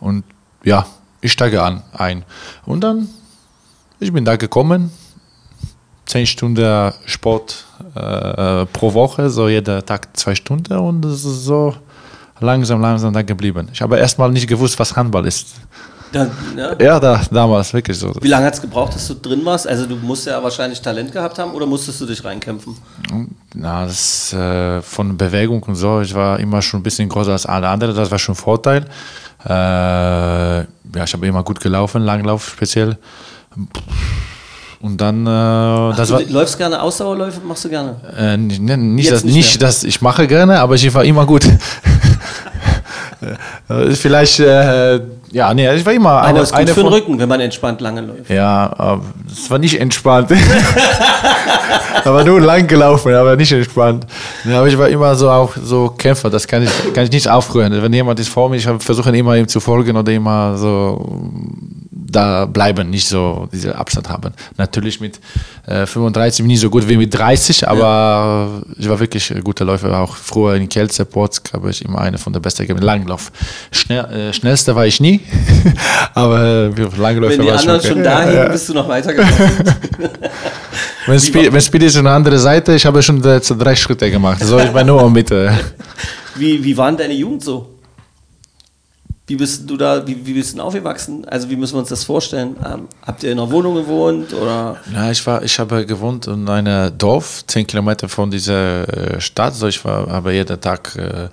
Und 0.00 0.24
ja, 0.64 0.84
ich 1.20 1.30
steige 1.30 1.62
an, 1.62 1.84
ein. 1.92 2.24
Und 2.64 2.82
dann, 2.82 3.06
ich 4.00 4.12
bin 4.12 4.24
da 4.24 4.34
gekommen. 4.34 4.90
Zehn 6.04 6.26
Stunden 6.26 6.92
Sport 7.04 7.64
äh, 7.94 8.66
pro 8.66 8.92
Woche, 8.92 9.30
so 9.30 9.48
jeden 9.48 9.86
Tag 9.86 10.16
zwei 10.16 10.34
Stunden. 10.34 10.78
Und 10.78 11.02
das 11.02 11.24
ist 11.24 11.44
so 11.44 11.76
langsam, 12.40 12.80
langsam 12.80 13.12
da 13.12 13.22
geblieben. 13.22 13.68
Ich 13.72 13.80
habe 13.82 13.98
erstmal 13.98 14.32
nicht 14.32 14.48
gewusst, 14.48 14.76
was 14.80 14.96
Handball 14.96 15.26
ist. 15.28 15.54
Dann, 16.12 16.30
ja. 16.56 16.72
Ja, 16.80 17.00
da, 17.00 17.20
damals 17.30 17.72
wirklich 17.72 17.98
so. 17.98 18.12
Wie 18.20 18.28
lange 18.28 18.46
hat 18.46 18.54
es 18.54 18.60
gebraucht, 18.60 18.94
dass 18.94 19.06
du 19.08 19.14
drin 19.14 19.44
warst? 19.44 19.66
Also 19.66 19.86
du 19.86 19.96
musst 19.96 20.26
ja 20.26 20.42
wahrscheinlich 20.42 20.80
Talent 20.80 21.12
gehabt 21.12 21.38
haben 21.38 21.52
oder 21.52 21.66
musstest 21.66 22.00
du 22.00 22.06
dich 22.06 22.24
reinkämpfen? 22.24 22.76
Na, 23.54 23.84
das 23.84 24.32
äh, 24.32 24.80
von 24.82 25.16
Bewegung 25.16 25.62
und 25.64 25.74
so, 25.74 26.00
ich 26.00 26.14
war 26.14 26.38
immer 26.38 26.62
schon 26.62 26.80
ein 26.80 26.82
bisschen 26.82 27.08
größer 27.08 27.32
als 27.32 27.46
alle 27.46 27.68
anderen, 27.68 27.94
das 27.94 28.10
war 28.10 28.18
schon 28.18 28.34
ein 28.34 28.38
Vorteil. 28.38 28.84
Äh, 29.44 29.48
ja, 29.48 30.64
ich 31.04 31.12
habe 31.12 31.26
immer 31.26 31.42
gut 31.42 31.60
gelaufen, 31.60 32.02
Langlauf 32.02 32.48
speziell. 32.48 32.96
Und 34.80 35.00
dann, 35.00 35.26
äh, 35.26 35.96
das 35.96 36.08
du 36.08 36.14
war 36.14 36.22
läufst 36.22 36.58
gerne 36.58 36.80
Ausdauerläufe, 36.80 37.40
machst 37.40 37.64
du 37.64 37.68
gerne? 37.68 37.96
äh, 38.16 38.36
nicht, 38.36 38.60
ne, 38.60 38.76
nicht, 38.76 39.10
das, 39.10 39.24
nicht 39.24 39.62
dass 39.62 39.84
ich 39.84 40.00
mache 40.02 40.26
gerne, 40.26 40.60
aber 40.60 40.74
ich 40.74 40.92
war 40.94 41.04
immer 41.04 41.26
gut. 41.26 41.44
Äh, 43.68 43.92
Vielleicht, 43.92 44.40
äh, 44.40 45.00
ja, 45.36 45.52
nee, 45.52 45.70
ich 45.74 45.84
war 45.84 45.92
immer 45.92 46.12
Aber 46.12 46.28
eine, 46.28 46.38
es 46.38 46.44
ist 46.44 46.52
gut 46.52 46.60
eine 46.60 46.72
für 46.72 46.80
den 46.80 46.88
Rücken, 46.88 47.18
wenn 47.18 47.28
man 47.28 47.40
entspannt 47.40 47.82
lange 47.82 48.00
läuft. 48.00 48.30
Ja, 48.30 48.72
aber 48.74 49.02
es 49.30 49.50
war 49.50 49.58
nicht 49.58 49.78
entspannt. 49.78 50.30
aber 52.04 52.24
nur 52.24 52.40
lang 52.40 52.66
gelaufen, 52.66 53.12
aber 53.12 53.36
nicht 53.36 53.52
entspannt. 53.52 54.06
Ja, 54.46 54.60
aber 54.60 54.68
ich 54.68 54.78
war 54.78 54.88
immer 54.88 55.14
so 55.14 55.28
auch 55.28 55.52
so 55.62 55.90
Kämpfer, 55.90 56.30
das 56.30 56.46
kann 56.46 56.62
ich, 56.62 56.70
kann 56.94 57.04
ich 57.04 57.10
nicht 57.10 57.28
aufrühren. 57.28 57.82
Wenn 57.82 57.92
jemand 57.92 58.18
ist 58.18 58.30
vor 58.30 58.48
mir, 58.48 58.56
ich 58.56 58.66
versuche 58.78 59.14
immer 59.14 59.36
ihm 59.36 59.46
zu 59.46 59.60
folgen 59.60 59.94
oder 59.94 60.10
immer 60.10 60.56
so 60.56 61.30
da 62.16 62.46
bleiben, 62.46 62.90
nicht 62.90 63.06
so 63.06 63.48
diesen 63.52 63.72
Abstand 63.72 64.08
haben. 64.08 64.32
Natürlich 64.56 65.00
mit 65.00 65.20
äh, 65.66 65.86
35 65.86 66.44
bin 66.44 66.50
ich 66.50 66.60
so 66.60 66.70
gut 66.70 66.88
wie 66.88 66.96
mit 66.96 67.12
30, 67.12 67.68
aber 67.68 68.62
ich 68.78 68.88
war 68.88 68.98
wirklich 68.98 69.30
ein 69.34 69.42
guter 69.42 69.64
Läufer. 69.64 69.98
Auch 69.98 70.16
früher 70.16 70.54
in 70.54 70.68
Kielce, 70.68 71.04
Potsdam 71.04 71.60
habe 71.60 71.70
ich 71.70 71.84
immer 71.84 72.00
eine 72.00 72.18
von 72.18 72.32
der 72.32 72.40
besten 72.40 72.62
gegeben. 72.62 72.80
Langlauf. 72.80 73.30
Schnell, 73.70 74.04
äh, 74.06 74.32
schnellster 74.32 74.74
war 74.74 74.86
ich 74.86 75.00
nie, 75.00 75.20
aber 76.14 76.42
äh, 76.42 76.66
Langläufer 76.96 77.38
Wenn 77.38 77.42
die 77.42 77.50
anderen 77.50 77.78
okay. 77.78 77.88
schon 77.88 78.02
da 78.02 78.22
hingen, 78.22 78.50
bist 78.50 78.68
du 78.68 78.74
noch 78.74 78.88
weitergelaufen. 78.88 79.50
Wenn 81.06 81.20
Speed, 81.20 81.52
wenn 81.52 81.60
Speed 81.60 81.84
ist 81.84 81.96
an 81.96 82.04
der 82.04 82.14
anderen 82.14 82.38
Seite, 82.38 82.74
ich 82.74 82.84
habe 82.84 83.00
schon 83.00 83.22
drei 83.22 83.76
Schritte 83.76 84.10
gemacht. 84.10 84.42
So, 84.42 84.58
ich 84.58 84.74
war 84.74 84.82
nur 84.82 84.98
der 85.00 85.10
Mitte. 85.10 85.58
Wie, 86.34 86.62
wie 86.62 86.76
war 86.76 86.88
denn 86.88 86.98
deine 86.98 87.14
Jugend 87.14 87.42
so? 87.42 87.76
Wie 89.28 89.36
bist 89.36 89.68
du 89.68 89.76
da, 89.76 90.06
wie, 90.06 90.24
wie 90.24 90.34
bist 90.34 90.56
du 90.56 90.60
aufgewachsen? 90.60 91.24
Also 91.24 91.48
wie 91.48 91.56
müssen 91.56 91.74
wir 91.74 91.80
uns 91.80 91.88
das 91.88 92.04
vorstellen? 92.04 92.54
Ähm, 92.64 92.88
habt 93.04 93.24
ihr 93.24 93.32
in 93.32 93.38
einer 93.38 93.50
Wohnung 93.50 93.74
gewohnt 93.74 94.32
oder? 94.34 94.76
Ja, 94.92 95.10
ich, 95.10 95.26
war, 95.26 95.42
ich 95.42 95.58
habe 95.58 95.86
gewohnt 95.86 96.26
in 96.26 96.48
einem 96.48 96.96
Dorf, 96.96 97.42
zehn 97.46 97.66
Kilometer 97.66 98.08
von 98.08 98.30
dieser 98.30 98.86
äh, 99.16 99.20
Stadt. 99.20 99.54
So, 99.54 99.66
ich 99.66 99.84
war, 99.84 100.08
habe 100.08 100.32
jeden 100.32 100.60
Tag 100.60 100.94
äh, 100.96 101.28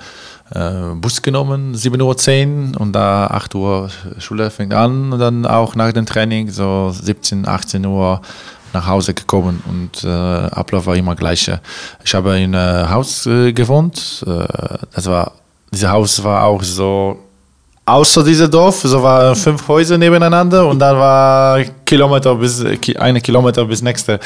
Bus 0.96 1.22
genommen, 1.22 1.74
7.10 1.76 2.74
Uhr 2.76 2.82
und 2.82 2.94
da 2.94 3.28
8 3.28 3.56
Uhr 3.56 3.90
Schule 4.20 4.50
fängt 4.52 4.74
an 4.74 5.12
und 5.14 5.20
dann 5.20 5.46
auch 5.46 5.76
nach 5.76 5.92
dem 5.92 6.06
Training 6.06 6.50
so 6.52 6.92
17, 6.94 7.48
18 7.48 7.86
Uhr 7.86 8.22
nach 8.74 8.88
Hause 8.88 9.14
gekommen 9.14 9.64
und 9.68 10.04
äh, 10.04 10.08
Ablauf 10.08 10.86
war 10.86 10.96
immer 10.96 11.16
gleiche. 11.16 11.60
Ich 12.04 12.14
habe 12.16 12.38
in 12.40 12.54
einem 12.56 12.90
Haus 12.90 13.26
äh, 13.26 13.52
gewohnt. 13.54 14.24
Äh, 14.28 14.46
das 14.94 15.06
war, 15.08 15.32
dieses 15.72 15.90
Haus 15.90 16.24
war 16.24 16.44
auch 16.44 16.62
so 16.64 17.20
außer 17.86 18.24
diesem 18.24 18.50
Dorf, 18.50 18.82
so 18.82 19.04
waren 19.04 19.36
fünf 19.36 19.68
Häuser 19.68 19.98
nebeneinander 19.98 20.68
und 20.68 20.80
dann 20.80 20.96
war 20.98 21.62
Kilometer 21.86 22.34
bis 22.36 22.64
ki- 22.82 22.96
eine 22.98 23.20
Kilometer 23.22 23.66
bis 23.66 23.82
nächste. 23.82 24.20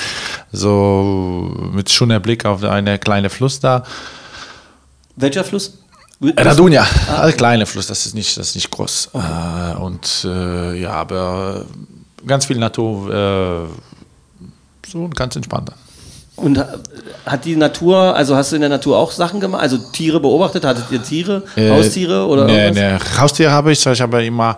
So 0.51 1.51
mit 1.73 1.89
schöner 1.89 2.19
Blick 2.19 2.45
auf 2.45 2.63
einen 2.63 2.99
kleinen 2.99 3.29
Fluss 3.29 3.59
da. 3.59 3.83
Welcher 5.15 5.43
Fluss? 5.43 5.77
Radunia, 6.21 6.85
ein 7.21 7.37
kleiner 7.37 7.65
Fluss, 7.67 7.87
das 7.87 8.05
ist 8.07 8.15
nicht, 8.15 8.35
das 8.37 8.49
ist 8.49 8.55
nicht 8.55 8.71
groß. 8.71 9.09
Äh, 9.13 9.77
und 9.77 10.25
äh, 10.25 10.79
ja, 10.81 10.91
aber 10.93 11.65
ganz 12.25 12.45
viel 12.45 12.57
Natur, 12.57 13.13
äh, 13.13 14.89
so 14.91 15.07
ganz 15.15 15.35
entspannt. 15.35 15.71
Und 16.37 16.57
ha- 16.57 16.73
hat 17.25 17.45
die 17.45 17.55
Natur, 17.55 18.15
also 18.15 18.35
hast 18.35 18.51
du 18.51 18.55
in 18.55 18.61
der 18.61 18.69
Natur 18.69 18.97
auch 18.97 19.11
Sachen 19.11 19.39
gemacht? 19.39 19.61
Also 19.61 19.77
Tiere 19.77 20.19
beobachtet? 20.19 20.65
Hattet 20.65 20.85
ihr 20.91 21.03
Tiere, 21.03 21.43
Äh, 21.55 21.69
Haustiere 21.71 22.25
oder 22.27 22.45
nee, 22.45 22.65
irgendwas? 22.67 23.09
nee, 23.15 23.19
Haustiere 23.19 23.51
habe 23.51 23.71
ich, 23.71 23.85
ich 23.85 24.01
habe 24.01 24.23
immer 24.25 24.57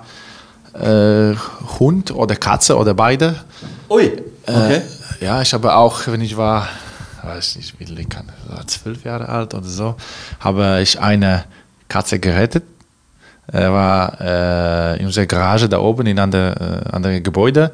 äh, 0.74 1.34
Hund 1.80 2.12
oder 2.12 2.36
Katze 2.36 2.78
oder 2.78 2.94
beide. 2.94 3.36
Ui, 3.90 4.12
okay. 4.46 4.76
Äh, 5.20 5.26
ja, 5.26 5.42
ich 5.42 5.54
habe 5.54 5.74
auch, 5.76 6.02
wenn 6.08 6.22
ich 6.22 6.38
war, 6.38 6.68
weiß 7.30 7.58
nicht, 7.58 7.80
wie 7.80 7.86
lange 7.86 8.02
ich 8.02 8.10
kann, 8.10 8.28
war 8.48 8.66
zwölf 8.68 9.04
Jahre 9.04 9.30
alt 9.30 9.54
oder 9.54 9.64
so, 9.64 9.96
habe 10.40 10.80
ich 10.82 11.00
eine 11.00 11.46
Katze 11.88 12.20
gerettet. 12.20 12.64
Er 13.48 13.72
war 13.72 14.22
äh, 14.22 15.00
in 15.00 15.06
unserer 15.08 15.26
Garage 15.26 15.68
da 15.70 15.80
oben 15.80 16.06
in 16.08 16.20
einem 16.20 16.34
äh, 16.34 16.90
anderen 16.92 17.24
Gebäude. 17.24 17.72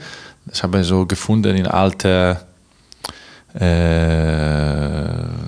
Ich 0.52 0.63
habe 0.63 0.84
so 0.84 1.06
gefunden 1.06 1.56
in 1.56 1.68
alte 1.68 2.38
äh, 3.54 4.96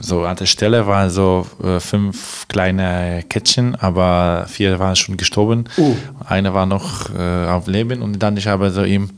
so 0.02 0.24
an 0.24 0.38
der 0.38 0.46
Stelle 0.46 0.88
waren 0.88 1.10
so 1.10 1.46
äh, 1.62 1.80
fünf 1.80 2.48
kleine 2.48 3.24
Kätzchen, 3.28 3.76
aber 3.76 4.46
vier 4.48 4.80
waren 4.80 4.96
schon 4.96 5.18
gestorben. 5.18 5.66
Oh. 5.78 5.96
Eine 6.26 6.54
war 6.54 6.66
noch 6.66 7.10
äh, 7.14 7.48
auf 7.48 7.68
Leben 7.68 8.02
und 8.02 8.20
dann 8.20 8.38
ich 8.38 8.48
habe 8.48 8.72
so 8.72 8.84
ihm 8.84 9.10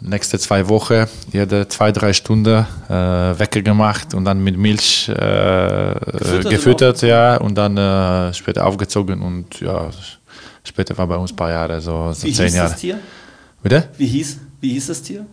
nächste 0.00 0.38
zwei 0.38 0.68
Wochen 0.68 1.06
jede 1.32 1.66
zwei 1.68 1.92
drei 1.92 2.12
Stunden 2.12 2.66
äh, 2.88 3.38
Wecker 3.38 3.62
gemacht 3.62 4.14
und 4.14 4.24
dann 4.24 4.42
mit 4.42 4.56
Milch 4.56 5.08
äh, 5.08 5.14
Gefüttert 5.14 6.50
gefüttert, 6.50 7.02
ja 7.02 7.36
und 7.36 7.54
dann 7.54 7.76
äh, 7.76 8.34
später 8.34 8.66
aufgezogen 8.66 9.22
und 9.22 9.60
ja 9.60 9.90
später 10.62 10.96
war 10.98 11.06
bei 11.06 11.16
uns 11.16 11.32
ein 11.32 11.36
paar 11.36 11.50
Jahre 11.50 11.80
so, 11.80 12.12
so 12.12 12.26
Wie 12.26 12.32
zehn 12.32 12.46
hieß 12.46 12.54
Jahre. 12.56 12.70
das 12.70 12.80
Tier? 12.80 12.98
Bitte? 13.62 13.88
Wie 13.96 14.06
hieß, 14.06 14.38
wie 14.60 14.72
hieß 14.72 14.86
das 14.88 15.02
Tier? 15.02 15.24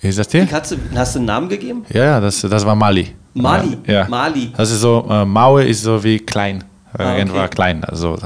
Wie 0.00 0.08
ist 0.08 0.18
das 0.18 0.28
Tier? 0.28 0.46
Katze, 0.46 0.78
hast 0.94 1.14
du 1.14 1.18
einen 1.18 1.26
Namen 1.26 1.48
gegeben? 1.48 1.84
Ja, 1.92 2.20
das, 2.20 2.40
das 2.40 2.64
war 2.64 2.74
Mali. 2.74 3.14
Mali? 3.34 3.76
Ja. 3.86 4.06
Mali. 4.08 4.52
Das 4.56 4.70
ist 4.70 4.80
so, 4.80 5.06
äh, 5.10 5.24
Maue 5.24 5.64
ist 5.64 5.82
so 5.82 6.02
wie 6.02 6.18
klein. 6.18 6.64
Ah, 6.92 7.10
okay. 7.10 7.18
Irgendwann 7.18 7.50
klein. 7.50 7.84
Also, 7.84 8.16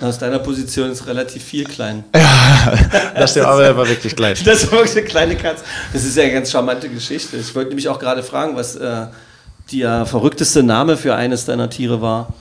Aus 0.00 0.18
deiner 0.18 0.40
Position 0.40 0.90
ist 0.90 1.06
relativ 1.06 1.42
viel 1.42 1.64
klein. 1.64 2.04
das 3.14 3.30
stimmt, 3.30 3.46
aber 3.46 3.64
er 3.64 3.76
war 3.76 3.88
wirklich 3.88 4.16
klein. 4.16 4.36
Das 4.44 4.64
ist 4.64 4.72
wirklich 4.72 4.96
eine 4.96 5.04
kleine 5.04 5.36
Katze. 5.36 5.64
Das 5.92 6.04
ist 6.04 6.16
ja 6.16 6.24
eine 6.24 6.32
ganz 6.32 6.50
charmante 6.50 6.88
Geschichte. 6.88 7.36
Ich 7.36 7.54
wollte 7.54 7.68
nämlich 7.68 7.88
auch 7.88 7.98
gerade 7.98 8.22
fragen, 8.22 8.56
was 8.56 8.74
äh, 8.74 9.06
der 9.72 10.04
verrückteste 10.06 10.62
Name 10.62 10.96
für 10.96 11.14
eines 11.14 11.44
deiner 11.44 11.70
Tiere 11.70 12.00
war. 12.00 12.34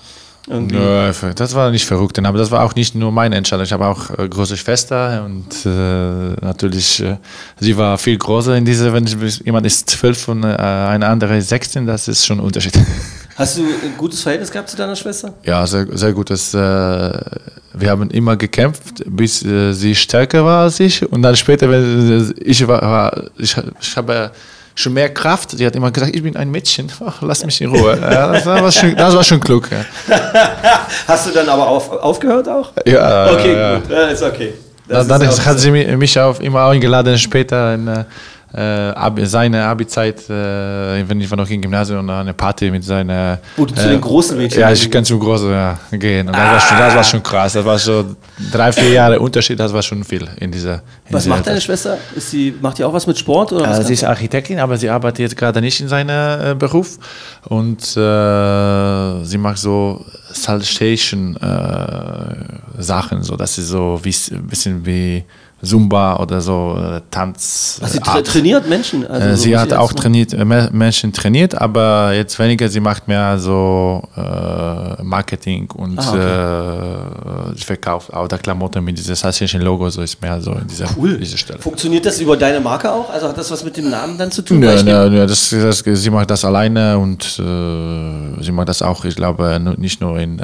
Irgendwie. 0.47 0.75
Nö, 0.75 1.11
das 1.35 1.55
war 1.55 1.71
nicht 1.71 1.85
verrückt, 1.85 2.19
aber 2.19 2.37
das 2.37 2.51
war 2.51 2.63
auch 2.63 2.75
nicht 2.75 2.95
nur 2.95 3.13
meine 3.13 3.37
Entscheidung. 3.37 3.63
Ich 3.63 3.71
habe 3.71 3.85
auch 3.85 4.09
äh, 4.17 4.27
große 4.27 4.57
Schwester 4.57 5.23
und 5.23 5.65
äh, 5.65 6.33
natürlich, 6.41 7.01
äh, 7.01 7.17
sie 7.61 7.77
war 7.77 7.97
viel 7.97 8.17
größer 8.17 8.53
in 8.57 8.65
dieser, 8.65 8.91
wenn 8.91 9.05
ich, 9.05 9.39
jemand 9.39 9.65
ist 9.65 9.89
zwölf 9.89 10.27
und 10.27 10.43
äh, 10.43 10.47
eine 10.47 11.07
andere 11.07 11.37
ist 11.37 11.47
16, 11.47 11.85
das 11.85 12.09
ist 12.09 12.25
schon 12.25 12.39
ein 12.39 12.45
Unterschied. 12.45 12.73
Hast 13.36 13.58
du 13.58 13.62
ein 13.63 13.98
gutes 13.98 14.22
Verhältnis 14.22 14.52
gehabt 14.52 14.69
zu 14.69 14.78
deiner 14.78 14.96
Schwester? 14.96 15.34
Ja, 15.43 15.65
sehr, 15.65 15.88
sehr 15.91 16.13
gut. 16.13 16.30
Das, 16.30 16.54
äh, 16.54 16.58
wir 16.58 17.89
haben 17.89 18.10
immer 18.12 18.38
gekämpft, 18.38 19.04
bis 19.08 19.43
äh, 19.43 19.74
sie 19.74 19.96
stärker 19.96 20.46
war 20.46 20.63
als 20.63 20.80
ich. 20.80 21.10
Und 21.12 21.22
dann 21.24 21.36
später, 21.36 21.69
wenn 21.69 22.22
äh, 22.30 22.34
ich 22.43 22.67
war, 22.67 22.82
war 22.82 23.24
ich, 23.38 23.56
ich 23.82 23.98
habe 23.98 24.32
schon 24.76 24.93
mehr 24.93 25.12
Kraft. 25.12 25.52
Sie 25.52 25.65
hat 25.65 25.76
immer 25.76 25.89
gesagt, 25.91 26.15
ich 26.15 26.22
bin 26.22 26.36
ein 26.38 26.52
Mädchen, 26.52 26.91
Ach, 27.06 27.22
lass 27.24 27.43
mich 27.43 27.60
in 27.62 27.69
Ruhe. 27.76 27.98
Ja, 28.00 28.32
das, 28.34 28.46
war 28.46 28.72
schon, 28.72 28.96
das 28.96 29.15
war 29.15 29.24
schon 29.24 29.39
klug. 29.39 29.67
Ja, 29.72 29.84
Hast 31.08 31.26
du 31.28 31.32
dann 31.32 31.50
aber 31.50 31.67
auf, 31.67 31.89
aufgehört 31.91 32.48
auch? 32.48 32.72
ja 32.86 33.32
Okay, 33.32 33.56
ja. 33.58 33.80
gut. 33.80 33.89
Ist 34.12 34.22
okay. 34.24 34.54
Das 34.88 35.08
Dann, 35.08 35.19
dann 35.22 35.30
ist 35.30 35.39
auch- 35.39 35.46
hat 35.48 35.60
sie 35.60 35.72
mi- 35.72 35.98
mich 35.98 36.19
auch 36.19 36.39
immer 36.39 36.65
eingeladen, 36.67 37.17
später 37.17 37.74
in 37.74 38.06
äh, 38.53 39.25
seine 39.25 39.65
Abi-Zeit, 39.65 40.29
äh, 40.29 41.07
wenn 41.07 41.19
ich 41.19 41.29
war 41.29 41.37
noch 41.37 41.49
im 41.49 41.61
Gymnasium, 41.61 41.99
und 41.99 42.09
eine 42.09 42.33
Party 42.33 42.69
mit 42.69 42.83
seiner. 42.83 43.39
Wo 43.57 43.65
du 43.65 43.73
zu 43.73 43.87
den 43.87 43.99
großen 43.99 44.37
Mädchen 44.37 44.61
Ja, 44.61 44.71
ich 44.71 44.89
kann 44.91 45.03
zum 45.03 45.19
Großen 45.19 45.49
ja, 45.49 45.79
gehen. 45.91 46.27
Und 46.27 46.35
das, 46.35 46.51
war 46.51 46.59
schon, 46.59 46.77
das 46.77 46.95
war 46.95 47.03
schon 47.03 47.23
krass. 47.23 47.53
Das 47.53 47.65
war 47.65 47.79
so 47.79 48.15
drei, 48.51 48.71
vier 48.71 48.89
Jahre 48.89 49.19
Unterschied, 49.19 49.59
das 49.59 49.73
war 49.73 49.81
schon 49.81 50.03
viel 50.03 50.27
in 50.39 50.51
dieser. 50.51 50.75
In 50.75 50.81
Was 51.09 51.23
dieser 51.23 51.35
macht 51.35 51.47
deine 51.47 51.57
Zeit. 51.57 51.63
Schwester? 51.63 51.97
Ist 52.15 52.29
sie, 52.29 52.53
macht 52.61 52.77
die 52.77 52.83
auch 52.83 52.93
was 52.93 53.07
mit 53.07 53.17
Sport? 53.17 53.53
Oder 53.53 53.67
was 53.67 53.79
Äh, 53.79 53.83
sie 53.85 53.93
ist 53.93 54.03
Architektin, 54.03 54.59
aber 54.59 54.77
sie 54.77 54.89
arbeitet 54.89 55.19
jetzt 55.19 55.37
gerade 55.37 55.59
nicht 55.59 55.81
in 55.81 55.87
seinem 55.87 56.51
äh, 56.51 56.55
Beruf. 56.55 56.99
Und 57.45 57.81
äh, 57.97 59.23
sie 59.23 59.37
macht 59.39 59.57
so 59.57 60.05
Saltation 60.31 61.37
äh, 61.37 62.81
Sachen, 62.81 63.23
so 63.23 63.35
dass 63.35 63.55
sie 63.55 63.63
so 63.63 63.99
wie, 64.03 64.15
ein 64.31 64.47
bisschen 64.47 64.85
wie 64.85 65.23
Zumba 65.63 66.17
oder 66.17 66.41
so 66.41 66.78
äh, 66.78 66.99
Tanz. 67.10 67.80
Ach, 67.82 67.88
sie 67.88 67.97
äh, 67.97 68.02
tra 68.02 68.13
Art. 68.15 68.28
trainiert 68.28 68.67
Menschen? 68.69 69.08
Also 69.08 69.28
Äh, 69.28 69.36
so 69.38 69.43
sie 69.43 69.58
hat 69.58 69.71
auch 69.73 69.93
trainiert, 69.93 70.34
äh, 70.34 70.43
Me- 70.45 70.69
Menschen 70.73 71.13
trainiert, 71.13 71.56
aber 71.56 72.12
jetzt 72.13 72.38
weniger. 72.38 72.67
Sie 72.69 72.80
macht 72.82 73.08
mehr 73.08 73.38
so 73.39 74.04
äh, 74.17 75.02
Marketing 75.04 75.69
und 75.71 75.97
Ah, 75.99 77.52
äh, 77.52 77.56
sie 77.58 77.63
verkauft 77.63 78.13
auch 78.13 78.28
der 78.28 78.39
Klamotten 78.39 78.84
mit 78.84 78.97
diesem 78.97 79.15
Salsation 79.15 79.62
Logo, 79.62 79.89
so 79.89 80.02
ist 80.02 80.21
mehr 80.21 80.41
so 80.41 80.52
in 80.52 80.67
dieser, 80.67 80.86
Cool. 80.97 81.17
dieser 81.17 81.38
Stelle. 81.38 81.60
Funktioniert 81.60 82.06
das 82.06 82.19
über 82.19 82.36
deine 82.36 82.60
Marke 82.60 82.91
auch? 82.91 83.10
Also 83.10 83.28
hat 83.30 83.38
das 83.38 83.49
was 83.49 83.63
mit 83.63 83.78
dem 83.78 83.89
Namen 83.89 84.17
dann 84.17 84.32
zu 84.32 84.41
tun? 84.41 84.60
Nö, 84.60 84.84
nö, 84.84 85.10
nö, 85.10 85.26
das, 85.28 85.49
das, 85.49 85.84
sie 85.86 86.10
macht 86.10 86.30
das 86.30 86.43
alleine 86.43 86.97
und 86.97 87.23
äh, 87.39 88.43
sie 88.43 88.52
macht 88.52 88.67
das 88.69 88.82
auch, 88.82 89.06
ich 89.06 89.15
glaube, 89.15 89.60
nicht 89.78 90.02
nur 90.02 90.19
in, 90.19 90.39
äh, 90.39 90.43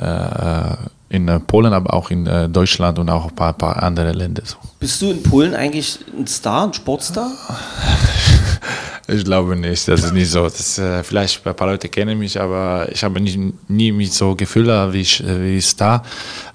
in 1.10 1.28
äh, 1.28 1.40
Polen, 1.40 1.74
aber 1.74 1.94
auch 1.94 2.12
in 2.12 2.28
äh, 2.28 2.48
Deutschland 2.48 3.00
und 3.00 3.10
auch 3.10 3.30
ein 3.30 3.36
paar, 3.36 3.54
paar 3.54 3.82
andere 3.84 4.12
Länder. 4.12 4.44
Bist 4.80 5.02
du 5.02 5.10
in 5.10 5.24
Polen 5.24 5.56
eigentlich 5.56 6.00
ein 6.18 6.28
Star, 6.28 6.68
ein 6.68 6.74
Sportstar? 6.74 7.32
Ich 9.12 9.24
glaube 9.26 9.56
nicht, 9.56 9.88
das 9.88 10.04
ist 10.04 10.14
nicht 10.14 10.30
so. 10.30 10.44
Das, 10.44 10.78
äh, 10.78 11.04
vielleicht 11.04 11.46
ein 11.46 11.56
paar 11.56 11.68
Leute 11.68 11.90
kennen 11.90 12.18
mich, 12.20 12.40
aber 12.40 12.88
ich 12.92 13.04
habe 13.04 13.20
nicht, 13.20 13.38
nie 13.68 13.92
mich 13.92 14.14
so 14.14 14.36
gefühlt 14.36 14.68
wie, 14.94 15.02
ich, 15.02 15.24
äh, 15.24 15.42
wie 15.44 15.62
Star. 15.62 16.04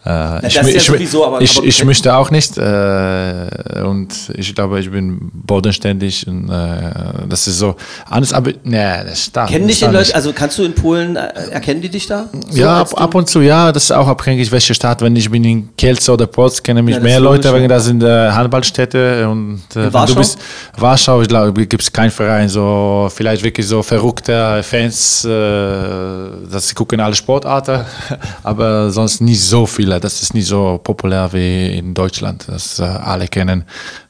Äh, 0.06 0.46
ich, 0.46 0.54
ja 0.54 0.66
ich, 0.66 0.82
sowieso, 0.82 1.26
aber- 1.26 1.40
ich, 1.40 1.56
aber- 1.56 1.66
ich 1.66 1.84
möchte 1.84 2.14
auch 2.14 2.30
nicht 2.30 2.58
äh, 2.58 3.82
und 3.84 4.08
ich 4.34 4.54
glaube, 4.54 4.80
ich 4.80 4.90
bin 4.90 5.30
bodenständig 5.32 6.26
und 6.26 6.48
äh, 6.50 7.26
das 7.28 7.46
ist 7.46 7.58
so 7.58 7.76
alles, 8.08 8.32
aber 8.32 8.52
ne, 8.64 9.02
das 9.04 9.14
ist 9.14 9.24
Star. 9.26 9.46
Kennen 9.48 9.66
dich 9.66 9.78
die 9.80 9.86
Leute, 9.86 10.14
also 10.14 10.32
kannst 10.32 10.58
du 10.58 10.64
in 10.64 10.74
Polen, 10.74 11.16
äh, 11.16 11.28
erkennen 11.50 11.80
die 11.80 11.88
dich 11.88 12.06
da? 12.06 12.26
So 12.50 12.58
ja, 12.60 12.80
ab, 12.82 12.90
ab 13.00 13.14
und 13.14 13.28
zu, 13.28 13.40
ja, 13.40 13.72
das 13.72 13.84
ist 13.84 13.92
auch 13.92 14.06
abhängig, 14.06 14.50
welche 14.52 14.74
Stadt. 14.74 15.00
Wenn 15.00 15.16
ich 15.16 15.30
bin 15.30 15.44
in 15.44 15.76
Kielce 15.76 16.10
oder 16.12 16.26
Plock, 16.26 16.62
kennen 16.62 16.84
mich 16.84 16.94
Ja, 16.96 17.00
mehr 17.00 17.20
Leute, 17.20 17.52
wegen 17.54 17.68
das 17.68 17.84
sind 17.86 18.02
äh, 18.02 18.30
Handballstädte. 18.30 19.28
Und 19.28 19.62
äh, 19.72 19.76
wenn 19.84 19.92
Warschau? 19.92 20.14
du 20.14 20.18
bist 20.20 20.38
Warschau, 20.76 21.22
ich 21.22 21.28
glaube, 21.28 21.66
gibt 21.66 21.82
es 21.82 21.92
keinen 21.92 22.10
Verein, 22.10 22.43
so 22.48 23.08
vielleicht 23.14 23.42
wirklich 23.42 23.66
so 23.66 23.82
verrückte 23.82 24.62
Fans, 24.62 25.24
äh, 25.24 25.28
dass 25.28 26.68
sie 26.68 26.74
gucken 26.74 27.00
alle 27.00 27.14
Sportarten, 27.14 27.84
aber 28.42 28.90
sonst 28.90 29.20
nicht 29.20 29.40
so 29.40 29.66
viele. 29.66 30.00
Das 30.00 30.22
ist 30.22 30.34
nicht 30.34 30.46
so 30.46 30.80
populär 30.82 31.32
wie 31.32 31.78
in 31.78 31.94
Deutschland, 31.94 32.44
das 32.48 32.78
äh, 32.78 32.84
alle 32.84 33.28
kennen. 33.28 33.64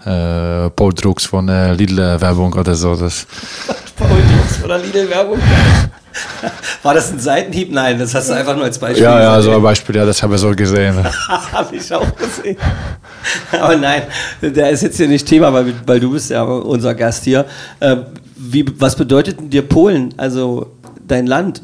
Äh, 0.05 0.71
Paul 0.71 0.95
Drucks 0.95 1.27
von 1.27 1.49
äh, 1.49 1.73
Lidl-Werbung 1.75 2.53
oder 2.55 2.75
so. 2.75 2.95
Das, 2.95 3.27
Paul 3.97 4.09
Dux 4.09 4.65
oder 4.65 4.79
Lidl-Werbung? 4.79 5.39
War 6.83 6.95
das 6.95 7.13
ein 7.13 7.19
Seitenhieb? 7.19 7.73
Nein, 7.73 7.99
das 7.99 8.15
hast 8.15 8.29
du 8.29 8.35
einfach 8.35 8.55
nur 8.55 8.65
als 8.65 8.79
Beispiel 8.79 9.03
ja, 9.03 9.21
ja, 9.21 9.43
so 9.43 9.53
ein 9.53 9.63
Beispiel, 9.63 9.97
ja, 9.97 10.05
das 10.05 10.23
habe 10.23 10.35
ich 10.35 10.41
so 10.41 10.51
gesehen. 10.51 10.97
Habe 11.53 11.77
ich 11.77 11.93
auch 11.93 12.15
gesehen. 12.17 12.57
Aber 13.53 13.77
nein, 13.77 14.03
der 14.41 14.71
ist 14.71 14.83
jetzt 14.83 14.97
hier 14.97 15.09
nicht 15.09 15.27
Thema, 15.27 15.53
weil, 15.53 15.75
weil 15.87 16.01
du 16.01 16.13
bist 16.13 16.31
ja 16.31 16.43
unser 16.43 16.95
Gast 16.95 17.25
hier. 17.25 17.45
Äh, 17.81 17.97
wie, 18.37 18.65
was 18.79 18.97
bedeutet 18.97 19.41
denn 19.41 19.51
dir 19.51 19.63
Polen, 19.63 20.15
also 20.17 20.73
dein 21.07 21.27
Land? 21.27 21.63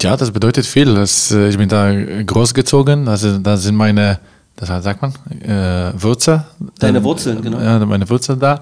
Ja, 0.00 0.16
das 0.16 0.30
bedeutet 0.30 0.66
viel. 0.66 0.94
Das, 0.94 1.30
äh, 1.30 1.48
ich 1.48 1.56
bin 1.56 1.68
da 1.68 1.92
großgezogen. 2.24 3.08
Also 3.08 3.38
da 3.38 3.56
sind 3.56 3.76
meine, 3.76 4.18
das 4.56 4.68
sagt 4.68 5.00
man, 5.00 5.12
äh, 5.42 5.92
Wurzeln. 6.00 6.42
Deine 6.78 7.02
Wurzeln, 7.02 7.40
genau. 7.40 7.60
Ja, 7.60 7.78
meine 7.86 8.08
Wurzeln 8.08 8.38
da. 8.38 8.60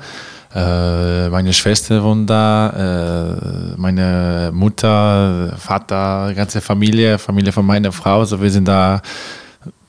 Äh, 0.52 1.28
meine 1.28 1.52
Schwester 1.52 2.02
wohnt 2.02 2.28
da, 2.28 2.70
äh, 2.70 3.74
meine 3.76 4.50
Mutter, 4.52 5.54
Vater, 5.56 6.32
ganze 6.34 6.60
Familie, 6.60 7.18
Familie 7.18 7.52
von 7.52 7.64
meiner 7.64 7.92
Frau. 7.92 8.24
So 8.24 8.42
wir 8.42 8.50
sind 8.50 8.66
da 8.66 9.00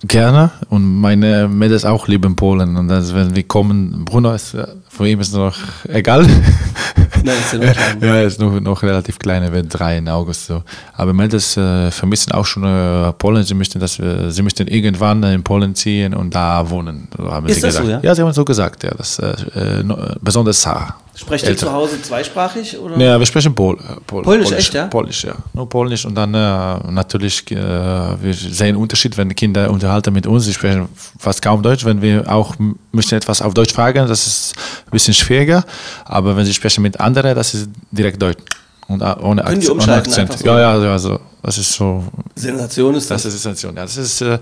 gerne 0.04 0.52
und 0.70 1.00
meine 1.00 1.48
Mädels 1.48 1.86
auch 1.86 2.08
lieben 2.08 2.36
Polen. 2.36 2.76
Und 2.76 2.88
das, 2.88 3.14
wenn 3.14 3.36
wir 3.36 3.44
kommen, 3.44 4.04
Bruno 4.06 4.34
ist, 4.34 4.54
äh, 4.54 4.68
für 4.90 5.08
ihn 5.08 5.20
ist 5.20 5.34
noch 5.34 5.56
egal. 5.88 6.26
Nein, 7.24 7.36
ist 7.40 7.54
ja 7.54 7.60
noch 7.60 7.74
klein. 7.74 7.98
Ja, 8.02 8.22
ist 8.22 8.40
noch, 8.40 8.60
noch 8.60 8.82
relativ 8.84 9.20
klein, 9.20 9.44
er 9.44 9.52
wird 9.52 9.68
drei 9.70 9.98
in 9.98 10.10
August 10.10 10.48
so. 10.48 10.64
Aber 10.94 11.14
Mädels 11.14 11.56
äh, 11.56 11.92
vermissen 11.92 12.32
auch 12.32 12.46
schon 12.46 12.64
äh, 12.64 13.14
Polen. 13.14 13.44
Sie 13.44 13.54
möchten, 13.54 13.80
dass 13.80 14.00
wir, 14.00 14.32
sie 14.32 14.42
möchten 14.42 14.68
irgendwann 14.68 15.22
in 15.24 15.44
Polen 15.44 15.76
ziehen 15.76 16.14
und 16.14 16.34
da 16.34 16.68
wohnen. 16.70 17.08
So 17.16 17.32
haben 17.32 17.48
Ist 17.48 17.56
sie 17.56 17.62
das 17.62 17.76
so, 17.76 17.82
gesagt. 17.84 18.04
ja? 18.04 18.16
sie 18.16 18.22
haben 18.22 18.34
so 18.34 18.46
gesagt, 18.46 18.84
ja. 18.84 18.92
Das, 18.92 19.20
äh, 19.20 19.30
äh, 19.56 19.84
besonders 20.22 20.62
Sarah. 20.62 20.96
Sprecht 21.22 21.48
ihr 21.48 21.56
zu 21.56 21.72
Hause 21.72 22.02
zweisprachig? 22.02 22.78
Oder? 22.80 22.98
Ja, 22.98 23.20
wir 23.20 23.26
sprechen 23.28 23.54
Pol, 23.54 23.76
äh, 23.78 24.00
Pol, 24.08 24.24
Polnisch, 24.24 24.52
echt, 24.52 24.74
ja? 24.74 24.88
Polnisch, 24.88 25.24
ja. 25.24 25.36
Nur 25.54 25.70
Polnisch 25.70 26.04
und 26.06 26.16
dann 26.16 26.34
äh, 26.34 26.92
natürlich, 26.92 27.50
äh, 27.52 27.56
wir 27.56 28.34
sehen 28.34 28.76
Unterschied, 28.76 29.16
wenn 29.18 29.34
Kinder 29.36 29.70
unterhalten 29.70 30.12
mit 30.14 30.26
uns. 30.26 30.46
Sie 30.46 30.54
sprechen 30.54 30.90
fast 31.20 31.42
kaum 31.42 31.62
Deutsch. 31.62 31.86
Wenn 31.86 32.02
wir 32.02 32.28
auch 32.32 32.58
m- 32.60 32.76
möchten 32.92 33.16
etwas 33.16 33.42
auf 33.42 33.54
Deutsch 33.54 33.74
fragen, 33.74 34.08
das 34.08 34.26
ist 34.26 34.54
ein 34.88 34.92
bisschen 34.92 35.14
schwieriger. 35.14 35.64
Aber 36.06 36.36
wenn 36.36 36.46
sie 36.46 36.54
sprechen 36.54 36.82
mit 36.82 37.00
anderen, 37.00 37.36
das 37.36 37.54
ist 37.54 37.70
direkt 37.92 38.20
Deutsch. 38.22 38.40
Und 38.88 39.02
äh, 39.02 39.16
ohne, 39.22 39.44
Können 39.44 39.62
die 39.62 39.68
Akzent, 39.70 39.84
ohne 39.84 39.94
Akzent. 39.96 40.34
so? 40.40 40.46
Ja, 40.46 40.60
ja, 40.60 40.84
ja, 40.84 41.00
so. 41.00 41.20
Das 41.44 41.58
ist 41.58 41.72
so, 41.74 42.04
Sensation 42.36 42.96
ist 42.96 43.10
das. 43.12 43.24
das 43.24 43.34
ist 43.36 43.44
Sensation. 43.44 43.76
Ja, 43.76 43.84
das 43.84 43.96
ist, 43.98 44.22
äh, 44.22 44.40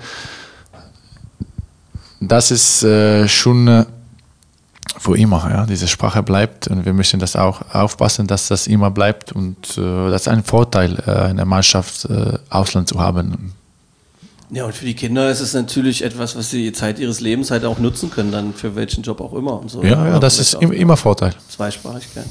das 2.22 2.52
ist 2.52 2.84
äh, 2.84 3.28
schon 3.28 3.86
für 4.98 5.18
immer. 5.18 5.50
Ja? 5.50 5.66
Diese 5.66 5.88
Sprache 5.88 6.24
bleibt 6.24 6.68
und 6.68 6.86
wir 6.86 6.94
müssen 6.94 7.20
das 7.20 7.36
auch 7.36 7.62
aufpassen, 7.74 8.28
dass 8.28 8.48
das 8.48 8.68
immer 8.68 8.92
bleibt. 8.92 9.32
Und 9.32 9.78
äh, 9.78 10.10
das 10.10 10.22
ist 10.24 10.28
ein 10.28 10.44
Vorteil, 10.44 11.02
äh, 11.06 11.12
eine 11.12 11.46
Mannschaft 11.46 12.06
äh, 12.06 12.38
Ausland 12.50 12.90
zu 12.90 13.00
haben. 13.00 13.54
Ja, 14.52 14.66
und 14.66 14.74
für 14.74 14.86
die 14.86 14.96
Kinder 14.96 15.30
ist 15.30 15.42
es 15.42 15.54
natürlich 15.54 16.04
etwas, 16.04 16.36
was 16.36 16.50
sie 16.50 16.72
Zeit 16.74 16.98
ihres 16.98 17.20
Lebens 17.20 17.52
halt 17.52 17.66
auch 17.66 17.78
nutzen 17.78 18.10
können, 18.10 18.32
dann 18.32 18.54
für 18.54 18.76
welchen 18.76 19.04
Job 19.04 19.22
auch 19.22 19.34
immer 19.34 19.60
und 19.62 19.70
so. 19.70 19.84
Ja, 19.84 20.08
ja, 20.08 20.20
das 20.20 20.40
ist 20.40 20.56
auch 20.56 20.62
immer 20.62 20.98
Vorteil. 20.98 21.36
Zweisprachigkeit. 21.50 22.26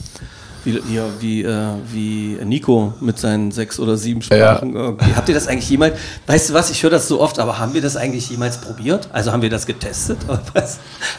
Wie, 0.69 0.95
ja, 0.95 1.05
wie, 1.21 1.43
äh, 1.43 1.67
wie 1.93 2.39
Nico 2.45 2.93
mit 3.01 3.19
seinen 3.19 3.51
sechs 3.51 3.81
oder 3.81 3.97
sieben 3.97 4.21
Sprachen. 4.21 4.75
irgendwie. 4.75 5.15
Habt 5.15 5.29
ihr 5.29 5.35
das 5.35 5.49
eigentlich 5.49 5.71
jemals, 5.71 5.95
weißt 6.27 6.51
du 6.51 6.55
was, 6.55 6.71
ich 6.71 6.83
höre 6.83 6.91
das 6.91 7.09
so 7.09 7.21
oft, 7.21 7.39
aber 7.39 7.59
haben 7.59 7.73
wir 7.73 7.81
das 7.81 7.97
eigentlich 7.97 8.29
jemals 8.29 8.61
probiert? 8.61 9.09
Also 9.13 9.33
haben 9.33 9.43
wir 9.43 9.51
das 9.51 9.67
getestet? 9.67 10.19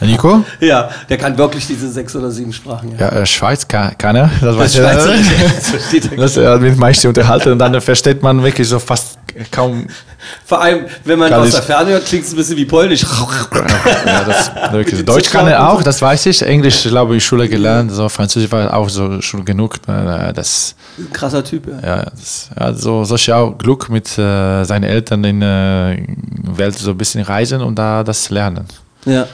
Nico? 0.00 0.44
Ja, 0.60 0.90
der 1.08 1.16
kann 1.16 1.36
wirklich 1.38 1.66
diese 1.66 1.90
sechs 1.90 2.14
oder 2.14 2.30
sieben 2.30 2.52
Sprachen. 2.52 2.96
Ja, 2.98 3.08
äh, 3.08 3.26
Schweiz 3.26 3.66
kann, 3.66 3.96
kann 3.96 4.14
er. 4.14 4.30
Das, 4.40 4.56
weiß 4.56 4.74
ich. 4.74 4.80
Schweizerisch, 4.80 5.26
das 5.56 5.70
versteht 5.70 6.12
er. 6.12 6.16
Das 6.16 6.36
er 6.36 6.58
mit 6.58 6.76
meisten 6.76 7.08
unterhalten 7.08 7.52
und 7.52 7.58
dann 7.58 7.80
versteht 7.80 8.22
man 8.22 8.42
wirklich 8.42 8.68
so 8.68 8.78
fast 8.78 9.18
kaum. 9.50 9.86
Vor 10.44 10.60
allem, 10.60 10.86
wenn 11.04 11.18
man 11.18 11.30
Kann 11.30 11.40
aus 11.40 11.50
der 11.52 11.62
Ferne 11.62 11.90
hört, 11.92 12.04
klingt 12.06 12.24
es 12.24 12.32
ein 12.32 12.36
bisschen 12.36 12.56
wie 12.56 12.64
Polnisch. 12.64 13.04
Ja, 14.06 14.24
das, 14.24 14.50
Deutsch 15.04 15.30
kann 15.30 15.46
er 15.46 15.68
auch, 15.70 15.82
das 15.82 16.00
weiß 16.02 16.26
ich. 16.26 16.42
Englisch, 16.42 16.82
glaube 16.84 17.16
ich, 17.16 17.24
Schule 17.24 17.48
gelernt. 17.48 17.92
So, 17.92 18.08
Französisch 18.08 18.50
war 18.52 18.74
auch 18.74 18.88
so 18.88 19.20
schon 19.20 19.44
genug. 19.44 19.76
Äh, 19.86 20.32
Das, 20.32 20.74
Ein 20.98 21.12
krasser 21.12 21.42
Typ, 21.44 21.66
ja. 21.68 21.96
ja, 21.96 22.02
das, 22.04 22.50
ja, 22.58 22.72
so, 22.74 23.04
solche 23.04 23.34
auch 23.36 23.56
Glück 23.56 23.88
mit 23.88 24.06
äh, 24.18 24.64
seinen 24.64 24.84
Eltern 24.84 25.24
in 25.24 25.40
der 25.40 25.96
Welt 26.56 26.78
so 26.78 26.90
ein 26.90 26.98
bisschen 26.98 27.22
reisen 27.22 27.60
und 27.62 27.76
da 27.78 28.02
das 28.04 28.30
lernen. 28.30 28.66
ja. 29.06 29.26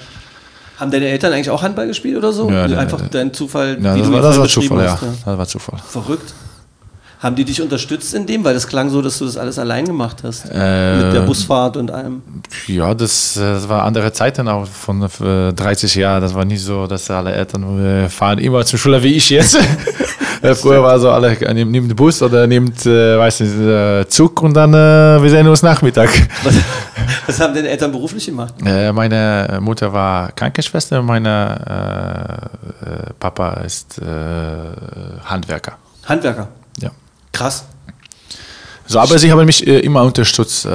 Haben 0.78 0.90
deine 0.90 1.06
Eltern 1.08 1.32
eigentlich 1.32 1.48
auch 1.48 1.62
Handball 1.62 1.86
gespielt 1.86 2.18
oder 2.18 2.34
so? 2.34 2.50
Ja, 2.50 2.64
Einfach 2.64 3.00
ne. 3.00 3.08
dein 3.10 3.32
Zufall, 3.32 3.78
Ja, 3.80 3.94
wie 3.94 4.00
das, 4.00 4.08
du 4.08 4.12
war, 4.12 4.20
das 4.20 4.38
war 4.38 4.46
Zufall, 4.46 4.84
ja. 4.84 4.98
Das 5.24 5.38
war 5.38 5.48
Zufall. 5.48 5.80
Verrückt. 5.88 6.34
Haben 7.18 7.34
die 7.34 7.44
dich 7.44 7.62
unterstützt 7.62 8.12
in 8.14 8.26
dem? 8.26 8.44
Weil 8.44 8.54
das 8.54 8.66
klang 8.68 8.90
so, 8.90 9.00
dass 9.00 9.18
du 9.18 9.24
das 9.24 9.36
alles 9.38 9.58
allein 9.58 9.86
gemacht 9.86 10.18
hast. 10.22 10.44
Äh, 10.52 10.96
Mit 10.96 11.14
der 11.14 11.22
Busfahrt 11.22 11.76
und 11.78 11.90
allem. 11.90 12.22
Ja, 12.66 12.94
das, 12.94 13.36
äh, 13.36 13.40
das 13.40 13.68
war 13.68 13.84
andere 13.84 14.12
Zeiten 14.12 14.46
auch 14.48 14.66
von 14.66 15.02
äh, 15.02 15.52
30 15.52 15.94
Jahren. 15.94 16.20
Das 16.20 16.34
war 16.34 16.44
nicht 16.44 16.62
so, 16.62 16.86
dass 16.86 17.10
alle 17.10 17.32
Eltern 17.32 17.84
äh, 17.84 18.08
fahren 18.10 18.38
immer 18.38 18.64
zur 18.66 18.78
Schule 18.78 19.02
wie 19.02 19.14
ich 19.14 19.30
jetzt. 19.30 19.58
Äh, 20.42 20.54
Früher 20.54 20.82
war 20.82 20.98
so 21.00 21.10
alle, 21.10 21.32
äh, 21.32 21.54
nimmt 21.54 21.90
den 21.90 21.96
Bus 21.96 22.20
oder 22.20 22.46
nimmt, 22.46 22.84
äh, 22.84 23.18
weiß 23.18 23.40
nicht, 23.40 23.58
äh, 23.58 24.06
Zug 24.06 24.42
und 24.42 24.54
dann 24.54 24.72
äh, 24.74 25.22
wir 25.22 25.30
sehen 25.30 25.48
uns 25.48 25.62
Nachmittag. 25.62 26.10
Was, 26.44 26.54
was 27.26 27.40
haben 27.40 27.54
deine 27.54 27.68
Eltern 27.68 27.90
beruflich 27.90 28.26
gemacht? 28.26 28.54
Äh, 28.64 28.92
meine 28.92 29.58
Mutter 29.62 29.90
war 29.92 30.30
Krankenschwester, 30.32 31.02
mein 31.02 31.24
äh, 31.24 31.56
Papa 33.18 33.54
ist 33.64 33.98
äh, 33.98 34.04
Handwerker. 35.24 35.78
Handwerker. 36.04 36.48
Krass. 37.36 37.66
So, 38.88 39.00
aber 39.00 39.18
sie 39.18 39.30
haben 39.30 39.44
mich 39.44 39.66
äh, 39.66 39.80
immer 39.80 40.02
unterstützt. 40.02 40.64
Äh, 40.64 40.70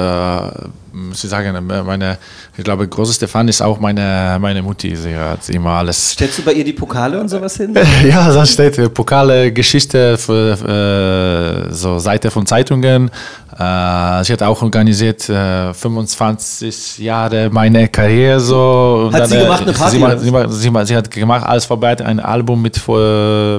ich 1.12 1.18
sagen, 1.20 1.70
äh, 1.70 1.82
meine, 1.82 2.18
ich 2.56 2.62
glaube, 2.62 2.86
größte 2.86 3.26
Fan 3.26 3.48
ist 3.48 3.62
auch 3.62 3.80
meine, 3.80 4.36
meine 4.38 4.62
Mutti. 4.62 4.94
Sie 4.94 5.16
hat 5.16 5.48
immer 5.48 5.70
alles. 5.70 6.10
Stellst 6.10 6.38
du 6.38 6.42
bei 6.42 6.52
ihr 6.52 6.64
die 6.64 6.74
Pokale 6.74 7.18
und 7.18 7.28
sowas 7.28 7.56
hin? 7.56 7.74
Ja, 8.04 8.30
da 8.32 8.44
steht 8.44 8.92
Pokale, 8.92 9.52
Geschichte, 9.52 10.18
für, 10.18 11.68
äh, 11.68 11.72
so 11.72 11.98
Seite 11.98 12.30
von 12.30 12.44
Zeitungen. 12.46 13.10
Sie 13.54 14.32
hat 14.32 14.42
auch 14.42 14.62
organisiert 14.62 15.28
äh, 15.28 15.72
25 15.74 16.98
Jahre 16.98 17.50
meine 17.50 17.86
Karriere 17.88 18.40
so. 18.40 19.10
Hat 19.12 19.28
sie 19.28 19.36
äh, 19.36 19.42
gemacht, 19.42 19.62
eine 19.62 19.72
Party 19.72 19.98
Sie, 20.18 20.30
sie, 20.30 20.70
sie, 20.70 20.86
sie 20.86 20.96
hat 20.96 21.10
gemacht 21.10 21.46
alles 21.46 21.66
vorbereitet, 21.66 22.06
ein 22.06 22.18
Album 22.18 22.62
mit 22.62 22.80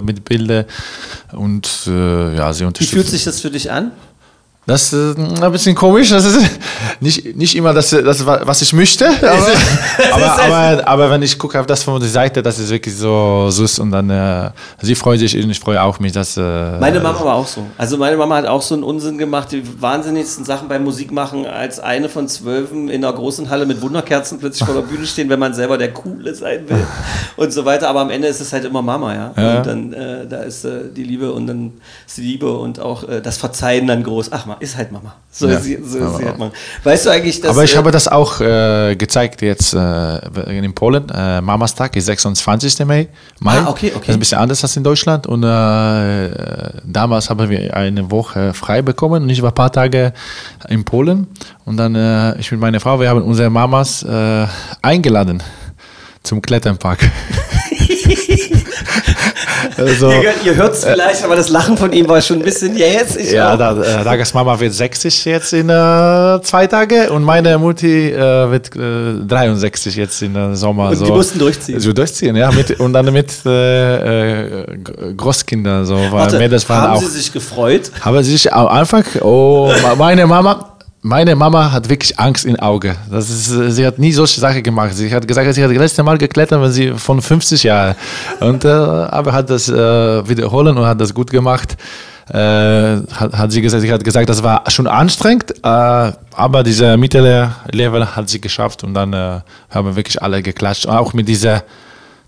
mit 0.04 0.26
Bildern 0.26 0.66
und 1.32 1.86
ja, 1.86 2.52
sie 2.52 2.62
Wie 2.62 2.66
unterstützt. 2.66 2.92
fühlt 2.92 3.08
sich 3.08 3.24
das 3.24 3.40
für 3.40 3.52
dich 3.52 3.72
an? 3.72 3.92
Das 4.66 4.94
ist 4.94 5.18
ein 5.18 5.52
bisschen 5.52 5.76
komisch. 5.76 6.10
Das 6.10 6.24
ist 6.24 6.40
nicht, 7.02 7.36
nicht 7.36 7.56
immer 7.56 7.74
das, 7.74 7.90
das, 7.90 8.26
was 8.26 8.62
ich 8.62 8.72
möchte. 8.72 9.08
Aber, 9.08 9.48
aber, 10.14 10.44
aber, 10.44 10.88
aber 10.88 11.10
wenn 11.10 11.22
ich 11.22 11.38
gucke 11.38 11.60
auf 11.60 11.66
das 11.66 11.84
von 11.84 12.00
der 12.00 12.10
Seite, 12.10 12.42
das 12.42 12.60
ist 12.60 12.70
wirklich 12.70 12.96
so 12.96 13.50
süß. 13.50 13.80
Und 13.80 13.92
dann, 13.92 14.10
äh, 14.10 14.52
sie 14.82 14.96
freut 14.96 15.20
sich 15.20 15.36
und 15.36 15.50
ich 15.50 15.60
freue 15.60 15.82
auch 15.82 16.00
mich, 16.00 16.14
dass. 16.14 16.38
Äh, 16.38 16.42
Meine 16.80 17.02
Mama 17.02 17.26
war 17.26 17.36
auch 17.36 17.48
so. 17.48 17.66
Also 17.78 17.98
meine 17.98 18.16
Mama 18.16 18.38
hat 18.38 18.46
auch 18.46 18.62
so 18.62 18.76
einen 18.76 18.84
Unsinn 18.84 19.18
gemacht, 19.18 19.52
die 19.52 19.64
wahnsinnigsten 19.82 20.46
Sachen 20.46 20.70
beim 20.70 20.86
Musikmachen, 20.86 21.46
als 21.46 21.82
eine 21.82 22.08
von 22.08 22.30
zwölfen 22.30 22.88
in 22.88 23.04
einer 23.04 23.14
großen 23.14 23.50
Halle 23.50 23.66
mit 23.66 23.82
Wunderkerzen 23.82 24.40
plötzlich 24.40 24.66
vor 24.66 24.76
der 24.76 24.84
Bühne 24.84 25.06
stehen, 25.06 25.28
wenn 25.28 25.40
man 25.40 25.54
selber 25.54 25.78
der 25.78 25.92
Coole 25.94 26.34
sein 26.36 26.70
will 26.70 26.86
und 27.36 27.52
so 27.52 27.66
weiter. 27.66 27.90
Aber 27.90 28.00
am 28.00 28.10
Ende 28.10 28.30
ist 28.30 28.40
es 28.40 28.54
halt 28.54 28.64
immer 28.64 28.82
Mama, 28.82 29.14
ja. 29.14 29.34
Ja. 29.36 29.58
Und 29.58 29.66
dann, 29.66 29.94
äh, 29.94 30.26
da 30.26 30.38
ist 30.38 30.64
äh, 30.64 30.84
die 30.96 31.04
Liebe 31.04 31.34
und 31.34 31.48
dann 31.48 31.74
ist 32.08 32.18
die 32.18 32.22
Liebe 32.22 32.54
und 32.54 32.80
auch 32.80 33.04
äh, 33.10 33.22
das 33.22 33.38
Verzeihen 33.38 33.88
dann 33.88 34.04
groß. 34.04 34.32
Ach, 34.32 34.53
ma, 34.54 34.58
ist 34.60 34.78
halt 34.78 34.92
Mama. 34.92 35.16
So, 35.32 35.48
Ja, 35.48 35.58
ist, 35.58 35.64
sie, 35.64 35.80
so 35.84 36.00
ist 36.00 36.18
sie 36.18 36.26
halt 36.26 36.38
Mama. 36.38 36.52
Weißt 36.84 37.06
du 37.06 37.10
eigentlich, 37.10 37.42
dass... 37.42 37.52
aber 37.52 37.64
ich 37.64 37.74
äh, 37.74 37.78
habe 37.78 37.92
das 37.92 38.08
auch 38.08 38.40
äh, 38.40 38.96
gezeigt 38.96 39.42
jetzt 39.42 39.74
äh, 39.74 40.18
in 40.50 40.74
Polen. 40.74 41.10
Äh, 41.10 41.42
Mamas 41.42 41.76
Tag 41.76 41.96
ist 41.96 42.06
26. 42.06 42.86
Mai. 42.86 43.08
Mai. 43.40 43.58
Ah, 43.58 43.70
okay, 43.70 43.92
okay. 43.96 44.00
Das 44.00 44.10
ist 44.10 44.14
ein 44.16 44.20
bisschen 44.20 44.40
anders 44.40 44.64
als 44.64 44.78
in 44.78 44.84
Deutschland. 44.84 45.28
Und 45.28 45.44
äh, 45.44 46.82
damals 46.84 47.30
haben 47.30 47.50
wir 47.50 47.76
eine 47.76 48.10
Woche 48.12 48.54
frei 48.54 48.82
bekommen 48.82 49.24
und 49.24 49.30
ich 49.30 49.42
war 49.42 49.52
ein 49.52 49.56
paar 49.56 49.72
Tage 49.72 50.14
in 50.70 50.84
Polen. 50.84 51.28
Und 51.66 51.78
dann, 51.78 51.96
äh, 51.96 52.40
ich 52.40 52.52
mit 52.52 52.60
meiner 52.60 52.80
Frau, 52.80 53.00
wir 53.00 53.10
haben 53.10 53.22
unsere 53.22 53.50
Mamas 53.50 54.04
äh, 54.04 54.48
eingeladen 54.82 55.42
zum 56.24 56.42
Kletternpark. 56.42 57.00
also, 59.88 60.12
Ihr, 60.12 60.34
ihr 60.46 60.56
hört 60.56 60.74
es 60.74 60.86
vielleicht, 60.86 61.24
aber 61.24 61.36
das 61.36 61.50
Lachen 61.50 61.78
von 61.78 61.92
ihm 61.94 62.08
war 62.08 62.22
schon 62.22 62.38
ein 62.38 62.44
bisschen 62.44 62.76
jetzt. 62.76 63.20
Ja, 63.32 63.56
da, 63.56 63.72
äh, 63.82 64.04
Dagas 64.04 64.34
Mama 64.34 64.60
wird 64.60 64.74
60 64.74 65.26
jetzt 65.26 65.54
in 65.54 65.70
äh, 65.70 66.40
zwei 66.42 66.68
Tage 66.68 67.12
und 67.12 67.24
meine 67.24 67.58
Mutti 67.58 68.10
äh, 68.12 68.52
wird 68.52 68.76
äh, 68.76 69.26
63 69.26 69.96
jetzt 69.96 70.22
in 70.22 70.34
der 70.34 70.56
Sommer. 70.56 70.90
Und 70.90 70.96
so. 70.96 71.06
die 71.06 71.12
mussten 71.12 71.40
durchziehen. 71.40 71.80
So 71.80 71.94
durchziehen, 71.94 72.36
ja. 72.36 72.52
Mit, 72.52 72.80
und 72.80 72.94
dann 72.94 73.12
mit 73.12 73.32
äh, 73.46 74.62
äh, 74.64 74.78
Großkindern. 75.16 75.86
So, 75.86 75.96
weil 75.96 76.12
Warte, 76.12 76.60
haben 76.70 76.94
auch. 76.94 77.02
sie 77.02 77.08
sich 77.08 77.32
gefreut? 77.32 77.92
haben 78.02 78.24
sie 78.24 78.32
sich 78.32 78.54
am 78.54 78.68
Anfang, 78.68 79.04
oh, 79.22 79.72
meine 79.98 80.26
Mama. 80.28 80.73
Meine 81.06 81.36
Mama 81.36 81.70
hat 81.70 81.90
wirklich 81.90 82.18
Angst 82.18 82.46
im 82.46 82.56
Auge. 82.56 82.96
Das 83.12 83.30
ist, 83.30 83.76
sie 83.76 83.86
hat 83.86 84.00
nie 84.00 84.14
solche 84.14 84.40
Sachen 84.40 84.64
gemacht. 84.64 84.94
Sie 84.96 85.14
hat 85.14 85.28
gesagt, 85.28 85.54
sie 85.54 85.62
hat 85.62 85.70
das 85.70 85.78
letzte 85.78 86.02
Mal 86.02 86.18
geklettert, 86.18 86.62
wenn 86.62 86.72
sie 86.72 86.94
von 86.94 87.22
50 87.22 87.62
Jahren. 87.64 87.96
Und 88.40 88.64
äh, 88.64 88.70
aber 88.70 89.34
hat 89.34 89.50
das 89.50 89.68
äh, 89.68 89.74
wiederholen 89.76 90.78
und 90.78 90.86
hat 90.86 91.02
das 91.02 91.14
gut 91.14 91.30
gemacht. 91.30 91.76
Äh, 92.30 92.38
hat, 92.38 93.34
hat 93.34 93.52
sie 93.52 93.62
gesagt, 93.62 93.82
sie 93.82 93.92
hat 93.92 94.02
gesagt, 94.02 94.30
das 94.30 94.44
war 94.44 94.64
schon 94.72 94.88
anstrengend, 94.88 95.52
äh, 95.62 95.62
aber 95.62 96.64
dieser 96.64 96.96
mittlere 96.96 97.54
Level 97.70 98.16
hat 98.16 98.30
sie 98.30 98.40
geschafft 98.40 98.86
und 98.86 98.94
dann 98.94 99.12
äh, 99.12 99.42
haben 99.72 99.98
wirklich 99.98 100.22
alle 100.24 100.42
geklatscht. 100.42 100.88
Auch 100.88 101.12
mit 101.12 101.28
dieser, 101.28 101.64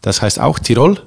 das 0.01 0.21
heißt 0.21 0.37
auch 0.37 0.59
Tirol. 0.59 0.99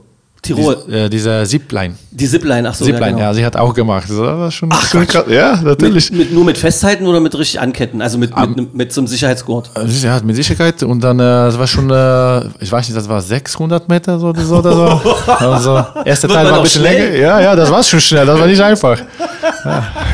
Tirol. 0.42 0.76
Diese, 0.86 0.96
äh, 0.98 1.10
dieser 1.10 1.44
Zipline. 1.44 1.94
Die 2.10 2.26
Zipline, 2.26 2.68
ach 2.68 2.74
so. 2.74 2.84
Zipline, 2.84 3.12
genau. 3.12 3.18
ja, 3.18 3.34
sie 3.34 3.44
hat 3.44 3.56
auch 3.56 3.74
gemacht. 3.74 4.08
Das 4.08 4.16
war 4.16 4.50
schon, 4.50 4.68
Ach, 4.72 4.88
schon 4.88 5.06
krass. 5.06 5.24
Ja, 5.28 5.60
natürlich. 5.60 6.10
Mit, 6.10 6.18
mit, 6.18 6.32
nur 6.32 6.44
mit 6.44 6.56
Festhalten 6.56 7.06
oder 7.06 7.20
mit 7.20 7.36
richtig 7.36 7.60
Anketten? 7.60 8.00
Also 8.00 8.18
mit, 8.18 8.36
mit, 8.36 8.56
mit, 8.56 8.74
mit 8.74 8.92
so 8.92 9.00
einem 9.00 9.08
Sicherheitsgurt? 9.08 9.70
Ja, 10.02 10.20
mit 10.22 10.36
Sicherheit. 10.36 10.82
Und 10.82 11.02
dann, 11.02 11.18
äh, 11.18 11.22
das 11.22 11.58
war 11.58 11.66
schon, 11.66 11.90
äh, 11.90 12.62
ich 12.62 12.70
weiß 12.70 12.88
nicht, 12.88 12.96
das 12.96 13.08
war 13.08 13.20
600 13.20 13.88
Meter 13.88 14.18
so 14.18 14.28
oder 14.28 14.42
so. 14.42 14.56
Oder 14.56 14.72
so. 14.72 14.88
Also, 15.48 15.84
erste 16.04 16.28
Teil 16.28 16.46
war 16.46 16.56
ein 16.56 16.62
bisschen 16.62 16.82
schnell? 16.82 17.10
länger. 17.10 17.16
Ja, 17.16 17.40
ja, 17.40 17.56
das 17.56 17.70
war 17.70 17.82
schon 17.82 18.00
schnell. 18.00 18.26
Das 18.26 18.38
war 18.38 18.46
nicht 18.46 18.60
einfach. 18.60 18.98
Äh, 18.98 19.04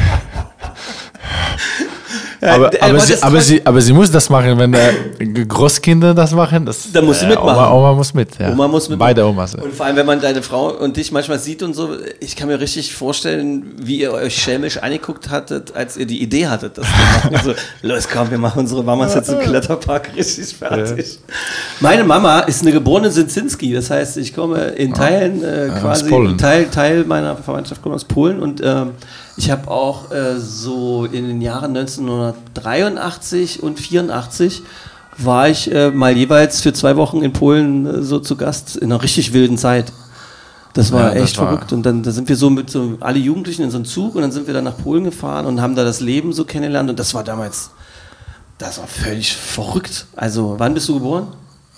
aber, 2.44 2.70
aber 2.80 3.00
sie, 3.00 3.22
aber, 3.22 3.40
sie, 3.40 3.66
aber 3.66 3.80
sie 3.80 3.92
muss 3.92 4.11
das 4.11 4.28
machen, 4.28 4.59
wenn 4.59 4.74
äh, 4.74 5.44
Großkinder 5.46 6.14
das 6.14 6.33
machen. 6.33 6.66
Das, 6.66 6.92
Dann 6.92 7.04
muss 7.04 7.20
sie 7.20 7.26
äh, 7.26 7.30
mitmachen. 7.30 7.57
Oma, 7.57 7.72
Oma 7.72 7.92
muss 7.94 8.12
mit. 8.14 8.38
Ja. 8.38 8.52
Oma 8.52 8.68
muss 8.68 8.88
mit. 8.88 8.98
Beide 8.98 9.24
Omas. 9.26 9.54
Und 9.54 9.74
vor 9.74 9.87
allem, 9.87 9.96
wenn 9.96 10.07
man 10.07 10.20
deine 10.20 10.42
Frau 10.42 10.70
und 10.70 10.96
dich 10.96 11.12
manchmal 11.12 11.38
sieht 11.38 11.62
und 11.62 11.74
so, 11.74 11.90
ich 12.20 12.37
kann 12.37 12.48
mir 12.48 12.61
richtig 12.61 12.94
vorstellen, 12.94 13.74
wie 13.83 14.00
ihr 14.00 14.12
euch 14.12 14.37
schelmisch 14.37 14.78
angeguckt 14.78 15.30
hattet, 15.30 15.74
als 15.74 15.96
ihr 15.96 16.07
die 16.07 16.22
Idee 16.22 16.46
hattet, 16.48 16.78
das 16.78 16.87
zu 16.87 16.92
machen. 16.92 17.40
so, 17.44 17.54
los, 17.87 18.09
komm, 18.12 18.30
wir 18.30 18.38
machen 18.38 18.61
unsere 18.61 18.85
Mamas 18.85 19.14
jetzt 19.14 19.28
im 19.30 19.40
Kletterpark 19.40 20.11
richtig 20.16 20.54
fertig. 20.54 21.18
Meine 21.80 22.04
Mama 22.04 22.40
ist 22.40 22.62
eine 22.62 22.72
geborene 22.72 23.11
Sinzinski, 23.11 23.72
das 23.72 23.90
heißt, 23.90 24.16
ich 24.18 24.35
komme 24.35 24.66
in 24.66 24.92
Teilen 24.92 25.42
äh, 25.42 25.70
quasi, 25.80 26.09
Polen. 26.09 26.38
Teil, 26.38 26.66
Teil 26.66 27.04
meiner 27.04 27.37
Verwandtschaft 27.37 27.83
kommt 27.83 27.94
aus 27.94 28.04
Polen 28.04 28.40
und 28.40 28.61
ähm, 28.64 28.92
ich 29.37 29.51
habe 29.51 29.68
auch 29.70 30.11
äh, 30.12 30.38
so 30.38 31.05
in 31.07 31.27
den 31.27 31.40
Jahren 31.40 31.77
1983 31.77 33.62
und 33.62 33.79
84 33.79 34.62
war 35.18 35.49
ich 35.49 35.73
äh, 35.73 35.90
mal 35.90 36.16
jeweils 36.16 36.61
für 36.61 36.73
zwei 36.73 36.97
Wochen 36.97 37.23
in 37.23 37.33
Polen 37.33 37.87
äh, 37.87 38.03
so 38.03 38.18
zu 38.18 38.37
Gast 38.37 38.77
in 38.77 38.92
einer 38.92 39.03
richtig 39.03 39.33
wilden 39.33 39.57
Zeit. 39.59 39.92
Das 40.73 40.90
war 40.90 41.09
Ja, 41.09 41.14
das 41.14 41.23
echt 41.31 41.38
war- 41.38 41.49
verrückt. 41.49 41.73
Und 41.73 41.85
dann 41.87 42.03
da 42.03 42.11
sind 42.11 42.29
wir 42.29 42.37
so 42.37 42.51
mit 42.51 42.68
so 42.68 42.97
alle 43.01 43.18
Jugendlichen 43.18 43.62
in 43.62 43.70
so 43.70 43.77
einen 43.77 43.85
Zug 43.85 44.16
und 44.16 44.23
dann 44.23 44.33
sind 44.33 44.47
wir 44.49 44.55
dann 44.55 44.64
nach 44.64 44.77
Polen 44.77 45.05
gefahren 45.05 45.47
und 45.47 45.61
haben 45.61 45.77
da 45.77 45.85
das 45.85 46.01
Leben 46.01 46.33
so 46.33 46.44
kennengelernt. 46.44 46.90
Und 46.90 46.99
das 46.99 47.14
war 47.14 47.23
damals, 47.23 47.70
das 48.59 48.79
war 48.79 48.88
völlig 48.88 49.37
verrückt. 49.37 50.07
Also, 50.16 50.57
wann 50.59 50.75
bist 50.75 50.88
du 50.88 50.94
geboren? 50.94 51.29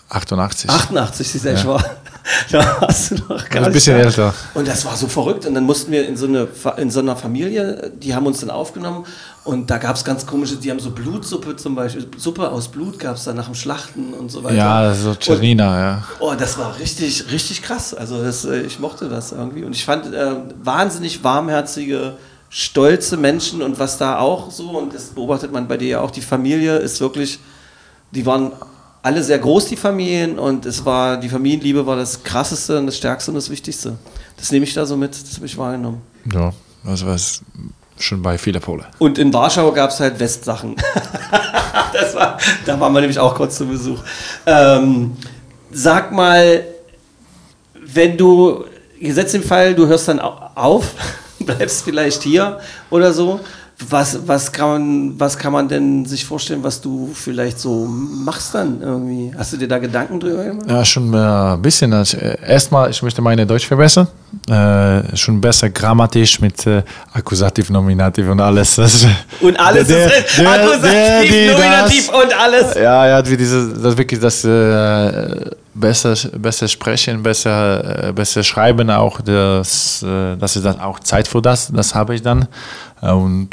88. 0.09 0.71
88, 0.71 1.29
siehst 1.29 1.45
du, 1.45 1.53
ich 1.53 1.66
war. 1.66 1.85
Da 2.50 2.80
warst 2.80 3.10
du 3.12 3.14
noch 3.28 3.48
gar 3.48 3.62
ein 3.62 3.62
nicht 3.64 3.72
bisschen 3.74 3.98
da. 3.98 4.04
älter. 4.04 4.34
Und 4.54 4.66
das 4.68 4.84
war 4.84 4.96
so 4.96 5.06
verrückt. 5.06 5.46
Und 5.46 5.54
dann 5.54 5.64
mussten 5.64 5.92
wir 5.92 6.06
in 6.06 6.16
so, 6.16 6.26
eine, 6.26 6.48
in 6.76 6.90
so 6.90 7.00
einer 7.00 7.16
Familie, 7.16 7.92
die 8.00 8.14
haben 8.14 8.26
uns 8.26 8.40
dann 8.40 8.50
aufgenommen. 8.50 9.04
Und 9.44 9.70
da 9.70 9.78
gab 9.78 9.94
es 9.94 10.04
ganz 10.04 10.26
komische, 10.26 10.56
die 10.56 10.70
haben 10.70 10.80
so 10.80 10.90
Blutsuppe 10.90 11.56
zum 11.56 11.76
Beispiel, 11.76 12.06
Suppe 12.16 12.50
aus 12.50 12.68
Blut 12.68 12.98
gab 12.98 13.16
es 13.16 13.24
dann 13.24 13.36
nach 13.36 13.46
dem 13.46 13.54
Schlachten 13.54 14.12
und 14.12 14.30
so 14.30 14.42
weiter. 14.42 14.56
Ja, 14.56 14.92
so 14.94 15.14
Czernina, 15.14 15.80
ja. 15.80 16.04
Oh, 16.18 16.34
das 16.36 16.58
war 16.58 16.78
richtig, 16.80 17.30
richtig 17.30 17.62
krass. 17.62 17.94
Also 17.94 18.22
das, 18.22 18.44
äh, 18.44 18.62
ich 18.62 18.80
mochte 18.80 19.08
das 19.08 19.30
irgendwie. 19.32 19.64
Und 19.64 19.72
ich 19.72 19.84
fand 19.84 20.12
äh, 20.12 20.32
wahnsinnig 20.62 21.22
warmherzige, 21.22 22.14
stolze 22.48 23.16
Menschen 23.16 23.62
und 23.62 23.78
was 23.78 23.98
da 23.98 24.18
auch 24.18 24.50
so, 24.50 24.70
und 24.70 24.94
das 24.94 25.06
beobachtet 25.06 25.52
man 25.52 25.68
bei 25.68 25.76
dir 25.76 25.88
ja 25.88 26.00
auch, 26.00 26.10
die 26.10 26.22
Familie 26.22 26.76
ist 26.78 27.00
wirklich, 27.00 27.38
die 28.12 28.26
waren 28.26 28.52
alle 29.07 29.23
sehr 29.23 29.38
groß, 29.38 29.66
die 29.66 29.77
Familien, 29.77 30.37
und 30.38 30.66
es 30.66 30.85
war, 30.85 31.16
die 31.16 31.29
Familienliebe 31.29 31.87
war 31.87 31.95
das 31.97 32.23
krasseste 32.25 32.79
und 32.79 32.87
das 32.87 32.97
stärkste 32.97 33.31
und 33.31 33.37
das 33.37 33.49
Wichtigste. 33.51 33.97
Das 34.37 34.51
nehme 34.51 34.64
ich 34.64 34.75
da 34.75 34.85
so 34.85 34.97
mit, 34.97 35.12
das 35.12 35.37
habe 35.37 35.47
ich 35.47 35.57
wahrgenommen. 35.57 36.01
ja. 36.33 36.53
Das 36.85 37.05
war 37.05 37.14
es 37.16 37.40
schon 37.99 38.23
bei 38.23 38.38
vielen 38.38 38.61
Polen. 38.61 38.85
Und 38.99 39.19
in 39.19 39.33
Warschau 39.35 39.73
gab 39.73 39.90
es 39.90 39.99
halt 39.99 40.21
Westsachen. 40.21 40.77
das 41.92 42.14
war, 42.14 42.38
da 42.64 42.79
waren 42.79 42.92
wir 42.92 43.01
nämlich 43.01 43.19
auch 43.19 43.35
kurz 43.35 43.57
zu 43.57 43.66
Besuch. 43.66 43.99
Ähm, 44.47 45.16
sag 45.73 46.12
mal, 46.12 46.62
wenn 47.75 48.16
du, 48.16 48.64
gesetzt 49.01 49.35
im 49.35 49.42
Fall, 49.42 49.75
du 49.75 49.87
hörst 49.88 50.07
dann 50.07 50.21
au- 50.21 50.51
auf, 50.55 50.92
bleibst 51.40 51.83
vielleicht 51.83 52.23
hier 52.23 52.61
oder 52.90 53.12
so, 53.12 53.40
Was, 53.90 54.18
was, 54.26 54.50
kann 54.52 54.68
man, 54.68 55.20
was 55.20 55.36
kann 55.36 55.52
man 55.52 55.68
denn 55.68 56.06
sich 56.06 56.24
vorstellen, 56.24 56.64
was 56.64 56.80
du 56.80 57.10
vielleicht 57.12 57.60
so 57.60 57.84
machst 57.86 58.54
dann 58.54 58.80
irgendwie? 58.80 59.30
Hast 59.36 59.52
du 59.52 59.58
dir 59.58 59.68
da 59.68 59.76
Gedanken 59.78 60.18
drüber 60.18 60.44
gemacht? 60.44 60.64
Ja, 60.66 60.82
schon 60.82 61.14
ein 61.14 61.60
bisschen. 61.60 61.92
Also, 61.92 62.16
äh, 62.16 62.38
erstmal, 62.46 62.88
ich 62.90 63.02
möchte 63.02 63.20
meine 63.20 63.44
Deutsch 63.46 63.66
verbessern. 63.66 64.08
Äh, 64.48 65.14
schon 65.14 65.42
besser 65.42 65.68
grammatisch 65.68 66.40
mit 66.40 66.66
äh, 66.66 66.82
Akkusativ, 67.12 67.68
Nominativ 67.68 68.26
und 68.30 68.40
alles. 68.40 68.76
Das, 68.76 69.06
Und 69.42 69.60
alles 69.60 69.88
Der- 69.88 70.06
ist 70.06 70.38
der- 70.38 70.48
Akkusativ, 70.50 71.30
der, 71.30 71.52
Nominativ 71.52 72.06
das. 72.10 72.22
und 72.22 72.40
alles. 72.40 72.74
Ja, 72.76 73.06
ja, 73.08 73.28
wie 73.28 73.36
diese, 73.36 73.74
das 73.74 73.94
wirklich 73.98 74.18
das 74.20 74.42
äh, 74.42 75.50
besser, 75.80 76.14
besser 76.38 76.68
sprechen, 76.68 77.22
besser, 77.22 78.08
äh, 78.08 78.12
besser 78.12 78.42
schreiben 78.42 78.90
auch. 78.90 79.20
Das, 79.20 80.02
äh, 80.02 80.36
das 80.36 80.56
ist 80.56 80.64
dann 80.64 80.80
auch 80.80 81.00
Zeit 81.00 81.28
für 81.28 81.42
das. 81.42 81.70
Das 81.72 81.94
habe 81.94 82.14
ich 82.14 82.22
dann. 82.22 82.48
Äh, 83.02 83.10
Und 83.10 83.50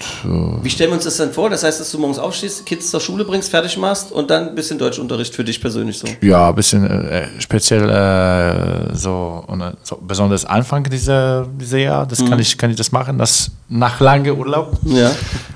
Wie 0.62 0.70
stellen 0.70 0.92
wir 0.92 0.96
uns 0.96 1.04
das 1.04 1.18
dann 1.18 1.32
vor? 1.32 1.50
Das 1.50 1.64
heißt, 1.64 1.80
dass 1.80 1.92
du 1.92 2.00
morgens 2.00 2.18
aufstehst, 2.18 2.66
Kids 2.66 2.90
zur 2.92 3.02
Schule 3.02 3.26
bringst, 3.26 3.50
fertig 3.50 3.78
machst 3.78 4.12
und 4.12 4.30
dann 4.30 4.50
ein 4.50 4.56
bisschen 4.56 4.78
Deutschunterricht 4.78 5.36
für 5.36 5.44
dich 5.44 5.60
persönlich 5.60 5.98
so. 6.00 6.08
Ja, 6.22 6.50
ein 6.50 6.56
bisschen 6.56 6.86
äh, 6.86 7.28
speziell 7.40 7.90
äh, 7.90 8.96
so, 8.96 9.44
und, 9.48 9.62
so 9.84 9.98
besonders 10.02 10.46
Anfang 10.46 10.84
dieser, 10.86 11.46
dieser 11.60 11.80
Jahr, 11.80 12.06
das 12.06 12.24
kann 12.24 12.40
ich 12.40 12.58
kann 12.58 12.70
ich 12.70 12.78
das 12.78 12.92
machen, 12.92 13.18
das 13.18 13.52
nach 13.70 14.00
langem 14.00 14.38
Urlaub. 14.38 14.78
Ja. 14.86 15.12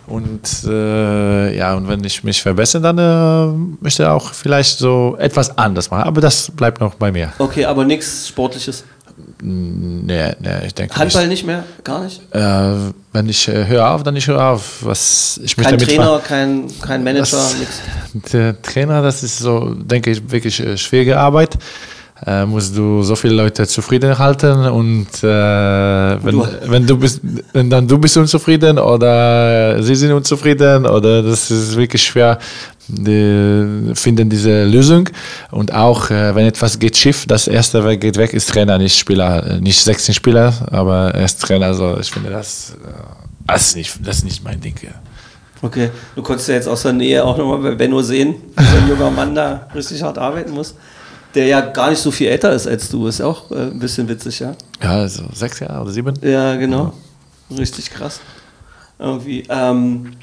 Und 0.07 0.63
äh, 0.65 1.57
ja, 1.57 1.75
und 1.75 1.87
wenn 1.87 2.03
ich 2.03 2.23
mich 2.23 2.41
verbessere, 2.41 2.81
dann 2.81 3.77
möchte 3.81 4.03
ich 4.03 4.09
auch 4.09 4.31
vielleicht 4.33 4.77
so 4.79 5.15
etwas 5.19 5.57
anders 5.57 5.91
machen, 5.91 6.03
aber 6.03 6.21
das 6.21 6.51
bleibt 6.57 6.81
noch 6.81 6.95
bei 6.95 7.11
mir. 7.11 7.31
Okay, 7.39 7.65
aber 7.65 7.85
nichts 7.85 8.27
Sportliches. 8.27 8.83
Nee, 9.41 10.35
nee, 10.39 10.65
ich 10.65 10.75
denke 10.75 10.95
Handball 10.95 11.23
nicht. 11.23 11.43
nicht 11.43 11.45
mehr? 11.45 11.63
Gar 11.83 12.03
nicht? 12.03 12.21
Äh, 12.35 12.91
wenn 13.13 13.29
ich 13.29 13.47
äh, 13.47 13.65
höre 13.65 13.89
auf, 13.89 14.03
dann 14.03 14.15
ich 14.15 14.27
höre 14.27 14.43
auf. 14.43 14.79
Was 14.85 15.39
ich 15.43 15.55
Kein 15.55 15.77
Trainer, 15.77 16.19
kein, 16.19 16.67
kein 16.81 17.03
Manager, 17.03 17.43
nichts. 17.57 17.81
Der 18.31 18.61
Trainer, 18.61 19.01
das 19.01 19.23
ist 19.23 19.39
so, 19.39 19.73
denke 19.73 20.11
ich, 20.11 20.29
wirklich 20.29 20.59
äh, 20.59 20.77
schwierige 20.77 21.17
Arbeit. 21.17 21.57
Äh, 22.25 22.45
musst 22.47 22.75
du 22.75 23.03
so 23.03 23.15
viele 23.15 23.35
Leute 23.35 23.67
zufrieden 23.67 24.17
halten 24.17 24.57
und 24.65 25.07
äh, 25.23 25.27
wenn, 25.27 26.31
Du- 26.35 26.47
wenn 26.65 26.87
du 26.87 26.97
bist, 26.97 27.21
wenn 27.53 27.69
dann 27.69 27.87
du 27.87 27.97
bist 27.99 28.17
unzufrieden 28.17 28.79
oder 28.79 29.81
sie 29.83 29.95
sind 29.95 30.11
unzufrieden 30.11 30.87
oder 30.87 31.21
das 31.21 31.51
ist 31.51 31.77
wirklich 31.77 32.01
schwer, 32.03 32.39
die 32.87 33.91
finden 33.93 34.29
diese 34.29 34.63
Lösung 34.63 35.09
und 35.51 35.73
auch 35.73 36.09
äh, 36.09 36.33
wenn 36.33 36.47
etwas 36.47 36.79
geht 36.79 36.97
schief, 36.97 37.25
das 37.27 37.47
erste 37.47 37.83
wer 37.85 37.97
geht 37.97 38.17
weg 38.17 38.33
ist 38.33 38.49
Trainer, 38.49 38.77
nicht 38.79 38.97
Spieler, 38.97 39.45
Äh, 39.45 39.61
nicht 39.61 39.79
16 39.79 40.15
Spieler, 40.15 40.53
aber 40.71 41.13
er 41.13 41.25
ist 41.25 41.39
Trainer, 41.41 41.67
also 41.67 41.97
ich 41.99 42.09
finde 42.09 42.31
das, 42.31 42.75
äh, 42.83 42.89
das 43.45 43.67
ist 43.67 43.75
nicht, 43.75 43.93
das 44.03 44.17
ist 44.17 44.23
nicht 44.25 44.43
mein 44.43 44.59
Ding. 44.59 44.75
Ja. 44.81 44.89
Okay, 45.61 45.89
du 46.15 46.21
konntest 46.23 46.49
ja 46.49 46.55
jetzt 46.55 46.67
aus 46.67 46.81
der 46.83 46.93
Nähe 46.93 47.23
auch 47.23 47.37
nochmal 47.37 47.59
bei 47.59 47.75
Benno 47.75 48.01
sehen, 48.01 48.35
wie 48.57 48.63
so 48.63 48.77
ein 48.77 48.89
junger 48.89 49.11
Mann 49.11 49.35
da 49.35 49.67
richtig 49.75 50.01
hart 50.01 50.17
arbeiten 50.17 50.51
muss. 50.51 50.73
Der 51.37 51.45
ja 51.45 51.61
gar 51.61 51.91
nicht 51.91 51.99
so 52.01 52.09
viel 52.09 52.29
älter 52.29 52.51
ist 52.51 52.65
als 52.65 52.89
du, 52.89 53.05
ist 53.05 53.21
auch 53.21 53.51
äh, 53.51 53.67
ein 53.67 53.77
bisschen 53.77 54.09
witzig, 54.09 54.39
ja? 54.39 54.55
Ja, 54.81 55.01
also 55.01 55.23
sechs 55.33 55.59
Jahre 55.59 55.83
oder 55.83 55.91
sieben. 55.91 56.15
Ja, 56.23 56.55
genau. 56.55 56.93
Richtig 57.55 57.91
krass. 57.91 58.19
Irgendwie. 58.97 59.43
Ähm, 59.47 60.13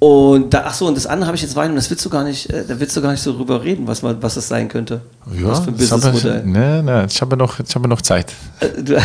und 0.00 0.52
da, 0.52 0.64
ach 0.66 0.74
so, 0.74 0.86
und 0.86 0.96
das 0.96 1.06
andere 1.06 1.28
habe 1.28 1.36
ich 1.36 1.42
jetzt 1.42 1.56
wahrgenommen, 1.56 1.76
das 1.76 1.88
willst 1.88 2.04
du 2.04 2.10
gar 2.10 2.24
nicht, 2.24 2.50
äh, 2.50 2.64
da 2.66 2.78
willst 2.78 2.96
du 2.96 3.00
gar 3.00 3.12
nicht 3.12 3.22
so 3.22 3.32
drüber 3.32 3.62
reden, 3.62 3.86
was, 3.86 4.02
man, 4.02 4.22
was 4.22 4.34
das 4.34 4.48
sein 4.48 4.68
könnte. 4.68 5.00
was 5.24 5.60
für 5.60 5.68
ein 5.68 5.76
Businessmodell. 5.76 6.42
nee, 6.44 6.82
nee, 6.82 7.04
ich 7.08 7.20
habe 7.20 7.36
noch, 7.36 7.58
ich 7.60 7.74
habe 7.74 7.88
noch 7.88 8.02
Zeit. 8.02 8.32
Äh, 8.60 8.66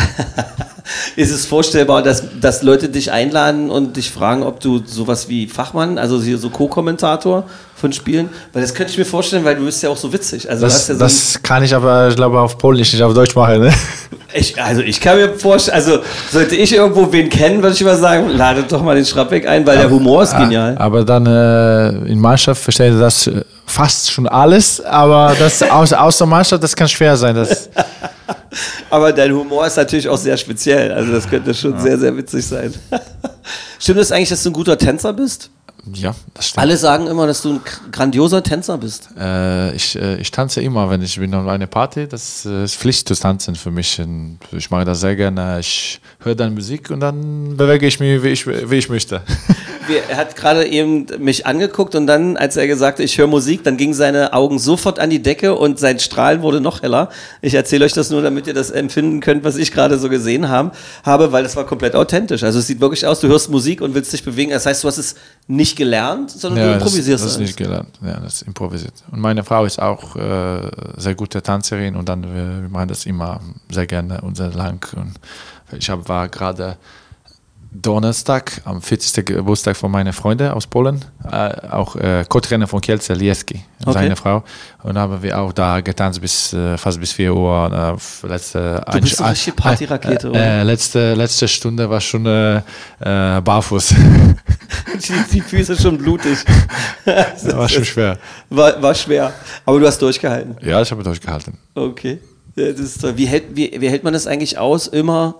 Ist 1.16 1.30
es 1.30 1.46
vorstellbar, 1.46 2.02
dass, 2.02 2.24
dass 2.40 2.62
Leute 2.62 2.88
dich 2.88 3.12
einladen 3.12 3.70
und 3.70 3.96
dich 3.96 4.10
fragen, 4.10 4.42
ob 4.42 4.60
du 4.60 4.82
sowas 4.84 5.28
wie 5.28 5.46
Fachmann, 5.46 5.98
also 5.98 6.20
hier 6.20 6.38
so 6.38 6.50
Co-Kommentator 6.50 7.44
von 7.76 7.92
Spielen, 7.92 8.28
weil 8.52 8.62
das 8.62 8.74
könnte 8.74 8.92
ich 8.92 8.98
mir 8.98 9.04
vorstellen, 9.04 9.44
weil 9.44 9.56
du 9.56 9.64
bist 9.64 9.82
ja 9.82 9.88
auch 9.90 9.96
so 9.96 10.12
witzig. 10.12 10.50
Also, 10.50 10.64
Das, 10.66 10.88
ja 10.88 10.94
so 10.94 11.00
das 11.00 11.40
kann 11.42 11.62
ich 11.62 11.74
aber, 11.74 12.08
ich 12.08 12.16
glaube, 12.16 12.40
auf 12.40 12.58
Polnisch, 12.58 12.92
nicht 12.92 13.02
auf 13.02 13.14
Deutsch 13.14 13.34
machen. 13.34 13.60
Ne? 13.60 13.72
Ich, 14.32 14.60
also 14.60 14.82
ich 14.82 15.00
kann 15.00 15.16
mir 15.16 15.34
vorstellen, 15.34 15.76
also 15.76 15.98
sollte 16.30 16.54
ich 16.54 16.72
irgendwo 16.74 17.12
wen 17.12 17.28
kennen, 17.28 17.62
würde 17.62 17.74
ich 17.74 17.80
immer 17.80 17.96
sagen, 17.96 18.30
ladet 18.30 18.70
doch 18.70 18.82
mal 18.82 18.94
den 18.94 19.04
Schrappbeck 19.04 19.46
ein, 19.46 19.66
weil 19.66 19.78
der 19.78 19.90
Humor 19.90 20.22
ist 20.22 20.36
genial. 20.36 20.76
Aber 20.78 21.04
dann 21.04 21.26
äh, 21.26 21.88
in 22.10 22.18
Mannschaft 22.18 22.62
versteht 22.62 22.94
das 23.00 23.26
äh, 23.26 23.42
fast 23.66 24.10
schon 24.10 24.28
alles, 24.28 24.80
aber 24.80 25.34
das 25.38 25.62
aus, 25.70 25.92
außer 25.92 26.26
Mannschaft, 26.26 26.62
das 26.62 26.76
kann 26.76 26.88
schwer 26.88 27.16
sein. 27.16 27.34
Das, 27.34 27.68
Aber 28.90 29.12
dein 29.12 29.32
Humor 29.32 29.66
ist 29.66 29.76
natürlich 29.76 30.08
auch 30.08 30.16
sehr 30.16 30.36
speziell, 30.36 30.92
also 30.92 31.12
das 31.12 31.28
könnte 31.28 31.54
schon 31.54 31.78
sehr, 31.78 31.98
sehr 31.98 32.16
witzig 32.16 32.46
sein. 32.46 32.72
Stimmt 33.78 34.00
es 34.00 34.12
eigentlich, 34.12 34.28
dass 34.28 34.42
du 34.42 34.50
ein 34.50 34.52
guter 34.52 34.76
Tänzer 34.76 35.12
bist? 35.12 35.50
Ja, 35.94 36.14
das 36.34 36.48
stimmt. 36.48 36.62
Alle 36.62 36.76
sagen 36.76 37.06
immer, 37.06 37.26
dass 37.26 37.42
du 37.42 37.54
ein 37.54 37.60
grandioser 37.90 38.42
Tänzer 38.42 38.78
bist. 38.78 39.08
Äh, 39.18 39.74
ich, 39.74 39.96
äh, 39.96 40.16
ich 40.16 40.30
tanze 40.30 40.60
immer, 40.60 40.90
wenn 40.90 41.02
ich 41.02 41.18
bin 41.18 41.34
auf 41.34 41.46
einer 41.46 41.66
Party. 41.66 42.06
Das 42.06 42.44
äh, 42.46 42.64
ist 42.64 42.76
Pflicht 42.76 43.08
zu 43.08 43.14
tanzen 43.14 43.54
für 43.54 43.70
mich. 43.70 44.00
Und 44.00 44.38
ich 44.52 44.70
mache 44.70 44.84
das 44.84 45.00
sehr 45.00 45.16
gerne. 45.16 45.58
Ich 45.60 46.00
höre 46.20 46.34
dann 46.34 46.54
Musik 46.54 46.90
und 46.90 47.00
dann 47.00 47.56
bewege 47.56 47.86
ich 47.86 47.98
mich, 48.00 48.22
wie 48.22 48.28
ich, 48.28 48.46
wie 48.46 48.76
ich 48.76 48.88
möchte. 48.88 49.22
Er 50.08 50.18
hat 50.18 50.36
gerade 50.36 50.66
eben 50.66 51.06
mich 51.18 51.46
angeguckt 51.46 51.96
und 51.96 52.06
dann, 52.06 52.36
als 52.36 52.56
er 52.56 52.68
gesagt 52.68 52.98
hat, 52.98 53.04
ich 53.04 53.18
höre 53.18 53.26
Musik, 53.26 53.64
dann 53.64 53.76
gingen 53.76 53.94
seine 53.94 54.32
Augen 54.32 54.60
sofort 54.60 55.00
an 55.00 55.10
die 55.10 55.20
Decke 55.20 55.56
und 55.56 55.80
sein 55.80 55.98
Strahlen 55.98 56.42
wurde 56.42 56.60
noch 56.60 56.82
heller. 56.82 57.08
Ich 57.42 57.54
erzähle 57.54 57.84
euch 57.84 57.92
das 57.92 58.10
nur, 58.10 58.22
damit 58.22 58.46
ihr 58.46 58.54
das 58.54 58.70
empfinden 58.70 59.20
könnt, 59.20 59.42
was 59.42 59.56
ich 59.56 59.72
gerade 59.72 59.98
so 59.98 60.08
gesehen 60.08 60.48
haben, 60.48 60.70
habe, 61.02 61.32
weil 61.32 61.42
das 61.42 61.56
war 61.56 61.66
komplett 61.66 61.96
authentisch. 61.96 62.44
Also 62.44 62.60
es 62.60 62.68
sieht 62.68 62.80
wirklich 62.80 63.06
aus, 63.06 63.20
du 63.20 63.28
hörst 63.28 63.50
Musik 63.50 63.80
und 63.80 63.94
willst 63.94 64.12
dich 64.12 64.22
bewegen. 64.22 64.52
Das 64.52 64.66
heißt, 64.66 64.84
du 64.84 64.88
hast 64.88 64.98
es 64.98 65.16
nicht 65.48 65.69
gelernt, 65.76 66.30
sondern 66.30 66.66
du 66.66 66.72
improvisierst 66.74 67.24
das, 67.24 67.32
das 67.32 67.40
ist 67.40 67.46
nicht 67.46 67.56
gelernt. 67.56 67.98
Ja, 68.02 68.20
das 68.20 68.36
ist 68.36 68.42
improvisiert. 68.42 68.94
Und 69.10 69.20
meine 69.20 69.44
Frau 69.44 69.64
ist 69.64 69.80
auch 69.80 70.16
äh, 70.16 70.70
sehr 70.96 71.14
gute 71.14 71.42
Tänzerin 71.42 71.96
und 71.96 72.08
dann 72.08 72.22
wir, 72.22 72.62
wir 72.62 72.68
machen 72.68 72.88
das 72.88 73.06
immer 73.06 73.40
sehr 73.70 73.86
gerne 73.86 74.20
und 74.20 74.36
sehr 74.36 74.50
lang. 74.50 74.84
Und 74.96 75.14
ich 75.78 75.88
hab, 75.90 76.08
war 76.08 76.28
gerade 76.28 76.76
Donnerstag 77.72 78.60
am 78.64 78.82
40. 78.82 79.24
Geburtstag 79.24 79.76
von 79.76 79.92
meinen 79.92 80.12
Freunden 80.12 80.48
aus 80.50 80.66
Polen, 80.66 81.04
äh, 81.30 81.68
auch 81.70 81.94
äh, 81.94 82.24
Co-Trainer 82.28 82.66
von 82.66 82.80
Kielce, 82.80 83.12
Lieski, 83.14 83.62
Okay. 83.82 83.92
seine 83.92 84.16
Frau. 84.16 84.42
Und 84.82 84.98
haben 84.98 85.22
wir 85.22 85.38
auch 85.38 85.52
da 85.52 85.80
getanzt 85.80 86.20
bis 86.20 86.52
äh, 86.52 86.76
fast 86.76 86.98
bis 86.98 87.12
4 87.12 87.32
Uhr. 87.34 87.98
Äh, 88.22 88.26
letzte, 88.26 88.82
Du 88.92 89.00
bist 89.00 89.16
so 89.16 89.22
eine 89.24 89.32
richtige 89.32 89.56
Partyrakete, 89.56 90.26
äh, 90.26 90.30
oder? 90.30 90.40
äh, 90.40 90.62
letzte, 90.64 91.14
letzte 91.14 91.46
Stunde 91.46 91.88
war 91.88 92.00
schon 92.00 92.26
äh, 92.26 92.60
barfuß. 92.98 93.94
Die, 94.94 95.32
die 95.32 95.40
Füße 95.40 95.80
schon 95.80 95.96
blutig. 95.96 96.38
das 97.04 97.56
war 97.56 97.68
schon 97.68 97.84
schwer. 97.84 98.18
War, 98.50 98.80
war 98.82 98.94
schwer. 98.94 99.32
Aber 99.64 99.80
du 99.80 99.86
hast 99.86 100.00
durchgehalten. 100.02 100.56
Ja, 100.62 100.80
ich 100.82 100.90
habe 100.90 101.02
durchgehalten. 101.02 101.56
Okay. 101.74 102.18
Das 102.54 102.78
ist 102.78 103.00
toll. 103.00 103.16
Wie, 103.16 103.26
hält, 103.26 103.44
wie, 103.54 103.74
wie 103.80 103.88
hält 103.88 104.04
man 104.04 104.12
das 104.12 104.26
eigentlich 104.26 104.58
aus, 104.58 104.86
immer 104.88 105.36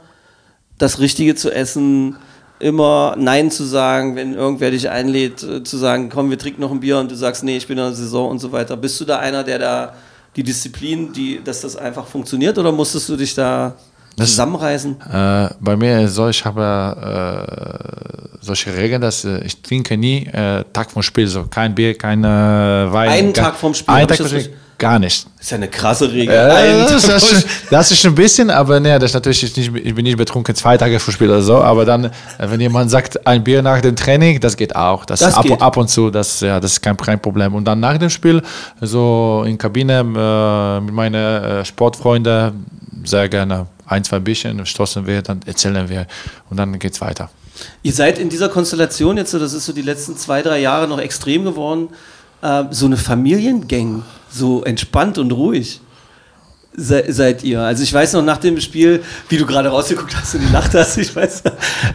das 0.81 0.99
Richtige 0.99 1.35
zu 1.37 1.51
essen, 1.55 2.17
immer 2.59 3.15
Nein 3.17 3.51
zu 3.51 3.65
sagen, 3.65 4.17
wenn 4.17 4.35
irgendwer 4.35 4.71
dich 4.73 4.91
einlädt, 4.91 5.43
äh, 5.43 5.63
zu 5.63 5.77
sagen, 5.77 6.09
komm, 6.13 6.29
wir 6.31 6.39
trinken 6.39 6.61
noch 6.61 6.71
ein 6.73 6.81
Bier 6.81 6.99
und 6.99 7.11
du 7.11 7.15
sagst, 7.15 7.45
nee, 7.45 7.57
ich 7.57 7.67
bin 7.69 7.79
in 7.79 7.85
der 7.85 7.93
Saison 7.95 8.29
und 8.31 8.39
so 8.41 8.51
weiter. 8.53 8.77
Bist 8.77 9.01
du 9.01 9.05
da 9.05 9.19
einer, 9.21 9.45
der 9.45 9.59
da 9.59 9.93
die 10.37 10.43
Disziplin, 10.43 11.13
die, 11.13 11.41
dass 11.43 11.61
das 11.63 11.77
einfach 11.77 12.07
funktioniert 12.07 12.59
oder 12.59 12.71
musstest 12.73 13.09
du 13.09 13.17
dich 13.17 13.35
da 13.35 13.75
Das- 14.17 14.29
zusammenreißen? 14.31 14.97
Äh, 15.01 15.49
bei 15.61 15.77
mir 15.77 16.03
ist 16.03 16.15
so, 16.15 16.29
ich 16.29 16.45
habe 16.45 17.47
äh, 18.35 18.37
solche 18.41 18.75
Regeln, 18.77 19.01
dass 19.01 19.25
äh, 19.25 19.41
ich 19.45 19.61
trinke 19.63 19.97
nie 19.97 20.27
äh, 20.27 20.65
Tag 20.73 20.91
vom 20.91 21.03
Spiel, 21.03 21.27
so 21.27 21.45
kein 21.45 21.75
Bier, 21.75 21.97
kein 21.97 22.23
äh, 22.25 22.27
Wein. 22.29 23.09
Einen 23.11 23.33
gar- 23.33 23.47
Tag 23.47 23.57
vorm 23.57 23.75
Spiel, 23.75 23.95
Einen 23.95 24.09
Tag 24.09 24.19
vom 24.19 24.27
Spiel, 24.29 24.53
gar 24.81 24.99
nicht. 24.99 25.27
Das 25.37 25.45
ist 25.47 25.51
ja 25.53 25.57
eine 25.59 25.69
krasse 25.69 26.11
Regel. 26.11 26.35
Äh, 26.35 26.85
das, 26.89 27.05
ist, 27.05 27.47
das 27.71 27.91
ist 27.93 28.05
ein 28.05 28.15
bisschen, 28.15 28.51
aber 28.51 28.81
ne, 28.81 28.99
das 28.99 29.11
ist 29.11 29.15
natürlich 29.15 29.57
nicht, 29.57 29.73
ich 29.77 29.95
bin 29.95 30.03
nicht 30.03 30.17
betrunken 30.17 30.55
zwei 30.57 30.77
Tage 30.77 30.99
vor 30.99 31.15
Spiel 31.15 31.29
oder 31.29 31.43
so, 31.43 31.59
aber 31.59 31.85
dann, 31.85 32.07
äh, 32.07 32.11
wenn 32.39 32.61
jemand 32.61 32.91
sagt, 32.91 33.25
ein 33.27 33.45
Bier 33.45 33.63
nach 33.63 33.81
dem 33.81 33.95
Training, 33.95 34.41
das 34.41 34.57
geht 34.57 34.75
auch. 34.75 35.05
Das, 35.05 35.21
Das 35.21 35.35
ab, 35.35 35.45
geht. 35.45 35.63
ab 35.63 35.77
und 35.77 35.89
zu, 35.89 36.11
das, 36.11 36.41
ja, 36.41 36.59
das 36.59 36.73
ist 36.73 36.81
kein, 36.81 36.97
kein 36.97 37.21
Problem. 37.23 37.55
Und 37.55 37.65
dann 37.65 37.79
nach 37.79 37.97
dem 37.99 38.11
Spiel, 38.11 38.43
so 38.81 39.45
in 39.47 39.57
Kabine 39.57 40.01
äh, 40.01 40.81
mit 40.81 40.95
meinen 40.95 41.15
äh, 41.15 41.65
Sportfreunden, 41.65 42.67
sehr 43.05 43.29
gerne 43.29 43.67
ein, 43.87 44.03
zwei 44.03 44.19
Bierchen, 44.19 44.65
stoßen 44.67 45.07
wir, 45.07 45.23
dann 45.23 45.41
erzählen 45.47 45.89
wir 45.89 46.07
und 46.49 46.57
dann 46.57 46.79
geht's 46.79 47.01
weiter. 47.01 47.31
Ihr 47.83 47.93
seid 47.93 48.19
in 48.19 48.29
dieser 48.29 48.49
Konstellation 48.49 49.17
jetzt, 49.17 49.31
so, 49.31 49.39
das 49.39 49.53
ist 49.53 49.67
so 49.67 49.73
die 49.73 49.83
letzten 49.83 50.17
zwei, 50.17 50.43
drei 50.43 50.61
Jahre 50.61 50.89
noch 50.89 50.99
extrem 50.99 51.45
geworden, 51.45 51.89
äh, 52.43 52.65
so 52.71 52.87
eine 52.87 52.97
Familiengang, 52.97 54.03
so 54.31 54.63
entspannt 54.65 55.19
und 55.19 55.33
ruhig 55.33 55.81
se, 56.75 57.05
seid 57.09 57.43
ihr. 57.45 57.61
Also 57.61 57.83
ich 57.83 57.93
weiß 57.93 58.13
noch 58.15 58.23
nach 58.23 58.39
dem 58.39 58.61
Spiel, 58.61 59.03
wie 59.29 59.37
du 59.37 59.47
gerade 59.47 59.69
rausgeguckt 59.69 60.15
hast 60.17 60.35
und 60.35 60.47
gelacht 60.47 60.75
hast, 60.75 60.97
ich 60.99 61.15
weiß. 61.15 61.43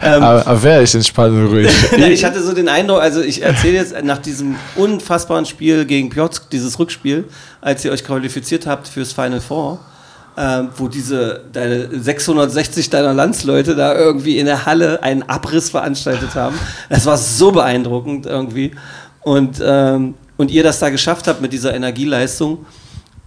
Ähm, 0.02 0.22
Aber, 0.22 0.46
aber 0.46 0.62
wer 0.62 0.82
ist 0.82 0.94
entspannt 0.94 1.34
und 1.34 1.46
ruhig? 1.46 1.70
na, 1.98 2.08
ich 2.08 2.24
hatte 2.24 2.42
so 2.42 2.52
den 2.52 2.68
Eindruck, 2.68 3.00
also 3.00 3.20
ich 3.20 3.42
erzähle 3.42 3.76
jetzt 3.76 3.94
nach 4.04 4.18
diesem 4.18 4.56
unfassbaren 4.76 5.46
Spiel 5.46 5.84
gegen 5.84 6.10
Piotr, 6.10 6.42
dieses 6.52 6.78
Rückspiel, 6.78 7.24
als 7.60 7.84
ihr 7.84 7.92
euch 7.92 8.04
qualifiziert 8.04 8.66
habt 8.66 8.88
fürs 8.88 9.12
Final 9.12 9.40
Four, 9.40 9.80
ähm, 10.36 10.68
wo 10.76 10.88
diese 10.88 11.44
deine 11.52 11.88
660 11.98 12.90
deiner 12.90 13.14
Landsleute 13.14 13.74
da 13.74 13.94
irgendwie 13.94 14.38
in 14.38 14.46
der 14.46 14.66
Halle 14.66 15.02
einen 15.02 15.22
Abriss 15.22 15.70
veranstaltet 15.70 16.34
haben. 16.34 16.58
Das 16.90 17.06
war 17.06 17.16
so 17.16 17.52
beeindruckend 17.52 18.26
irgendwie. 18.26 18.72
Und, 19.22 19.60
ähm, 19.64 20.14
und 20.36 20.50
ihr 20.50 20.62
das 20.62 20.78
da 20.78 20.90
geschafft 20.90 21.26
habt 21.28 21.40
mit 21.40 21.52
dieser 21.52 21.74
Energieleistung. 21.74 22.66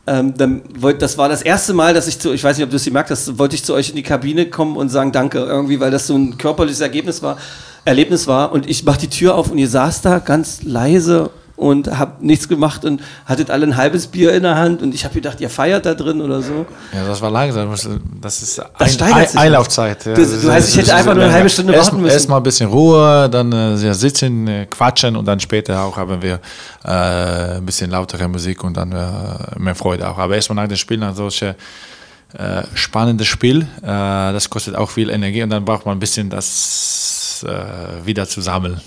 Ähm, 0.07 0.35
dann 0.35 0.61
wollt, 0.77 1.01
das 1.01 1.17
war 1.17 1.29
das 1.29 1.41
erste 1.41 1.73
Mal, 1.73 1.93
dass 1.93 2.07
ich 2.07 2.19
zu, 2.19 2.33
ich 2.33 2.43
weiß 2.43 2.57
nicht, 2.57 2.63
ob 2.63 2.71
du 2.71 2.77
es 2.77 2.85
gemerkt 2.85 3.11
hast, 3.11 3.37
wollte 3.37 3.55
ich 3.55 3.63
zu 3.63 3.73
euch 3.73 3.89
in 3.89 3.95
die 3.95 4.03
Kabine 4.03 4.49
kommen 4.49 4.75
und 4.75 4.89
sagen 4.89 5.11
Danke 5.11 5.39
irgendwie, 5.39 5.79
weil 5.79 5.91
das 5.91 6.07
so 6.07 6.15
ein 6.15 6.37
körperliches 6.37 6.81
Ergebnis 6.81 7.21
war, 7.21 7.37
Erlebnis 7.85 8.25
war. 8.27 8.51
Und 8.51 8.67
ich 8.67 8.83
mach 8.83 8.97
die 8.97 9.09
Tür 9.09 9.35
auf 9.35 9.51
und 9.51 9.57
ihr 9.57 9.69
saß 9.69 10.01
da 10.01 10.19
ganz 10.19 10.63
leise 10.63 11.29
und 11.59 11.99
habt 11.99 12.21
nichts 12.23 12.47
gemacht 12.47 12.85
und 12.85 13.01
hattet 13.25 13.51
alle 13.51 13.65
ein 13.67 13.75
halbes 13.77 14.07
Bier 14.07 14.33
in 14.33 14.43
der 14.43 14.55
Hand 14.55 14.81
und 14.81 14.93
ich 14.95 15.03
habe 15.03 15.13
gedacht, 15.13 15.41
ihr 15.41 15.49
feiert 15.49 15.85
da 15.85 15.93
drin 15.93 16.21
oder 16.21 16.41
so. 16.41 16.65
Ja, 16.93 17.05
das 17.05 17.21
war 17.21 17.29
langsam. 17.29 17.69
Das 18.21 18.41
ist 18.41 18.61
Das 18.77 18.93
steigert 18.93 19.29
sich. 19.29 19.39
Einlaufzeit. 19.39 20.05
Ja. 20.05 20.13
Das- 20.13 20.41
du 20.41 20.51
heißt, 20.51 20.69
ich 20.69 20.77
hätte 20.77 20.95
einfach 20.95 21.13
nur 21.15 21.25
eine 21.25 21.33
halbe 21.33 21.49
Stunde 21.49 21.73
erst, 21.73 21.87
warten 21.91 22.01
müssen. 22.01 22.13
Erstmal 22.13 22.39
ein 22.39 22.43
bisschen 22.43 22.69
Ruhe, 22.69 23.29
dann 23.29 23.51
äh, 23.51 23.93
sitzen, 23.93 24.47
äh, 24.47 24.65
quatschen 24.67 25.15
und 25.15 25.25
dann 25.25 25.39
später 25.39 25.81
auch 25.83 25.97
haben 25.97 26.21
wir 26.21 26.39
äh, 26.85 27.57
ein 27.57 27.65
bisschen 27.65 27.91
lautere 27.91 28.27
Musik 28.27 28.63
und 28.63 28.77
dann 28.77 28.91
äh, 28.91 29.59
mehr 29.59 29.75
Freude 29.75 30.09
auch. 30.09 30.17
Aber 30.17 30.35
erstmal 30.35 30.55
nach 30.63 30.67
dem 30.69 30.77
Spiel, 30.77 30.97
nach 30.97 31.15
solche 31.15 31.55
äh, 32.37 32.61
spannendes 32.75 33.27
Spiel, 33.27 33.63
äh, 33.81 33.85
das 33.85 34.49
kostet 34.49 34.75
auch 34.75 34.89
viel 34.89 35.09
Energie 35.09 35.43
und 35.43 35.49
dann 35.49 35.65
braucht 35.65 35.85
man 35.85 35.97
ein 35.97 35.99
bisschen 35.99 36.29
das 36.29 37.43
äh, 37.47 38.05
wieder 38.05 38.27
zu 38.27 38.39
sammeln. 38.41 38.79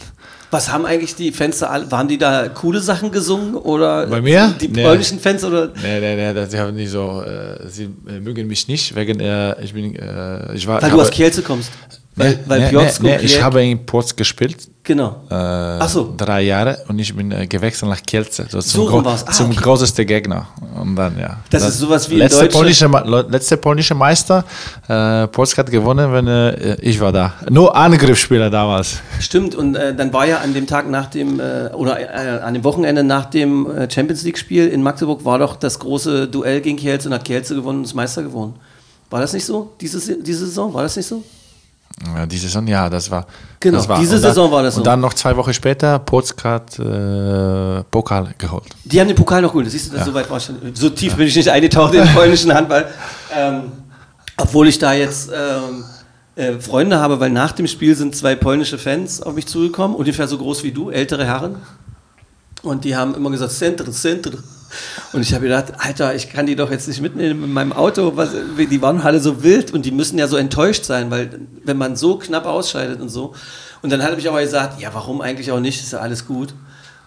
Was 0.53 0.71
haben 0.71 0.85
eigentlich 0.85 1.15
die 1.15 1.33
Fans 1.33 1.61
da, 1.61 1.83
waren 1.91 2.09
die 2.09 2.19
da 2.19 2.47
coole 2.49 2.79
Sachen 2.81 3.11
gesungen 3.11 3.55
oder 3.55 4.07
Bei 4.07 4.21
mir? 4.21 4.55
die 4.61 4.69
Nee. 4.69 4.85
polnischen 4.85 5.19
Fans 5.19 5.43
oder 5.45 5.69
Nee, 5.83 5.99
nee, 5.99 6.15
nee, 6.15 6.35
das- 6.35 6.51
sie 6.51 6.59
haben 6.61 6.75
nicht 6.77 6.91
so, 6.91 7.23
äh, 7.23 7.67
sie 7.69 7.85
äh, 8.07 8.21
mögen 8.21 8.47
mich 8.47 8.69
nicht, 8.69 8.95
wegen, 8.95 9.19
äh, 9.19 9.59
ich 9.65 9.73
bin, 9.73 9.97
äh, 9.97 10.55
ich 10.55 10.67
war, 10.67 10.75
weil 10.77 10.89
ich 10.89 10.93
du 10.95 10.99
habe- 10.99 11.03
aus 11.03 11.11
Kielce 11.11 11.41
kommst? 11.43 11.71
Weil, 12.15 12.33
Nee, 12.33 12.39
weil 12.47 12.61
nee, 12.61 12.79
nee, 13.01 13.17
nee, 13.17 13.17
ich 13.23 13.43
habe 13.43 13.65
in 13.65 13.87
Ports 13.87 14.15
gespielt, 14.15 14.69
genau. 14.83 15.23
äh, 15.31 15.35
Ach 15.35 15.89
so. 15.89 16.13
drei 16.15 16.43
Jahre 16.43 16.77
und 16.89 16.99
ich 16.99 17.17
bin 17.17 17.33
äh, 17.33 17.47
gewechselt 17.47 17.89
nach 17.91 18.03
Kielce, 18.03 18.45
so 18.51 18.61
zum, 18.61 18.87
So. 18.87 18.99
Ah, 19.09 19.17
zum 19.33 19.47
okay. 19.47 19.61
größten 19.63 20.07
Gegner. 20.07 20.47
Und 20.79 20.95
dann, 20.95 21.19
ja. 21.19 21.39
Das 21.49 21.67
ist 21.67 21.79
sowas 21.79 22.11
wie 22.11 22.15
in 22.15 22.19
letzte 22.21 22.49
polnische, 22.49 22.87
letzte 23.31 23.57
polnische 23.57 23.95
Meister, 23.95 24.45
äh, 24.89 25.27
Polsk 25.29 25.57
hat 25.57 25.71
gewonnen, 25.71 26.13
wenn 26.13 26.27
äh, 26.27 26.75
ich 26.83 27.01
war 27.01 27.13
da. 27.13 27.33
Nur 27.49 27.75
Angriffsspieler 27.75 28.51
damals. 28.51 28.99
Stimmt, 29.19 29.55
und 29.55 29.75
äh, 29.75 29.95
dann 29.97 30.13
war 30.13 30.27
ja 30.27 30.41
an 30.41 30.53
dem 30.53 30.67
Tag 30.67 30.91
nach 30.91 31.07
dem, 31.07 31.41
äh, 31.41 31.71
oder 31.73 31.99
äh, 31.99 32.41
an 32.43 32.53
dem 32.53 32.63
Wochenende 32.65 33.03
nach 33.03 33.25
dem 33.25 33.67
Champions 33.89 34.23
League-Spiel 34.23 34.69
in 34.69 34.83
Magdeburg 34.83 35.25
war 35.25 35.39
doch 35.39 35.57
das 35.57 35.79
große 35.79 36.29
Duell 36.29 36.61
gegen 36.61 36.77
Kielce 36.77 37.07
und 37.07 37.15
hat 37.15 37.25
Kielce 37.25 37.55
gewonnen 37.55 37.79
und 37.79 37.85
ist 37.85 37.95
Meister 37.95 38.23
geworden. 38.23 38.53
War 39.09 39.21
das 39.23 39.33
nicht 39.33 39.47
so, 39.47 39.73
diese, 39.81 39.99
Se- 39.99 40.19
diese 40.23 40.45
Saison? 40.47 40.75
War 40.75 40.83
das 40.83 40.95
nicht 40.97 41.07
so? 41.09 41.23
Ja, 42.05 42.27
die 42.27 42.39
Saison, 42.39 42.67
ja, 42.67 42.91
das 42.91 43.11
war. 43.11 43.27
Genau, 43.61 43.79
das 43.79 43.89
war. 43.89 43.99
diese 44.01 44.15
dann, 44.15 44.23
Saison 44.23 44.51
war 44.51 44.63
das 44.63 44.75
so. 44.75 44.81
Und 44.81 44.87
dann 44.87 45.01
noch 45.01 45.15
zwei 45.15 45.37
Wochen 45.37 45.55
später, 45.55 45.99
Polsk 46.01 46.43
hat 46.45 46.79
äh, 46.79 47.83
Pokal 47.91 48.35
geholt. 48.39 48.69
Die 48.85 49.01
haben 49.01 49.09
den 49.09 49.17
Pokal 49.17 49.43
noch 49.43 49.53
geholt. 49.53 49.67
Das 49.67 50.05
so 50.05 50.15
weit 50.15 50.29
war 50.29 50.41
schon. 50.41 50.57
So 50.75 50.91
tief 50.91 51.15
bin 51.15 51.27
ich 51.27 51.37
nicht 51.37 51.49
eingetaucht 51.49 51.95
in 51.95 52.05
den 52.05 52.15
polnischen 52.15 52.53
Handball. 52.53 52.87
Ähm, 53.35 53.73
obwohl 54.37 54.69
ich 54.69 54.79
da 54.79 54.93
jetzt 54.93 55.31
ähm, 55.33 55.85
äh, 56.35 56.59
Freunde 56.59 56.99
habe, 56.99 57.21
weil 57.21 57.31
nach 57.31 57.53
dem 57.53 57.67
Spiel 57.67 57.95
sind 57.95 58.17
zwei 58.17 58.35
polnische 58.35 58.79
Fans 58.79 59.23
auf 59.23 59.35
mich 59.35 59.47
zugekommen, 59.47 59.97
ungefähr 59.97 60.27
so 60.27 60.39
groß 60.39 60.65
wie 60.65 60.73
du, 60.73 60.91
ältere 60.91 61.25
Herren. 61.25 61.57
Und 62.63 62.85
die 62.85 62.97
haben 62.97 63.15
immer 63.15 63.31
gesagt, 63.31 63.53
Centre, 63.53 63.91
Centre. 63.91 64.39
Und 65.13 65.23
ich 65.23 65.35
habe 65.35 65.45
gedacht, 65.45 65.75
Alter, 65.79 66.15
ich 66.15 66.31
kann 66.31 66.47
die 66.47 66.57
doch 66.57 66.71
jetzt 66.71 66.89
nicht 66.89 67.01
mitnehmen 67.01 67.45
in 67.45 67.53
meinem 67.53 67.73
Auto. 67.73 68.17
Was, 68.17 68.31
die 68.57 68.83
waren 68.83 69.01
alle 69.01 69.21
so 69.21 69.43
wild 69.43 69.73
und 69.73 69.85
die 69.85 69.91
müssen 69.91 70.19
ja 70.19 70.29
so 70.29 70.37
enttäuscht 70.37 70.85
sein, 70.85 71.11
weil 71.11 71.41
wenn 71.65 71.77
man 71.77 71.97
so 71.97 72.17
knapp 72.19 72.47
ausscheidet 72.47 73.01
und 73.01 73.09
so. 73.09 73.35
Und 73.83 73.91
dann 73.91 74.03
habe 74.03 74.19
ich 74.19 74.29
aber 74.29 74.41
gesagt, 74.41 74.81
ja, 74.81 74.91
warum 74.93 75.21
eigentlich 75.21 75.51
auch 75.51 75.61
nicht? 75.61 75.81
Ist 75.81 75.93
ja 75.93 75.99
alles 75.99 76.27
gut. 76.27 76.55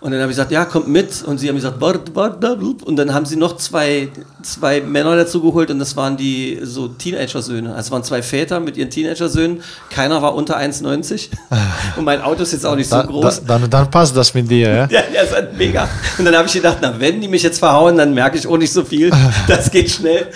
Und 0.06 0.12
dann 0.12 0.22
habe 0.22 0.32
ich 0.32 0.38
gesagt, 0.38 0.52
ja, 0.52 0.66
kommt 0.66 0.88
mit. 0.88 1.24
Und 1.24 1.40
sie 1.40 1.50
haben 1.50 1.56
gesagt, 1.56 1.82
wart, 1.82 2.14
wart. 2.14 2.44
Und 2.84 2.96
dann 2.96 3.12
haben 3.12 3.26
sie 3.26 3.38
noch 3.38 3.58
zwei, 3.58 4.10
zwei 4.44 4.80
Männer 4.80 5.16
dazu 5.16 5.42
geholt 5.42 5.72
und 5.72 5.80
das 5.80 5.98
waren 5.98 6.16
die 6.16 6.60
so 6.62 6.90
Teenager-Söhne. 6.90 7.70
Also 7.72 7.88
es 7.88 7.92
waren 7.92 8.04
zwei 8.04 8.22
Väter 8.22 8.60
mit 8.60 8.78
ihren 8.78 8.92
Teenager-Söhnen. 8.92 9.64
Keiner 9.90 10.22
war 10.22 10.36
unter 10.36 10.60
1,90. 10.60 11.30
Und 11.98 12.06
mein 12.06 12.22
Auto 12.22 12.44
ist 12.44 12.52
jetzt 12.52 12.68
auch 12.68 12.76
nicht 12.76 12.88
so 12.88 12.98
Da, 12.98 13.02
groß. 13.02 13.46
da, 13.48 13.58
dann, 13.58 13.68
dann 13.68 13.90
passt 13.90 14.16
das 14.16 14.32
mit 14.36 14.48
dir, 14.52 14.70
ja? 14.70 14.86
Ja, 14.92 15.02
ja, 15.12 15.22
ist 15.24 15.34
halt 15.34 15.58
mega. 15.58 15.90
Und 16.20 16.26
dann 16.26 16.36
habe 16.36 16.48
ich 16.48 16.54
gedacht, 16.54 16.78
na, 16.82 16.94
wenn 17.00 17.20
die 17.20 17.28
mich 17.28 17.42
jetzt 17.42 17.58
verhauen, 17.58 17.98
dann 17.98 18.14
merke 18.14 18.38
ich 18.38 18.46
auch 18.46 18.58
nicht 18.58 18.72
so 18.74 18.86
viel. 18.86 19.10
Das 19.48 19.72
geht 19.72 19.90
schnell. 19.90 20.28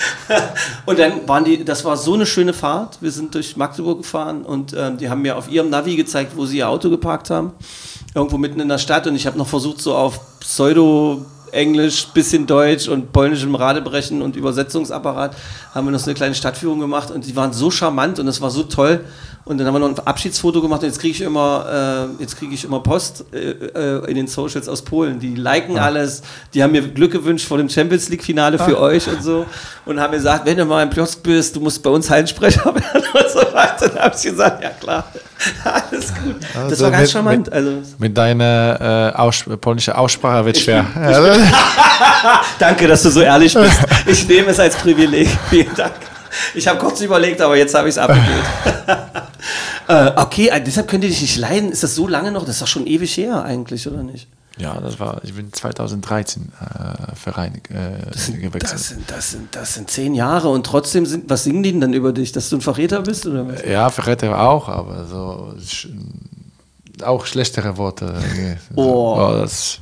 Und 0.87 0.97
dann 0.97 1.27
waren 1.27 1.43
die, 1.43 1.63
das 1.63 1.85
war 1.85 1.95
so 1.95 2.15
eine 2.15 2.25
schöne 2.25 2.53
Fahrt. 2.53 2.97
Wir 3.01 3.11
sind 3.11 3.35
durch 3.35 3.55
Magdeburg 3.55 3.99
gefahren 3.99 4.41
und 4.41 4.73
ähm, 4.75 4.97
die 4.97 5.11
haben 5.11 5.21
mir 5.21 5.37
auf 5.37 5.47
ihrem 5.47 5.69
Navi 5.69 5.95
gezeigt, 5.95 6.31
wo 6.35 6.47
sie 6.47 6.57
ihr 6.57 6.69
Auto 6.69 6.89
geparkt 6.89 7.29
haben. 7.29 7.53
Irgendwo 8.15 8.37
mitten 8.37 8.59
in 8.59 8.69
der 8.69 8.79
Stadt 8.79 9.05
und 9.07 9.15
ich 9.15 9.27
habe 9.27 9.37
noch 9.37 9.47
versucht, 9.47 9.81
so 9.81 9.95
auf 9.95 10.39
Pseudo- 10.39 11.25
Englisch, 11.51 12.07
bisschen 12.13 12.47
Deutsch 12.47 12.87
und 12.87 13.11
polnischem 13.11 13.55
Radebrechen 13.55 14.21
und 14.21 14.35
Übersetzungsapparat 14.35 15.35
haben 15.73 15.87
wir 15.87 15.91
noch 15.91 15.99
so 15.99 16.05
eine 16.05 16.15
kleine 16.15 16.35
Stadtführung 16.35 16.79
gemacht 16.79 17.11
und 17.11 17.25
die 17.25 17.35
waren 17.35 17.53
so 17.53 17.71
charmant 17.71 18.19
und 18.19 18.27
es 18.27 18.41
war 18.41 18.49
so 18.49 18.63
toll. 18.63 19.03
Und 19.45 19.57
dann 19.57 19.65
haben 19.65 19.73
wir 19.73 19.79
noch 19.79 19.89
ein 19.89 19.99
Abschiedsfoto 20.05 20.61
gemacht 20.61 20.81
und 20.83 20.87
jetzt 20.89 20.99
kriege 20.99 21.11
ich 21.15 21.21
immer, 21.21 22.07
äh, 22.19 22.21
jetzt 22.21 22.37
kriege 22.37 22.53
ich 22.53 22.63
immer 22.65 22.81
Post 22.81 23.25
äh, 23.33 23.37
äh, 23.51 24.05
in 24.07 24.15
den 24.15 24.27
Socials 24.27 24.69
aus 24.69 24.83
Polen. 24.83 25.19
Die 25.19 25.33
liken 25.33 25.79
alles, 25.79 26.21
die 26.53 26.61
haben 26.61 26.71
mir 26.71 26.83
Glück 26.87 27.11
gewünscht 27.13 27.47
vor 27.47 27.57
dem 27.57 27.67
Champions 27.67 28.09
League 28.09 28.23
Finale 28.23 28.59
für 28.59 28.79
euch 28.79 29.07
und 29.07 29.23
so 29.23 29.47
und 29.85 29.99
haben 29.99 30.11
mir 30.11 30.17
gesagt, 30.17 30.45
wenn 30.45 30.55
du 30.55 30.65
mal 30.65 30.83
in 30.83 30.91
Piosk 30.91 31.23
bist, 31.23 31.55
du 31.55 31.61
musst 31.61 31.81
bei 31.81 31.89
uns 31.89 32.07
Hallensprecher 32.11 32.65
werden 32.75 33.03
und 33.11 33.29
so 33.31 33.39
weiter. 33.53 33.87
Dann 33.89 34.03
habe 34.03 34.15
ich 34.15 34.21
gesagt, 34.21 34.61
ja 34.63 34.69
klar, 34.69 35.05
alles 35.63 36.13
gut. 36.13 36.35
Das 36.53 36.55
Also 36.71 36.83
war 36.83 36.91
ganz 36.91 37.01
mit- 37.03 37.11
charmant. 37.11 37.45
mit- 37.45 37.53
Also 37.53 37.71
Mit 37.97 38.15
deiner 38.17 39.13
äh, 39.15 39.17
aus, 39.17 39.43
polnische 39.59 39.97
Aussprache 39.97 40.45
wird 40.45 40.57
schwer. 40.59 40.85
Ja, 40.95 41.35
Danke, 42.59 42.87
dass 42.87 43.01
du 43.01 43.09
so 43.09 43.21
ehrlich 43.21 43.53
bist. 43.55 43.79
Ich 44.05 44.27
nehme 44.27 44.49
es 44.49 44.59
als 44.59 44.75
Privileg. 44.75 45.27
Vielen 45.49 45.73
Dank. 45.75 45.93
Ich 46.53 46.67
habe 46.67 46.77
kurz 46.77 47.01
überlegt, 47.01 47.41
aber 47.41 47.57
jetzt 47.57 47.73
habe 47.73 47.87
ich 47.89 47.95
es 47.95 47.97
abgewählt. 47.97 48.45
Äh, 49.89 50.13
okay, 50.15 50.47
äh, 50.47 50.63
deshalb 50.63 50.87
könnt 50.87 51.03
ihr 51.03 51.09
dich 51.09 51.21
nicht 51.21 51.37
leiden. 51.37 51.71
Ist 51.71 51.83
das 51.83 51.95
so 51.95 52.07
lange 52.07 52.31
noch? 52.31 52.45
Das 52.45 52.55
ist 52.55 52.61
doch 52.61 52.67
schon 52.67 52.87
ewig 52.87 53.17
her 53.17 53.43
eigentlich, 53.43 53.87
oder 53.87 54.03
nicht? 54.03 54.27
ja, 54.59 54.79
das 54.79 54.99
war, 54.99 55.21
ich 55.23 55.33
bin 55.33 55.51
2013 55.53 56.51
äh, 56.59 57.15
Verein 57.15 57.61
äh, 57.69 58.37
gewechselt. 58.37 58.73
Das 58.73 58.87
sind, 58.89 59.09
das, 59.09 59.31
sind, 59.31 59.55
das 59.55 59.73
sind 59.73 59.89
zehn 59.89 60.13
Jahre 60.13 60.49
und 60.49 60.65
trotzdem 60.65 61.05
sind, 61.05 61.29
was 61.29 61.45
singen 61.45 61.63
die 61.63 61.71
denn 61.71 61.81
dann 61.81 61.93
über 61.93 62.11
dich? 62.11 62.33
Dass 62.33 62.49
du 62.49 62.57
ein 62.57 62.61
Verräter 62.61 63.01
bist 63.01 63.25
oder 63.25 63.47
was? 63.47 63.63
Ja, 63.63 63.89
Verräter 63.89 64.39
auch, 64.39 64.67
aber 64.67 65.05
so 65.05 65.53
sch 65.65 65.87
auch 67.01 67.25
schlechtere 67.25 67.77
Worte. 67.77 68.13
Oh. 68.75 69.15
So, 69.15 69.39
das, 69.39 69.79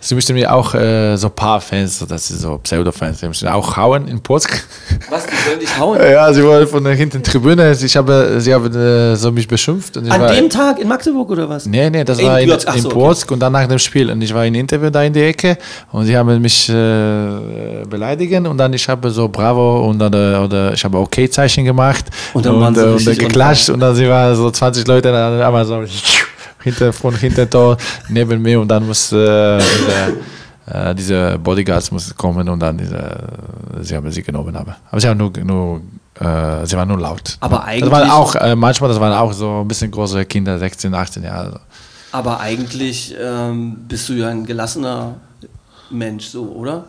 sie 0.00 0.14
müssten 0.14 0.34
mir 0.34 0.52
auch 0.52 0.74
äh, 0.74 1.16
so 1.16 1.28
ein 1.28 1.34
paar 1.34 1.60
Fans, 1.60 1.98
so, 1.98 2.06
das 2.06 2.30
ist 2.30 2.40
so 2.40 2.58
Pseudo-Fans, 2.58 3.20
die 3.20 3.28
müssen 3.28 3.48
auch 3.48 3.76
hauen 3.76 4.06
in 4.08 4.20
Polsk. 4.20 4.64
Was, 5.10 5.26
die 5.26 5.32
wollen 5.48 5.60
dich 5.60 5.78
hauen? 5.78 5.98
Ja, 6.00 6.32
sie 6.32 6.44
wollen 6.44 6.66
von 6.66 6.84
der 6.84 6.94
hinten 6.94 7.22
Tribüne, 7.22 7.72
ich 7.72 7.96
habe, 7.96 8.36
sie 8.38 8.54
haben 8.54 8.74
äh, 8.74 9.16
so 9.16 9.32
mich 9.32 9.48
beschimpft. 9.48 9.96
Und 9.96 10.06
ich 10.06 10.12
An 10.12 10.20
war, 10.20 10.32
dem 10.32 10.48
Tag 10.48 10.78
in 10.78 10.88
Magdeburg 10.88 11.30
oder 11.30 11.48
was? 11.48 11.66
Nee, 11.66 11.90
nee, 11.90 12.04
das 12.04 12.18
In 12.18 12.26
war 12.26 12.40
in, 12.40 12.52
ach 12.52 12.74
in 12.74 12.82
so, 12.82 12.88
okay. 12.88 12.98
Polsk 12.98 13.30
und 13.30 13.40
dann 13.40 13.52
nach 13.52 13.66
dem 13.66 13.78
Spiel. 13.78 14.10
Und 14.10 14.22
ich 14.22 14.32
war 14.32 14.44
in 14.44 14.54
Interview 14.54 14.90
da 14.90 15.02
in 15.02 15.12
die 15.12 15.22
Ecke 15.22 15.58
und 15.92 16.06
sie 16.06 16.16
haben 16.16 16.40
mich 16.40 16.68
äh, 16.68 17.84
beleidigen 17.88 18.46
und 18.46 18.58
dann 18.58 18.72
ich 18.72 18.88
habe 18.88 19.10
so 19.10 19.28
Bravo 19.28 19.88
und 19.88 19.98
dann, 19.98 20.14
oder 20.14 20.72
ich 20.72 20.84
habe 20.84 20.98
Okay-Zeichen 20.98 21.64
gemacht 21.64 22.06
Und 22.32 22.46
dann 22.46 22.60
waren 22.60 22.74
sie 22.74 22.80
äh, 22.80 22.84
und, 22.84 23.06
äh, 23.06 23.14
geklatscht 23.14 23.70
und 23.70 23.80
dann 23.80 23.94
sie 23.94 24.08
waren 24.08 24.34
so 24.36 24.50
20 24.50 24.86
Leute 24.86 25.10
dann 25.10 25.40
einmal 25.40 25.64
so 25.64 25.82
hinter, 26.68 26.92
von 26.92 27.14
hinter 27.14 27.48
Tor 27.48 27.76
neben 28.08 28.40
mir 28.42 28.60
und 28.60 28.68
dann 28.68 28.86
muss 28.86 29.12
äh, 29.12 29.58
äh, 29.58 30.94
diese 30.94 31.38
Bodyguards 31.38 31.90
muss 31.90 32.14
kommen 32.14 32.48
und 32.48 32.60
dann 32.60 32.76
diese, 32.78 33.00
sie 33.82 33.96
haben 33.96 34.10
sie 34.10 34.22
genommen. 34.22 34.54
Aber, 34.56 34.76
aber 34.90 35.00
sie 35.00 35.08
haben 35.08 35.18
nur, 35.18 35.32
nur 35.44 35.80
äh, 36.20 36.66
sie 36.66 36.76
waren 36.76 36.88
nur 36.88 36.98
laut. 37.00 37.36
Aber 37.40 37.56
das 37.58 37.64
eigentlich- 37.66 37.90
waren 37.92 38.10
auch 38.10 38.34
äh, 38.36 38.54
manchmal, 38.54 38.90
das 38.90 39.00
waren 39.00 39.12
auch 39.14 39.32
so 39.32 39.60
ein 39.62 39.68
bisschen 39.68 39.90
große 39.90 40.24
Kinder, 40.26 40.58
16, 40.58 40.94
18 40.94 41.22
Jahre. 41.24 41.60
Aber 42.12 42.40
eigentlich 42.40 43.14
ähm, 43.20 43.76
bist 43.88 44.08
du 44.08 44.14
ja 44.14 44.28
ein 44.28 44.44
gelassener 44.46 45.14
Mensch, 45.90 46.26
so, 46.26 46.42
oder? 46.52 46.84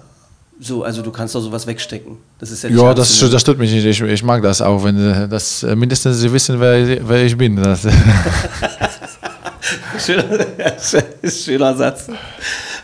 So, 0.62 0.84
also 0.84 1.02
du 1.02 1.12
kannst 1.12 1.36
doch 1.36 1.42
sowas 1.42 1.66
wegstecken. 1.68 2.18
Das 2.38 2.52
ist 2.52 2.64
ja 2.64 2.70
Ja, 2.70 2.94
das, 2.94 3.18
das 3.18 3.44
tut 3.46 3.58
mich 3.58 3.72
nicht. 3.72 3.86
Ich, 3.86 4.02
ich 4.02 4.24
mag 4.24 4.42
das 4.44 4.62
auch, 4.62 4.84
wenn 4.84 4.98
äh, 4.98 5.28
das 5.28 5.64
äh, 5.64 5.74
mindestens 5.76 6.18
sie 6.20 6.32
wissen, 6.34 6.60
wer, 6.60 7.08
wer 7.08 7.24
ich 7.26 7.38
bin. 7.38 7.58
Schöner, 10.00 10.48
schöner 11.30 11.76
Satz. 11.76 12.08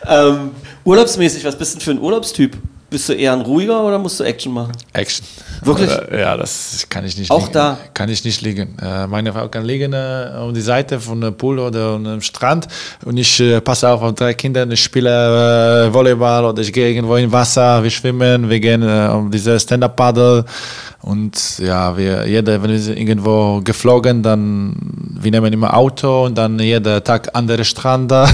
Ähm, 0.07 0.51
urlaubsmäßig, 0.83 1.45
was 1.45 1.57
bist 1.57 1.73
du 1.73 1.77
denn 1.79 1.85
für 1.85 1.91
ein 1.91 1.99
Urlaubstyp? 1.99 2.57
Bist 2.95 3.09
du 3.09 3.13
eher 3.13 3.33
ein 3.33 3.41
ruhiger 3.41 3.83
oder 3.83 3.99
musst 3.99 4.21
du 4.21 4.23
Action 4.23 4.53
machen? 4.53 4.71
Action. 4.93 5.25
Wirklich? 5.63 5.91
Äh, 5.91 6.21
ja, 6.21 6.37
das 6.37 6.85
kann 6.87 7.03
ich 7.03 7.17
nicht 7.17 7.29
Auch 7.29 7.41
liegen. 7.41 7.51
da? 7.51 7.77
Kann 7.93 8.07
ich 8.07 8.23
nicht 8.23 8.41
liegen. 8.41 8.77
Äh, 8.81 9.05
meine 9.07 9.33
Frau 9.33 9.49
kann 9.49 9.65
liegen 9.65 9.91
äh, 9.91 10.31
um 10.41 10.53
die 10.53 10.61
Seite 10.61 11.01
von 11.01 11.19
der 11.19 11.31
Pool 11.31 11.59
oder 11.59 11.95
am 11.95 12.21
Strand 12.21 12.69
und 13.03 13.17
ich 13.17 13.41
äh, 13.41 13.59
passe 13.59 13.89
auf 13.89 14.01
auf 14.01 14.15
drei 14.15 14.33
Kinder 14.33 14.65
ich 14.69 14.81
spiele 14.81 15.89
Volleyball 15.91 16.45
oder 16.45 16.61
ich 16.61 16.71
gehe 16.71 16.87
irgendwo 16.87 17.17
in 17.17 17.29
Wasser, 17.33 17.83
wir 17.83 17.89
schwimmen, 17.89 18.49
wir 18.49 18.61
gehen 18.61 18.81
um 18.81 19.29
diese 19.29 19.59
Stand-Up-Paddle 19.59 20.45
und 21.01 21.59
ja, 21.59 21.97
wir, 21.97 22.25
jeder, 22.25 22.63
wenn 22.63 22.71
wir 22.71 22.97
irgendwo 22.97 23.59
geflogen, 23.61 24.23
dann, 24.23 24.73
wir 25.19 25.31
nehmen 25.31 25.51
immer 25.51 25.75
Auto 25.75 26.27
und 26.27 26.37
dann 26.37 26.57
jeden 26.59 27.03
Tag 27.03 27.31
andere 27.33 27.65
Strand 27.65 28.09
da. 28.11 28.29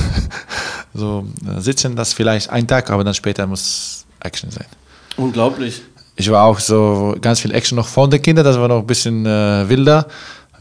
so 0.93 1.25
sitzen 1.57 1.95
das 1.95 2.13
vielleicht 2.13 2.51
ein 2.51 2.67
Tag, 2.67 2.91
aber 2.91 3.03
dann 3.03 3.15
später 3.15 3.47
muss 3.47 4.05
Action 4.23 4.51
sein. 4.51 4.67
Unglaublich. 5.17 5.81
Ich 6.15 6.29
war 6.29 6.45
auch 6.45 6.59
so 6.59 7.15
ganz 7.19 7.39
viel 7.39 7.53
Action 7.53 7.75
noch 7.75 7.87
vor 7.87 8.09
den 8.09 8.21
Kindern, 8.21 8.45
das 8.45 8.59
war 8.59 8.67
noch 8.67 8.79
ein 8.79 8.87
bisschen 8.87 9.25
äh, 9.25 9.67
wilder. 9.67 10.07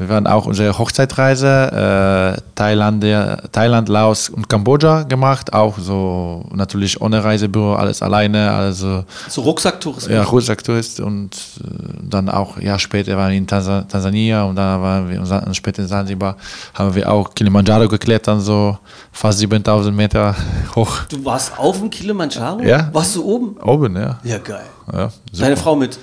Wir 0.00 0.08
waren 0.08 0.26
auch 0.26 0.46
unsere 0.46 0.78
Hochzeitreise, 0.78 2.36
äh, 2.38 2.40
Thailand, 2.54 3.04
Thailand, 3.52 3.90
Laos 3.90 4.30
und 4.30 4.48
Kambodscha 4.48 5.02
gemacht, 5.02 5.52
auch 5.52 5.76
so 5.78 6.42
natürlich 6.54 7.02
ohne 7.02 7.22
Reisebüro, 7.22 7.74
alles 7.74 8.00
alleine, 8.00 8.50
also 8.50 9.04
So 9.28 9.42
Rucksacktourismus. 9.42 10.10
ja, 10.10 10.22
Rucksacktourist 10.22 11.00
und 11.00 11.34
äh, 11.62 11.98
dann 12.00 12.30
auch 12.30 12.58
Jahr 12.58 12.78
später 12.78 13.14
waren 13.18 13.30
wir 13.30 13.36
in 13.36 13.46
Tansa 13.46 13.82
Tansania 13.82 14.44
und 14.44 14.56
dann 14.56 14.80
waren 14.80 15.10
wir 15.10 15.20
und 15.20 15.54
später 15.54 15.82
in 15.82 15.88
Zanzibar, 15.88 16.36
haben 16.72 16.94
wir 16.94 17.12
auch 17.12 17.34
Kilimanjaro 17.34 17.86
geklettert, 17.86 18.40
so 18.40 18.78
fast 19.12 19.38
7000 19.40 19.94
Meter 19.94 20.34
hoch. 20.76 21.00
Du 21.10 21.22
warst 21.26 21.58
auf 21.58 21.78
dem 21.78 21.90
Kilimanjaro? 21.90 22.62
Ja. 22.62 22.88
Warst 22.94 23.16
du 23.16 23.22
oben? 23.22 23.58
Oben, 23.60 23.96
ja. 23.96 24.18
Ja, 24.24 24.38
geil. 24.38 24.64
ja 24.94 25.10
Deine. 25.38 25.58
Frau 25.58 25.76
mit? 25.76 25.98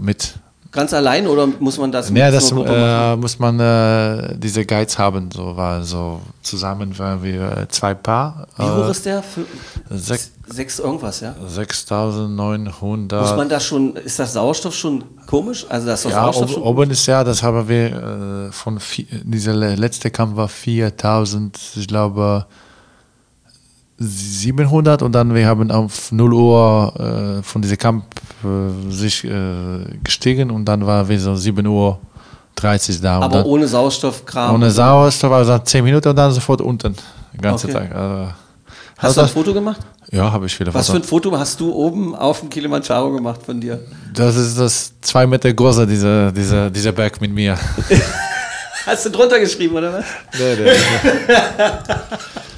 Mit. 0.00 0.38
Ganz 0.72 0.94
allein 0.94 1.26
oder 1.26 1.46
muss 1.46 1.76
man 1.76 1.92
das 1.92 2.08
mit 2.10 2.18
Ja, 2.18 2.30
das 2.30 2.50
äh, 2.50 3.16
muss 3.16 3.38
man 3.38 3.60
äh, 3.60 4.34
diese 4.38 4.64
Guides 4.64 4.98
haben. 4.98 5.30
So 5.30 5.54
war 5.54 5.82
so 5.82 6.20
zusammen 6.42 6.98
waren 6.98 7.22
wir 7.22 7.58
äh, 7.58 7.68
zwei 7.68 7.92
Paar. 7.92 8.46
Wie 8.56 8.62
hoch 8.62 8.88
ist 8.88 9.04
der? 9.04 9.22
Fü- 9.22 9.44
Sech- 9.94 10.30
Sechs 10.46 10.78
irgendwas, 10.78 11.20
ja? 11.20 11.34
6900. 11.46 13.20
Muss 13.20 13.36
man 13.36 13.48
da 13.48 13.60
schon, 13.60 13.96
ist 13.96 14.18
das 14.18 14.32
Sauerstoff 14.32 14.74
schon 14.74 15.04
komisch? 15.26 15.64
Also 15.68 15.86
das 15.86 16.04
ja, 16.04 16.10
Sauerstoff 16.10 16.44
ob, 16.44 16.50
schon 16.54 16.62
oben 16.62 16.90
ist 16.90 17.06
ja, 17.06 17.22
das 17.24 17.42
haben 17.42 17.68
wir 17.68 18.48
äh, 18.48 18.52
von 18.52 18.78
vi- 18.78 19.06
dieser 19.24 19.54
le- 19.54 19.74
letzte 19.76 20.10
Kampf 20.10 20.36
war 20.36 20.48
4000, 20.48 21.58
ich 21.76 21.86
glaube 21.88 22.46
700 24.02 25.02
und 25.02 25.12
dann 25.12 25.34
wir 25.34 25.46
haben 25.46 25.70
auf 25.70 26.10
0 26.12 26.32
Uhr 26.32 27.38
äh, 27.40 27.42
von 27.42 27.62
diesem 27.62 27.78
Kampf 27.78 28.04
äh, 28.44 28.90
sich 28.92 29.24
äh, 29.24 29.84
gestiegen 30.02 30.50
und 30.50 30.64
dann 30.64 30.84
war 30.86 31.08
wir 31.08 31.18
so 31.20 31.34
7 31.36 31.66
Uhr 31.66 31.98
30 32.56 33.00
da. 33.00 33.20
Aber 33.20 33.38
dann, 33.38 33.46
ohne 33.46 33.66
Sauerstoffkram. 33.66 34.54
Ohne 34.54 34.70
Sauerstoff, 34.70 35.32
also 35.32 35.58
10 35.58 35.84
Minuten 35.84 36.08
und 36.08 36.16
dann 36.16 36.32
sofort 36.32 36.60
unten. 36.60 36.94
Den 37.32 37.40
ganzen 37.40 37.70
Okay. 37.70 37.88
Tag. 37.88 37.94
Also, 37.94 38.32
Hast 38.98 39.16
du 39.16 39.20
das, 39.22 39.30
ein 39.30 39.34
Foto 39.34 39.52
gemacht? 39.54 39.80
ja, 40.12 40.30
habe 40.30 40.46
ich 40.46 40.54
viele 40.54 40.72
Was 40.72 40.88
für 40.90 40.96
ein. 40.96 41.02
Foto 41.02 41.36
hast 41.36 41.58
du 41.58 41.72
oben 41.72 42.14
auf 42.14 42.40
dem 42.40 42.48
Kilimanjaro 42.50 43.10
gemacht 43.12 43.40
von 43.44 43.60
dir? 43.60 43.80
Das 44.14 44.36
ist 44.36 44.56
das 44.58 44.92
zwei 45.00 45.26
Meter 45.26 45.52
große, 45.52 45.86
dieser, 45.86 46.30
dieser, 46.30 46.70
dieser 46.70 46.92
Berg 46.92 47.20
mit 47.20 47.32
mir. 47.32 47.58
Hast 48.86 49.06
du 49.06 49.10
drunter 49.10 49.38
geschrieben, 49.38 49.76
oder 49.76 49.92
was? 49.92 50.04
nee, 50.38 50.56
nee. 50.56 50.70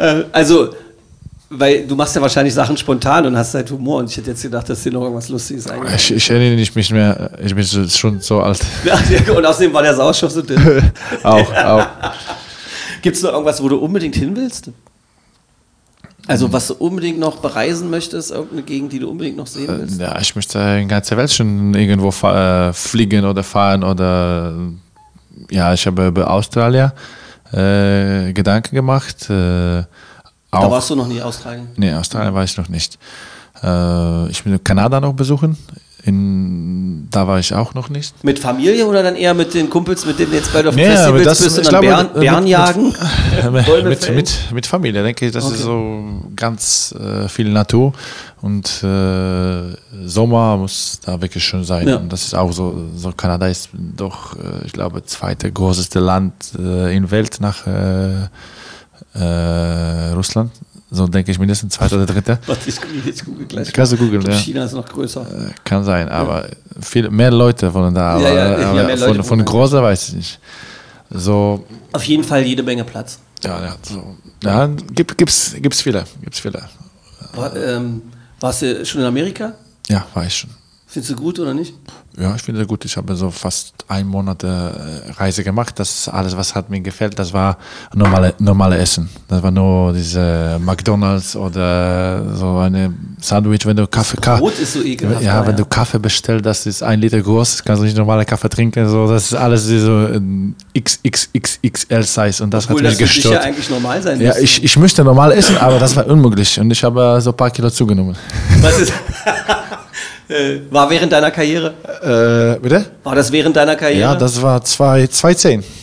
Äh, 0.00 0.24
also, 0.32 0.70
weil 1.50 1.86
du 1.86 1.94
machst 1.96 2.14
ja 2.16 2.22
wahrscheinlich 2.22 2.54
Sachen 2.54 2.76
spontan 2.76 3.26
und 3.26 3.36
hast 3.36 3.54
halt 3.54 3.70
Humor 3.70 3.98
und 3.98 4.08
ich 4.10 4.16
hätte 4.16 4.30
jetzt 4.30 4.42
gedacht, 4.42 4.68
dass 4.68 4.82
dir 4.82 4.92
noch 4.92 5.02
irgendwas 5.02 5.28
Lustiges 5.28 5.66
eingefallen 5.68 5.96
Ich, 5.98 6.12
ich 6.12 6.30
erinnere 6.30 6.56
mich 6.56 6.74
nicht 6.74 6.92
mehr, 6.92 7.30
ich 7.44 7.54
bin 7.54 7.64
so- 7.64 7.86
schon 7.88 8.20
so 8.20 8.40
alt. 8.40 8.60
Und 9.36 9.44
außerdem 9.44 9.72
war 9.72 9.82
der 9.82 9.94
Sauerstoff 9.94 10.30
so 10.30 10.42
dünn. 10.42 10.90
auch, 11.24 11.52
auch. 11.54 11.86
Gibt 13.02 13.16
es 13.16 13.22
noch 13.22 13.32
irgendwas, 13.32 13.62
wo 13.62 13.68
du 13.68 13.76
unbedingt 13.78 14.14
hin 14.14 14.34
willst? 14.36 14.70
Also, 16.26 16.52
was 16.52 16.68
du 16.68 16.74
unbedingt 16.74 17.18
noch 17.18 17.38
bereisen 17.38 17.90
möchtest, 17.90 18.30
irgendeine 18.30 18.62
Gegend, 18.62 18.92
die 18.92 19.00
du 19.00 19.10
unbedingt 19.10 19.36
noch 19.36 19.48
sehen 19.48 19.66
willst? 19.68 20.00
Ja, 20.00 20.16
ich 20.20 20.36
möchte 20.36 20.58
in 20.80 20.86
ganze 20.86 21.16
Welt 21.16 21.32
schon 21.32 21.74
irgendwo 21.74 22.10
äh, 22.28 22.72
fliegen 22.72 23.24
oder 23.24 23.42
fahren 23.42 23.82
oder 23.82 24.54
ja, 25.50 25.74
ich 25.74 25.84
habe 25.86 26.06
über 26.08 26.30
Australien 26.30 26.92
äh, 27.52 28.32
Gedanken 28.32 28.74
gemacht. 28.74 29.28
Äh, 29.30 29.32
Da 29.32 29.86
auch, 30.50 30.70
warst 30.70 30.90
du 30.90 30.96
noch 30.96 31.06
nie 31.06 31.18
in 31.18 31.22
Australien. 31.22 31.68
Nee, 31.76 31.92
Australien 31.94 32.34
war 32.34 32.44
ich 32.44 32.56
noch 32.56 32.68
nicht. 32.68 32.98
Äh, 33.62 34.28
ich 34.30 34.44
will 34.44 34.58
Kanada 34.58 35.00
noch 35.00 35.12
besuchen. 35.14 35.56
In, 36.02 37.08
da 37.10 37.26
war 37.28 37.38
ich 37.38 37.52
auch 37.54 37.74
noch 37.74 37.90
nicht. 37.90 38.24
Mit 38.24 38.38
Familie 38.38 38.86
oder 38.86 39.02
dann 39.02 39.16
eher 39.16 39.34
mit 39.34 39.52
den 39.52 39.68
Kumpels, 39.68 40.06
mit 40.06 40.18
denen 40.18 40.32
jetzt 40.32 40.52
bei 40.52 40.62
der 40.62 40.72
Nee, 40.72 40.84
Festival 40.86 41.08
aber 41.08 41.24
das- 41.24 41.42
bist 41.42 41.58
und 41.58 41.66
dann 41.66 41.70
glaube, 41.82 41.86
Bären, 41.88 42.20
Bären 42.20 42.44
mit- 42.44 42.50
jagen? 42.50 42.94
mit, 43.52 43.84
mit, 43.84 44.10
mit, 44.14 44.38
mit 44.54 44.66
Familie, 44.66 45.02
denke 45.02 45.26
ich, 45.26 45.32
das 45.32 45.44
Okay. 45.44 45.54
ist 45.56 45.62
so 45.62 46.04
ganz 46.36 46.94
äh, 46.98 47.28
viel 47.28 47.50
Natur 47.52 47.92
und 48.40 48.82
äh, 48.82 49.76
Sommer 50.06 50.56
muss 50.56 51.00
da 51.04 51.20
wirklich 51.20 51.44
schön 51.44 51.64
sein. 51.64 51.86
Ja. 51.88 51.96
Und 51.96 52.10
das 52.10 52.22
ist 52.24 52.34
auch 52.34 52.50
so, 52.52 52.86
so 52.96 53.12
Kanada 53.12 53.46
ist 53.48 53.68
doch, 53.96 54.34
äh, 54.36 54.64
ich 54.64 54.72
glaube, 54.72 55.04
zweite 55.04 55.52
größte 55.52 55.98
Land 56.00 56.32
äh, 56.58 56.96
in 56.96 57.02
der 57.02 57.10
Welt 57.10 57.36
nach 57.40 57.66
äh, 57.66 58.28
äh, 59.14 60.12
Russland. 60.14 60.52
So 60.92 61.06
denke 61.06 61.30
ich 61.30 61.38
mindestens 61.38 61.74
zweite 61.74 61.94
oder 61.96 62.06
dritte. 62.06 62.38
Warte, 62.46 62.68
ich 62.68 62.80
google, 62.80 63.02
ich 63.06 63.24
google 63.24 63.46
gleich. 63.46 63.72
Kannst 63.72 63.92
du 63.92 63.96
googeln, 63.96 64.22
ja. 64.22 64.32
China 64.32 64.64
ist 64.64 64.72
noch 64.72 64.88
größer. 64.88 65.20
Äh, 65.22 65.50
Kann 65.62 65.84
sein, 65.84 66.08
aber 66.08 66.48
viel, 66.80 67.08
mehr 67.10 67.30
Leute 67.30 67.72
wollen 67.72 67.94
da. 67.94 68.14
Aber, 68.14 68.22
Ja, 68.22 68.58
ja, 68.60 68.70
aber 68.70 68.88
von, 68.96 69.08
Leute 69.08 69.22
von 69.22 69.44
großer 69.44 69.82
weiß 69.82 70.08
ich 70.08 70.14
nicht. 70.14 70.40
So, 71.10 71.64
Auf 71.92 72.04
jeden 72.04 72.24
Fall 72.24 72.42
jede 72.42 72.62
Menge 72.62 72.84
Platz. 72.84 73.18
ja, 73.44 73.62
ja, 73.62 73.76
so. 73.82 74.16
Ja, 74.42 74.66
gibt, 74.66 75.16
gibt's, 75.18 75.54
gibt's 75.60 75.80
viele, 75.82 76.04
gibt's 76.22 76.40
viele. 76.40 76.62
War, 77.34 77.54
ähm, 77.56 78.02
warst 78.40 78.62
du 78.62 78.84
schon 78.84 79.00
in 79.02 79.06
Amerika? 79.06 79.54
Ja, 79.88 80.06
war 80.14 80.24
ich 80.26 80.34
schon. 80.36 80.50
Findest 80.92 81.12
du 81.12 81.14
gut 81.14 81.38
oder 81.38 81.54
nicht? 81.54 81.72
Ja, 82.18 82.34
ich 82.34 82.42
finde 82.42 82.66
gut. 82.66 82.84
Ich 82.84 82.96
habe 82.96 83.14
so 83.14 83.30
fast 83.30 83.74
ein 83.86 84.08
Monat 84.08 84.42
äh, 84.42 84.48
Reise 85.16 85.44
gemacht. 85.44 85.78
Das 85.78 85.88
ist 86.00 86.08
alles, 86.08 86.36
was 86.36 86.56
hat 86.56 86.68
mir 86.68 86.80
gefällt, 86.80 87.16
das 87.16 87.32
war 87.32 87.58
normale, 87.94 88.34
normale 88.40 88.76
Essen. 88.76 89.08
Das 89.28 89.40
war 89.40 89.52
nur 89.52 89.92
diese 89.92 90.58
McDonalds 90.60 91.36
oder 91.36 92.34
so 92.34 92.56
eine 92.58 92.92
Sandwich, 93.20 93.64
wenn 93.66 93.76
du 93.76 93.86
Kaffee 93.86 94.16
Brot 94.20 94.58
ist 94.58 94.72
so 94.72 94.82
ekelhaft. 94.82 95.22
Ja, 95.22 95.46
wenn 95.46 95.54
du 95.54 95.64
Kaffee 95.64 96.00
bestellst, 96.00 96.44
das 96.44 96.66
ist 96.66 96.82
ein 96.82 97.00
Liter 97.00 97.22
groß, 97.22 97.62
kannst 97.62 97.82
du 97.82 97.86
nicht 97.86 97.96
normale 97.96 98.24
Kaffee 98.24 98.48
trinken. 98.48 98.88
So, 98.88 99.06
das 99.06 99.26
ist 99.26 99.34
alles 99.34 99.66
so 99.66 100.08
XXXXL 100.76 102.02
Size 102.02 102.42
und 102.42 102.52
das 102.52 102.64
Obwohl 102.68 102.80
hat 102.80 102.94
das 102.94 103.00
mich 103.00 103.10
für 103.10 103.14
dich 103.14 103.24
ja 103.24 103.30
gestört. 103.30 103.44
eigentlich 103.44 103.70
normal 103.70 104.02
sein 104.02 104.20
Ja, 104.20 104.36
ich, 104.36 104.64
ich 104.64 104.76
möchte 104.76 105.04
normal 105.04 105.30
essen, 105.30 105.56
aber 105.56 105.78
das 105.78 105.94
war 105.94 106.04
unmöglich 106.08 106.58
und 106.58 106.68
ich 106.72 106.82
habe 106.82 107.20
so 107.20 107.30
ein 107.30 107.36
paar 107.36 107.50
Kilo 107.52 107.70
zugenommen. 107.70 108.16
Was 108.60 108.80
ist, 108.80 108.92
Äh, 110.30 110.60
war 110.70 110.88
während 110.88 111.10
deiner 111.12 111.30
Karriere? 111.32 111.74
Äh, 112.02 112.60
bitte? 112.60 112.86
War 113.02 113.14
das 113.16 113.32
während 113.32 113.56
deiner 113.56 113.74
Karriere? 113.74 114.00
Ja, 114.00 114.14
das 114.14 114.40
war 114.40 114.62
2010. 114.62 115.64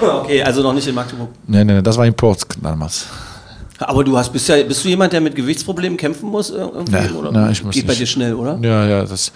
Okay, 0.00 0.42
also 0.42 0.62
noch 0.62 0.72
nicht 0.74 0.86
in 0.86 0.94
Magdeburg. 0.94 1.28
Nee, 1.46 1.64
nee, 1.64 1.80
das 1.82 1.96
war 1.96 2.06
in 2.06 2.14
Port 2.14 2.42
damals. 2.60 3.06
Aber 3.78 4.04
du 4.04 4.16
hast, 4.16 4.32
bist, 4.32 4.48
ja, 4.48 4.62
bist 4.62 4.84
du 4.84 4.88
jemand, 4.88 5.12
der 5.12 5.20
mit 5.20 5.34
Gewichtsproblemen 5.34 5.96
kämpfen 5.96 6.28
muss? 6.28 6.50
Irgendwie, 6.50 6.92
Nee, 6.92 7.08
oder? 7.16 7.32
nee, 7.32 7.52
ich 7.52 7.64
muss 7.64 7.74
Geht 7.74 7.86
bei 7.86 7.92
nicht. 7.92 8.02
dir 8.02 8.06
schnell, 8.06 8.34
oder? 8.34 8.58
Ja, 8.62 8.86
ja, 8.86 9.04
das, 9.04 9.32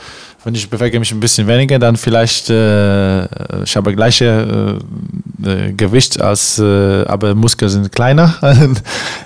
wenn 0.46 0.54
ich 0.54 0.70
bewege 0.70 1.00
mich 1.00 1.10
ein 1.10 1.18
bisschen 1.18 1.48
weniger, 1.48 1.76
dann 1.76 1.96
vielleicht, 1.96 2.50
äh, 2.50 3.64
ich 3.64 3.76
habe 3.76 3.92
gleiche 3.96 4.78
äh, 5.42 5.50
äh, 5.50 5.72
Gewicht, 5.72 6.20
als, 6.20 6.60
äh, 6.60 7.04
aber 7.04 7.34
Muskeln 7.34 7.68
sind 7.68 7.90
kleiner. 7.90 8.32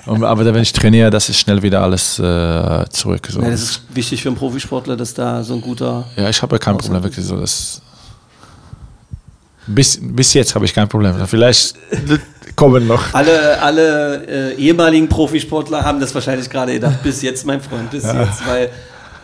Und, 0.07 0.23
aber 0.23 0.43
wenn 0.45 0.63
ich 0.63 0.73
trainiere, 0.73 1.11
das 1.11 1.29
ist 1.29 1.39
schnell 1.39 1.61
wieder 1.61 1.83
alles 1.83 2.17
äh, 2.17 2.89
zurück. 2.89 3.27
So. 3.29 3.39
Ja, 3.39 3.51
das 3.51 3.61
ist 3.61 3.81
wichtig 3.93 4.23
für 4.23 4.29
einen 4.29 4.35
Profisportler, 4.35 4.97
dass 4.97 5.13
da 5.13 5.43
so 5.43 5.53
ein 5.53 5.61
guter. 5.61 6.05
ja, 6.15 6.27
ich 6.27 6.41
habe 6.41 6.57
kein 6.57 6.75
Problem, 6.75 7.03
wirklich 7.03 7.23
so. 7.23 7.37
Das, 7.37 7.83
bis, 9.67 9.99
bis 10.01 10.33
jetzt 10.33 10.55
habe 10.55 10.65
ich 10.65 10.73
kein 10.73 10.89
Problem. 10.89 11.13
Vielleicht 11.27 11.75
kommen 12.55 12.87
noch. 12.87 13.13
Alle, 13.13 13.61
alle 13.61 14.25
äh, 14.25 14.55
ehemaligen 14.55 15.07
Profisportler 15.07 15.83
haben 15.83 15.99
das 15.99 16.15
wahrscheinlich 16.15 16.49
gerade 16.49 16.73
gedacht, 16.73 17.03
bis 17.03 17.21
jetzt, 17.21 17.45
mein 17.45 17.61
Freund, 17.61 17.91
bis 17.91 18.05
jetzt, 18.05 18.47
weil 18.47 18.71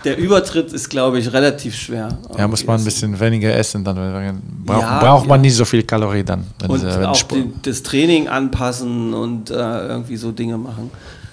der 0.03 0.17
Übertritt 0.17 0.71
ist, 0.73 0.89
glaube 0.89 1.19
ich, 1.19 1.31
relativ 1.33 1.75
schwer. 1.75 2.09
Ja, 2.37 2.47
muss 2.47 2.65
man 2.65 2.79
ein 2.79 2.83
bisschen 2.85 3.19
weniger 3.19 3.53
essen, 3.55 3.83
dann 3.83 4.41
braucht, 4.65 4.81
Ja, 4.81 4.99
braucht 4.99 5.27
man 5.27 5.39
ja. 5.39 5.43
nicht 5.43 5.55
so 5.55 5.65
viel 5.65 5.83
Kalorien 5.83 6.25
dann. 6.25 6.45
Und 6.67 6.79
sie- 6.81 6.87
auch 7.07 7.21
den, 7.23 7.53
das 7.63 7.83
Training 7.83 8.27
anpassen 8.27 9.13
und 9.13 9.49
äh, 9.49 9.53
irgendwie 9.55 10.17
so 10.17 10.31
Dinge 10.31 10.57
machen. 10.57 10.91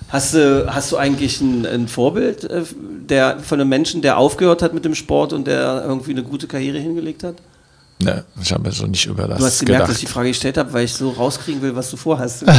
Hast 0.09 0.35
du, 0.35 0.67
hast 0.73 0.93
du 0.93 0.97
eigentlich 0.97 1.41
ein, 1.41 1.67
ein 1.67 1.89
Vorbild 1.89 2.45
äh, 2.45 2.63
der, 3.09 3.39
von 3.41 3.61
einem 3.61 3.69
Menschen, 3.69 4.01
der 4.03 4.17
aufgehört 4.19 4.63
hat 4.63 4.73
mit 4.75 4.85
dem 4.85 4.95
Sport 4.95 5.33
und 5.33 5.47
der 5.47 5.85
irgendwie 5.87 6.13
eine 6.13 6.23
gute 6.23 6.47
Karriere 6.47 6.79
hingelegt 6.79 7.25
hat? 7.25 7.37
Ne, 8.03 8.25
ich 8.43 8.53
habe 8.53 8.71
so 8.73 8.87
nicht 8.87 9.07
über 9.07 9.29
das 9.29 9.39
Du 9.39 9.45
hast 9.45 9.59
gemerkt, 9.61 9.67
gedacht. 9.79 9.91
dass 9.91 9.97
ich 9.99 10.07
die 10.07 10.13
Frage 10.13 10.29
gestellt 10.29 10.59
habe, 10.59 10.73
weil 10.73 10.85
ich 10.85 10.93
so 10.93 11.11
rauskriegen 11.11 11.63
will, 11.63 11.75
was 11.77 11.91
du 11.91 11.97
vorhast. 11.97 12.45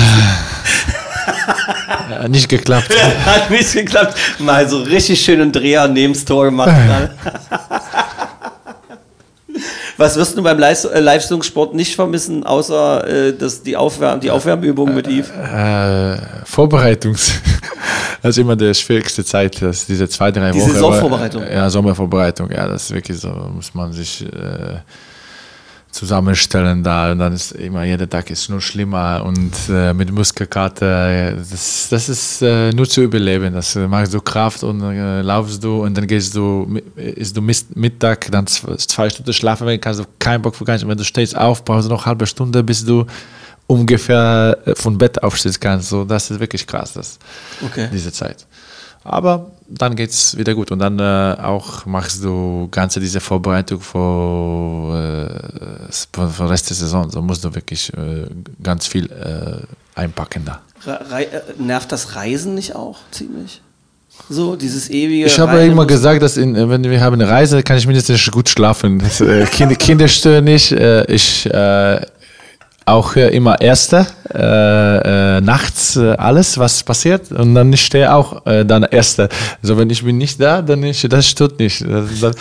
Äh, 2.24 2.30
nicht 2.30 2.50
geklappt. 2.50 2.90
Hat 3.26 3.50
nicht 3.50 3.74
geklappt. 3.74 4.16
Mal 4.40 4.68
so 4.70 4.82
richtig 4.82 5.22
schön 5.22 5.42
einen 5.42 5.52
Dreher 5.52 5.88
neben 5.88 6.14
das 6.14 6.26
Tor 6.26 6.46
gemacht. 6.46 6.72
Was 9.98 10.18
wirst 10.18 10.38
du 10.38 10.44
beim 10.44 10.60
Leist 10.60 10.86
äh, 10.86 11.00
Leistungssport 11.00 11.74
nicht 11.74 11.96
vermissen, 11.96 12.44
außer 12.44 13.08
äh, 13.08 13.34
das, 13.34 13.64
die, 13.64 13.78
Aufwärm 13.78 14.20
die 14.20 14.30
Aufwärmübung 14.30 14.94
mit 14.94 15.08
Yves? 15.08 15.30
Äh, 15.30 16.18
Vorbereitungs. 16.46 17.34
Das 18.22 18.36
ist 18.36 18.42
immer 18.42 18.56
die 18.56 18.74
schwierigste 18.74 19.24
Zeit, 19.24 19.62
das, 19.62 19.86
diese 19.86 20.10
zwei, 20.10 20.32
drei 20.32 20.50
Die 20.50 20.60
Wochen. 20.60 20.72
Saisonvorbereitung. 20.72 21.44
Ja, 21.48 21.70
Sommervorbereitung, 21.70 22.50
ja, 22.50 22.68
das 22.68 22.86
ist 22.86 22.92
wirklich 22.96 23.20
so, 23.20 23.30
muss 23.30 23.72
man 23.76 23.94
sich 23.94 24.24
äh, 24.26 24.80
zusammenstellen 25.96 26.84
da 26.84 27.12
und 27.12 27.20
dann 27.20 27.34
ist 27.34 27.54
immer, 27.54 27.84
jeder 27.86 28.08
Tag 28.10 28.30
ist 28.30 28.50
nur 28.50 28.60
schlimmer 28.60 29.24
und 29.26 29.54
äh, 29.70 29.94
mit 29.94 30.12
Muskelkater, 30.12 31.32
das, 31.32 31.88
das 31.90 32.10
ist 32.10 32.42
äh, 32.42 32.72
nur 32.74 32.88
zu 32.88 33.02
überleben, 33.02 33.54
das 33.54 33.76
äh, 33.78 33.88
machst 33.88 34.14
du 34.14 34.20
Kraft 34.20 34.62
und 34.64 34.82
äh, 34.82 35.22
laufst 35.22 35.64
du 35.64 35.84
und 35.84 35.96
dann 35.98 36.06
gehst 36.06 36.36
du, 36.36 36.68
mi- 36.70 36.84
isst 36.98 37.36
du 37.38 37.42
Mittag, 37.76 38.30
dann 38.30 38.46
zwei 38.46 39.10
Stunden 39.10 39.32
schlafen, 39.34 39.66
wenn 39.68 39.80
kannst 39.80 40.02
du 40.02 40.06
keinen 40.20 40.42
Bock 40.42 40.56
für 40.56 40.66
nicht, 40.70 40.86
wenn 40.88 40.98
du 40.98 41.06
stehst 41.06 41.36
auf, 41.38 41.64
brauchst 41.64 41.86
du 41.88 41.90
noch 41.94 42.02
eine 42.02 42.08
halbe 42.08 42.28
Stunde, 42.28 42.62
bis 42.62 42.84
du 42.84 43.06
ungefähr 43.68 44.58
äh, 44.66 44.76
vom 44.76 44.98
Bett 44.98 45.24
aufstehen 45.24 45.56
kannst, 45.60 45.90
so, 45.90 46.04
das 46.04 46.30
ist 46.30 46.40
wirklich 46.40 46.68
krass, 46.68 46.94
das 46.94 47.18
Okay. 47.66 47.88
diese 47.92 48.12
Zeit. 48.12 48.46
Aber 49.06 49.52
dann 49.68 49.96
geht 49.96 50.10
es 50.10 50.36
wieder 50.38 50.54
gut 50.56 50.72
und 50.72 50.80
dann 50.80 51.00
äh, 51.00 51.38
auch 51.42 51.86
machst 51.86 52.24
du 52.24 52.68
ganze 52.72 53.00
diese 53.00 53.20
Vorbereitung 53.20 53.80
für, 53.82 55.40
äh, 55.90 55.92
für 56.12 56.30
für 56.30 56.44
den 56.44 56.48
Rest 56.48 56.70
der 56.70 56.76
Saison. 56.76 57.10
So 57.10 57.22
musst 57.22 57.44
du 57.44 57.54
wirklich 57.54 57.94
äh, 57.94 58.26
ganz 58.62 58.88
viel 58.88 59.06
äh, 59.12 60.00
einpacken 60.00 60.44
da. 60.46 60.62
Re 60.86 61.26
äh, 61.32 61.42
nervt 61.58 61.92
das 61.92 62.16
Reisen 62.16 62.56
nicht 62.56 62.76
auch 62.76 62.98
ziemlich? 63.12 63.62
So, 64.30 64.56
dieses 64.56 64.90
ewige. 64.90 65.26
Ich 65.26 65.38
habe 65.40 65.52
Reisen- 65.54 65.72
immer 65.74 65.86
gesagt, 65.86 66.22
dass 66.22 66.38
in, 66.38 66.56
wenn 66.70 66.84
wir 66.84 67.02
haben 67.02 67.16
eine 67.16 67.28
Reise, 67.28 67.62
kann 67.64 67.78
ich 67.78 67.86
mindestens 67.86 68.32
gut 68.32 68.48
schlafen. 68.50 69.02
Äh, 69.20 69.46
Kinder, 69.46 69.76
Kinder 69.76 70.08
stören 70.08 70.46
nicht. 70.46 70.72
Äh, 70.72 71.06
ich 71.14 71.46
auch 72.86 73.16
äh, 73.16 73.36
immer 73.36 73.60
Erster, 73.60 74.06
äh, 74.34 75.38
äh, 75.38 75.42
nachts 75.42 75.96
äh, 75.96 76.12
alles, 76.12 76.58
was 76.58 76.84
passiert. 76.84 77.32
Und 77.32 77.56
dann 77.56 77.74
ich 77.74 77.84
stehe 77.84 78.14
auch 78.14 78.46
äh, 78.46 78.64
dann 78.64 78.84
Erster. 78.84 79.28
Also 79.62 79.78
wenn 79.78 79.90
ich 79.90 80.04
bin 80.04 80.18
nicht 80.18 80.40
da, 80.40 80.62
dann 80.62 80.84
ich, 80.84 81.02
das 81.10 81.28
stört 81.28 81.60
nicht. 81.60 81.82
Das, 81.82 82.20
das, 82.20 82.36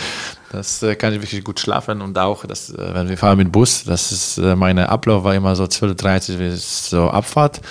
das 0.51 0.83
äh, 0.83 0.95
kann 0.95 1.13
ich 1.13 1.21
wirklich 1.21 1.43
gut 1.43 1.59
schlafen. 1.59 2.01
Und 2.01 2.17
auch, 2.17 2.45
dass, 2.45 2.69
äh, 2.69 2.93
wenn 2.93 3.09
wir 3.09 3.17
fahren 3.17 3.39
mit 3.39 3.51
Bus, 3.51 3.83
das 3.85 4.11
ist 4.11 4.37
meine 4.37 4.87
Ablauf 4.89 5.23
war 5.23 5.33
immer 5.33 5.55
so 5.55 5.63
12.30 5.63 6.37
bis 6.37 6.89
so 6.89 7.09
Abfahrt. 7.09 7.61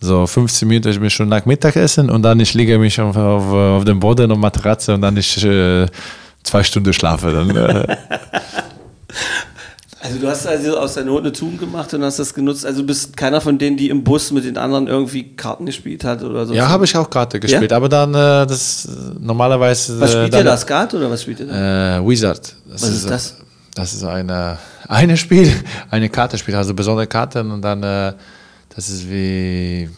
So 0.00 0.26
15 0.26 0.68
Minuten, 0.68 0.90
ich 0.90 1.00
bin 1.00 1.10
schon 1.10 1.28
nach 1.28 1.44
Mittagessen 1.44 2.08
und 2.08 2.22
dann 2.22 2.38
ich 2.38 2.54
liege 2.54 2.78
mich 2.78 3.00
auf, 3.00 3.16
auf, 3.16 3.52
auf 3.52 3.84
dem 3.84 3.98
Boden 3.98 4.30
und 4.30 4.38
Matratze 4.38 4.94
und 4.94 5.00
dann 5.00 5.16
ich 5.16 5.34
zwei 6.44 6.62
Stunden 6.62 6.92
schlafe. 6.92 7.32
Dann, 7.32 7.96
Also, 10.00 10.18
du 10.18 10.28
hast 10.28 10.46
also 10.46 10.78
aus 10.78 10.94
der 10.94 11.04
Not 11.04 11.20
eine 11.20 11.32
Tugend 11.32 11.58
gemacht 11.58 11.92
und 11.92 12.04
hast 12.04 12.18
das 12.18 12.32
genutzt. 12.32 12.64
Also, 12.64 12.82
du 12.82 12.86
bist 12.86 13.16
keiner 13.16 13.40
von 13.40 13.58
denen, 13.58 13.76
die 13.76 13.88
im 13.90 14.04
Bus 14.04 14.30
mit 14.30 14.44
den 14.44 14.56
anderen 14.56 14.86
irgendwie 14.86 15.34
Karten 15.34 15.66
gespielt 15.66 16.04
hat 16.04 16.22
oder 16.22 16.46
so. 16.46 16.54
ja, 16.54 16.68
habe 16.68 16.84
ich 16.84 16.96
auch 16.96 17.10
Karte 17.10 17.40
gespielt, 17.40 17.72
aber 17.72 17.88
dann 17.88 18.10
äh, 18.14 18.46
das 18.46 18.86
äh, 18.86 18.90
normalerweise. 19.20 19.98
Was 20.00 20.10
äh, 20.10 20.18
spielt 20.18 20.34
dann, 20.34 20.40
ihr 20.40 20.44
da? 20.44 20.56
Skat 20.56 20.94
oder 20.94 21.10
was 21.10 21.22
spielt 21.22 21.40
ihr 21.40 21.46
da? 21.46 21.98
Äh, 21.98 22.08
Wizard. 22.08 22.54
Das 22.70 22.82
Was 22.82 22.90
ist 22.90 23.10
das? 23.10 23.36
Das 23.74 23.92
ist 23.92 24.04
eine, 24.04 24.58
eine 24.88 25.16
Spiel, 25.16 25.52
eine 25.90 26.08
Karte 26.08 26.38
Spiel, 26.38 26.54
also 26.54 26.74
besondere 26.74 27.06
Karten 27.06 27.50
und 27.50 27.62
dann 27.62 27.82
äh, 27.82 28.12
das 28.74 28.90
ist 28.90 29.10
wie 29.10 29.88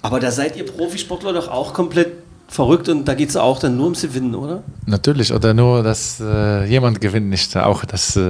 Aber 0.00 0.18
da 0.18 0.30
seid 0.30 0.56
ihr 0.56 0.64
Profisportler 0.64 1.34
doch 1.34 1.48
auch 1.48 1.74
komplett 1.74 2.21
verrückt 2.52 2.88
und 2.88 3.06
da 3.06 3.14
geht 3.14 3.30
es 3.30 3.36
auch 3.36 3.58
dann 3.58 3.76
nur 3.76 3.86
ums 3.86 4.02
Gewinnen, 4.02 4.34
oder? 4.34 4.62
natürlich 4.86 5.32
oder 5.32 5.54
nur, 5.54 5.82
dass 5.82 6.20
äh, 6.20 6.64
jemand 6.66 7.00
gewinnt 7.00 7.28
nicht, 7.28 7.56
auch 7.56 7.84
das. 7.84 8.16
Äh, 8.16 8.20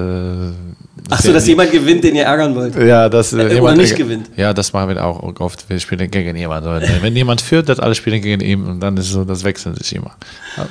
Achso, 1.11 1.33
dass 1.33 1.47
jemand 1.47 1.73
gewinnt, 1.73 2.05
den 2.05 2.15
ihr 2.15 2.25
ärgern 2.25 2.55
wollt. 2.55 2.77
Ja, 2.77 3.09
das, 3.09 3.33
äh, 3.33 3.37
oder 3.37 3.53
jemand 3.53 3.79
nicht 3.79 3.97
gewinnt. 3.97 4.31
Ja, 4.37 4.55
das 4.55 4.73
machen 4.73 4.91
wir 4.91 5.05
auch 5.05 5.41
oft. 5.41 5.69
Wir 5.69 5.79
spielen 5.81 6.11
gegen 6.11 6.37
jemanden. 6.37 6.83
Wenn, 7.01 7.17
jemand 7.17 7.41
führt, 7.41 7.69
dass 7.69 7.81
alle 7.81 7.95
spielen 7.95 8.23
gegen 8.23 8.41
ihn 8.41 8.65
und 8.65 8.81
dann 8.81 8.97
ist 8.97 9.11
so, 9.11 9.25
das 9.25 9.45
wechselt 9.45 9.79
sich 9.79 9.97
immer. 9.97 10.13
Ja. 10.57 10.69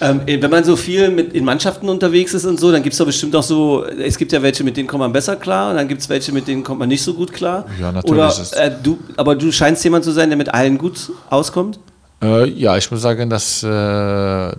Ähm, 0.00 0.22
wenn 0.26 0.50
man 0.50 0.64
so 0.64 0.76
viel 0.76 1.10
mit 1.10 1.34
in 1.34 1.44
Mannschaften 1.44 1.88
unterwegs 1.88 2.32
ist 2.32 2.46
und 2.46 2.58
so, 2.58 2.72
dann 2.72 2.82
gibt 2.82 2.94
es 2.94 2.98
doch 2.98 3.06
bestimmt 3.06 3.36
auch 3.36 3.42
so, 3.42 3.84
es 3.84 4.16
gibt 4.16 4.32
ja 4.32 4.42
welche, 4.42 4.64
mit 4.64 4.76
denen 4.76 4.88
kommt 4.88 5.00
man 5.00 5.12
besser 5.12 5.36
klar 5.36 5.70
und 5.70 5.76
dann 5.76 5.86
gibt 5.86 6.00
es 6.00 6.08
welche, 6.08 6.32
mit 6.32 6.48
denen 6.48 6.64
kommt 6.64 6.80
man 6.80 6.88
nicht 6.88 7.02
so 7.02 7.14
gut 7.14 7.32
klar. 7.32 7.66
Ja, 7.78 7.92
natürlich 7.92 8.12
Oder, 8.12 8.64
äh, 8.64 8.72
du, 8.82 8.98
aber 9.16 9.36
du 9.36 9.52
scheinst 9.52 9.84
jemand 9.84 10.04
zu 10.04 10.10
sein, 10.10 10.30
der 10.30 10.38
mit 10.38 10.52
allen 10.52 10.78
gut 10.78 11.12
auskommt? 11.28 11.78
Äh, 12.24 12.48
ja, 12.50 12.76
ich 12.76 12.90
muss 12.90 13.02
sagen, 13.02 13.28
das, 13.28 13.62
äh, 13.62 13.68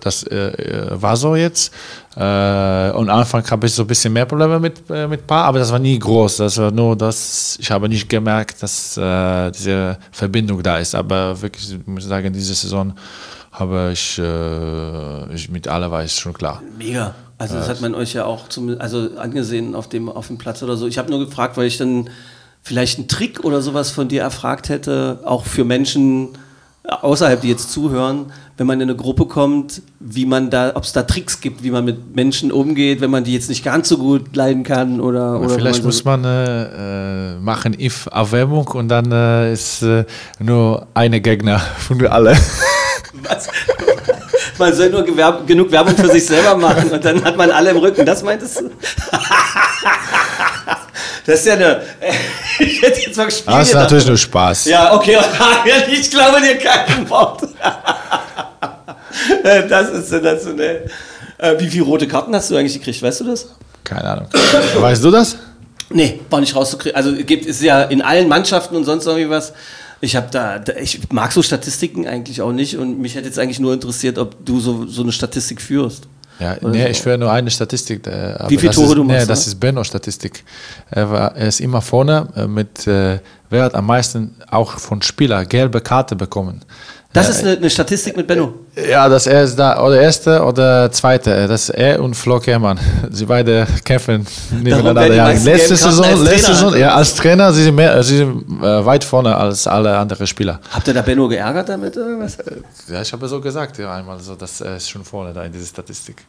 das 0.00 0.22
äh, 0.24 0.36
äh, 0.36 1.02
war 1.02 1.16
so 1.16 1.34
jetzt. 1.34 1.72
Äh, 2.14 2.90
und 2.92 3.10
am 3.10 3.18
Anfang 3.20 3.48
habe 3.50 3.66
ich 3.66 3.74
so 3.74 3.82
ein 3.82 3.86
bisschen 3.86 4.12
mehr 4.12 4.24
Probleme 4.24 4.58
mit, 4.60 4.82
äh, 4.88 5.06
mit 5.06 5.26
Paar, 5.26 5.44
aber 5.44 5.58
das 5.58 5.72
war 5.72 5.78
nie 5.78 5.98
groß. 5.98 6.38
Das 6.38 6.58
war 6.58 6.70
nur, 6.70 6.96
dass 6.96 7.58
ich 7.60 7.70
habe 7.70 7.88
nicht 7.88 8.08
gemerkt, 8.08 8.62
dass 8.62 8.96
äh, 8.96 9.50
diese 9.50 9.98
Verbindung 10.12 10.62
da 10.62 10.78
ist. 10.78 10.94
Aber 10.94 11.40
wirklich, 11.40 11.72
ich 11.72 11.86
muss 11.86 12.04
sagen, 12.04 12.32
diese 12.32 12.54
Saison 12.54 12.94
habe 13.52 13.90
ich, 13.92 14.18
äh, 14.18 15.34
ich 15.34 15.50
mit 15.50 15.66
alle 15.66 15.90
war 15.90 16.04
ich 16.04 16.14
schon 16.14 16.32
klar. 16.32 16.62
Mega. 16.78 17.14
Also 17.38 17.56
das 17.56 17.68
hat 17.68 17.82
man 17.82 17.94
euch 17.94 18.14
ja 18.14 18.24
auch 18.24 18.48
zum, 18.48 18.80
also 18.80 19.10
angesehen 19.18 19.74
auf 19.74 19.88
dem, 19.90 20.08
auf 20.08 20.28
dem 20.28 20.38
Platz 20.38 20.62
oder 20.62 20.76
so. 20.76 20.86
Ich 20.86 20.96
habe 20.96 21.10
nur 21.10 21.26
gefragt, 21.26 21.58
weil 21.58 21.66
ich 21.66 21.76
dann 21.76 22.08
vielleicht 22.62 22.98
einen 22.98 23.08
Trick 23.08 23.44
oder 23.44 23.60
sowas 23.60 23.90
von 23.90 24.08
dir 24.08 24.22
erfragt 24.22 24.70
hätte, 24.70 25.20
auch 25.24 25.44
für 25.44 25.64
Menschen 25.64 26.30
außerhalb, 26.88 27.40
die 27.40 27.48
jetzt 27.48 27.72
zuhören, 27.72 28.26
wenn 28.56 28.66
man 28.66 28.80
in 28.80 28.88
eine 28.88 28.96
Gruppe 28.96 29.26
kommt, 29.26 29.82
wie 30.00 30.24
man 30.24 30.50
da, 30.50 30.72
ob 30.74 30.84
es 30.84 30.92
da 30.92 31.02
Tricks 31.02 31.40
gibt, 31.40 31.62
wie 31.62 31.70
man 31.70 31.84
mit 31.84 32.14
Menschen 32.14 32.52
umgeht, 32.52 33.00
wenn 33.00 33.10
man 33.10 33.24
die 33.24 33.34
jetzt 33.34 33.48
nicht 33.48 33.64
ganz 33.64 33.88
so 33.88 33.98
gut 33.98 34.34
leiden 34.34 34.62
kann 34.62 35.00
oder, 35.00 35.40
oder 35.40 35.50
Vielleicht 35.50 35.80
man 35.80 35.86
muss 35.86 36.04
man 36.04 36.24
äh, 36.24 37.34
äh, 37.34 37.38
machen 37.38 37.78
if 37.78 38.08
Erwärmung 38.12 38.68
und 38.68 38.88
dann 38.88 39.10
äh, 39.12 39.52
ist 39.52 39.82
äh, 39.82 40.04
nur 40.38 40.86
eine 40.94 41.20
Gegner 41.20 41.58
von 41.78 42.06
alle. 42.06 42.36
Was? 43.22 43.48
Man 44.58 44.74
soll 44.74 44.88
nur 44.90 45.04
genug 45.46 45.70
Werbung 45.70 45.94
für 45.96 46.08
sich 46.08 46.24
selber 46.24 46.56
machen 46.56 46.90
und 46.90 47.04
dann 47.04 47.22
hat 47.22 47.36
man 47.36 47.50
alle 47.50 47.70
im 47.70 47.76
Rücken. 47.76 48.06
Das 48.06 48.22
meintest 48.22 48.60
du? 48.60 48.70
Das 51.26 51.40
ist 51.40 51.46
ja 51.46 51.54
eine. 51.54 51.82
Ich 52.58 52.80
hätte 52.80 53.00
jetzt 53.00 53.16
mal 53.16 53.24
gespielt. 53.26 53.48
Das 53.48 53.54
Ah, 53.54 53.60
ist 53.62 53.74
natürlich 53.74 54.06
nur 54.06 54.16
Spaß. 54.16 54.64
Ja, 54.66 54.94
okay. 54.94 55.18
Ich 55.90 56.10
glaube 56.10 56.40
dir 56.40 56.56
kein 56.56 57.08
Wort. 57.10 57.42
Das 59.68 59.90
ist 59.90 60.08
sensationell. 60.08 60.88
Äh, 61.38 61.54
Wie 61.58 61.68
viele 61.68 61.84
rote 61.84 62.06
Karten 62.06 62.34
hast 62.34 62.50
du 62.50 62.56
eigentlich 62.56 62.74
gekriegt? 62.74 63.02
Weißt 63.02 63.20
du 63.20 63.24
das? 63.24 63.48
Keine 63.84 64.04
Ahnung. 64.04 64.28
Weißt 64.78 65.02
du 65.04 65.10
das? 65.10 65.36
Nee, 65.90 66.20
war 66.30 66.40
nicht 66.40 66.54
rauszukriegen. 66.54 66.96
Also 66.96 67.12
gibt 67.14 67.46
es 67.46 67.62
ja 67.62 67.82
in 67.82 68.02
allen 68.02 68.28
Mannschaften 68.28 68.76
und 68.76 68.84
sonst 68.84 69.06
irgendwie 69.06 69.30
was. 69.30 69.52
Ich 70.00 70.16
habe 70.16 70.28
da, 70.30 70.58
da, 70.58 70.74
ich 70.74 71.00
mag 71.10 71.32
so 71.32 71.42
Statistiken 71.42 72.06
eigentlich 72.06 72.42
auch 72.42 72.52
nicht 72.52 72.76
und 72.76 72.98
mich 73.00 73.14
hätte 73.14 73.26
jetzt 73.26 73.38
eigentlich 73.38 73.60
nur 73.60 73.72
interessiert, 73.72 74.18
ob 74.18 74.44
du 74.44 74.60
so, 74.60 74.86
so 74.86 75.02
eine 75.02 75.12
Statistik 75.12 75.60
führst. 75.62 76.04
Ja, 76.38 76.56
nee, 76.60 76.82
so. 76.82 76.88
ich 76.88 77.00
führe 77.02 77.18
nur 77.18 77.30
eine 77.32 77.50
Statistik. 77.50 78.06
Äh, 78.06 78.36
Wie 78.48 78.56
viele 78.58 78.68
das 78.68 78.76
Tore 78.76 78.88
ist, 78.88 78.94
du 78.96 79.04
machst, 79.04 79.20
Nee, 79.20 79.26
das 79.26 79.46
ne? 79.46 79.52
ist 79.52 79.60
Benno-Statistik. 79.60 80.44
Er, 80.90 81.10
war- 81.10 81.34
er 81.36 81.46
ist 81.48 81.60
immer 81.60 81.80
vorne 81.80 82.28
äh, 82.36 82.46
mit, 82.46 82.86
äh, 82.86 83.18
wer 83.48 83.64
hat 83.64 83.74
am 83.74 83.86
meisten 83.86 84.34
auch 84.50 84.72
von 84.72 85.00
Spieler 85.02 85.44
gelbe 85.46 85.80
Karte 85.80 86.14
bekommen. 86.16 86.60
Das 87.16 87.28
Äh, 87.28 87.30
ist 87.30 87.40
eine, 87.44 87.56
eine 87.56 87.70
Statistik 87.70 88.16
mit 88.16 88.26
Benno. 88.26 88.52
Ja, 88.90 89.08
das 89.08 89.26
er 89.26 89.42
ist 89.44 89.56
da, 89.56 89.82
oder 89.82 90.00
erste 90.00 90.42
oder 90.42 90.90
zweite. 90.92 91.34
Äh, 91.34 91.48
Das 91.48 91.68
ist 91.68 91.70
er 91.70 92.02
und 92.02 92.14
Flo 92.14 92.38
Kermann. 92.38 92.78
Sie 93.10 93.24
beide 93.24 93.66
kämpfen 93.84 94.26
nebeneinander. 94.52 95.14
Ja, 95.14 95.28
letzte 95.30 95.76
Saison, 95.76 96.04
als 96.04 96.20
letzte 96.20 96.52
Trainer. 96.52 96.54
Saison, 96.54 96.76
ja, 96.78 96.94
als 96.94 97.14
Trainer, 97.14 97.52
sie 97.52 97.62
sind, 97.64 97.74
mehr, 97.74 98.02
sie 98.02 98.18
sind 98.18 98.62
äh, 98.62 98.84
weit 98.84 99.02
vorne 99.02 99.34
als 99.34 99.66
alle 99.66 99.96
anderen 99.96 100.26
Spieler. 100.26 100.60
Habt 100.70 100.86
ihr 100.88 100.94
da 100.94 101.02
Benno 101.02 101.26
geärgert 101.28 101.68
damit 101.68 101.96
oder 101.96 102.18
was? 102.20 102.36
Ja, 102.88 103.00
ich 103.00 103.12
habe 103.12 103.26
so 103.28 103.40
gesagt, 103.40 103.78
ja, 103.78 103.94
einmal 103.94 104.20
so, 104.20 104.34
dass 104.34 104.60
er 104.60 104.76
ist 104.76 104.90
schon 104.90 105.04
vorne 105.04 105.32
da 105.32 105.42
in 105.44 105.52
dieser 105.52 105.66
Statistik. 105.66 106.24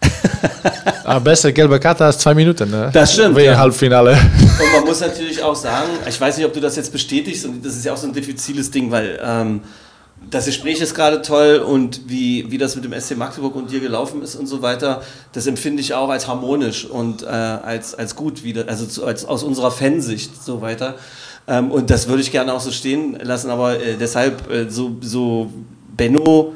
Aber 1.04 1.20
besser 1.30 1.52
gelbe 1.52 1.80
Karte 1.80 2.06
als 2.06 2.18
zwei 2.20 2.34
Minuten, 2.34 2.70
ne? 2.70 2.90
Das 2.94 3.14
stimmt, 3.14 3.36
Wie 3.36 3.44
ja. 3.44 3.58
Halbfinale. 3.58 4.12
Und 4.14 4.74
man 4.74 4.86
muss 4.86 5.02
natürlich 5.02 5.44
auch 5.44 5.56
sagen, 5.56 5.90
ich 6.08 6.20
weiß 6.20 6.38
nicht, 6.38 6.46
ob 6.46 6.54
du 6.54 6.62
das 6.62 6.76
jetzt 6.78 6.92
bestätigst, 6.92 7.46
und 7.46 7.64
das 7.66 7.76
ist 7.76 7.86
ja 7.86 7.94
auch 7.94 7.98
so 7.98 8.08
ein 8.08 8.14
diffiziles 8.14 8.72
Ding, 8.72 8.90
weil 8.90 9.20
ähm, 9.24 9.62
das 10.30 10.46
Gespräch 10.46 10.82
ist 10.82 10.94
gerade 10.94 11.22
toll 11.22 11.58
und 11.58 12.02
wie, 12.10 12.52
wie 12.52 12.58
das 12.58 12.76
mit 12.76 12.84
dem 12.84 13.00
SC 13.00 13.16
Magdeburg 13.16 13.56
und 13.56 13.72
dir 13.72 13.80
gelaufen 13.80 14.22
ist 14.22 14.36
und 14.36 14.48
so 14.48 14.62
weiter, 14.62 15.02
das 15.32 15.48
empfinde 15.48 15.82
ich 15.82 15.94
auch 15.94 16.10
als 16.10 16.28
harmonisch 16.28 16.86
und 16.86 17.24
äh, 17.24 17.28
als, 17.28 17.96
als 17.96 18.16
gut, 18.16 18.44
wieder, 18.44 18.68
also 18.68 18.86
zu, 18.86 19.06
als, 19.06 19.26
aus 19.26 19.44
unserer 19.44 19.72
Fansicht 19.72 20.44
so 20.44 20.62
weiter. 20.62 20.96
Ähm, 21.48 21.72
und 21.72 21.90
das 21.90 22.08
würde 22.08 22.22
ich 22.22 22.32
gerne 22.32 22.54
auch 22.54 22.60
so 22.60 22.72
stehen 22.72 23.18
lassen, 23.22 23.50
aber 23.50 23.80
äh, 23.80 23.96
deshalb 23.98 24.52
äh, 24.52 24.70
so, 24.70 24.98
so 25.02 25.50
Benno 25.96 26.54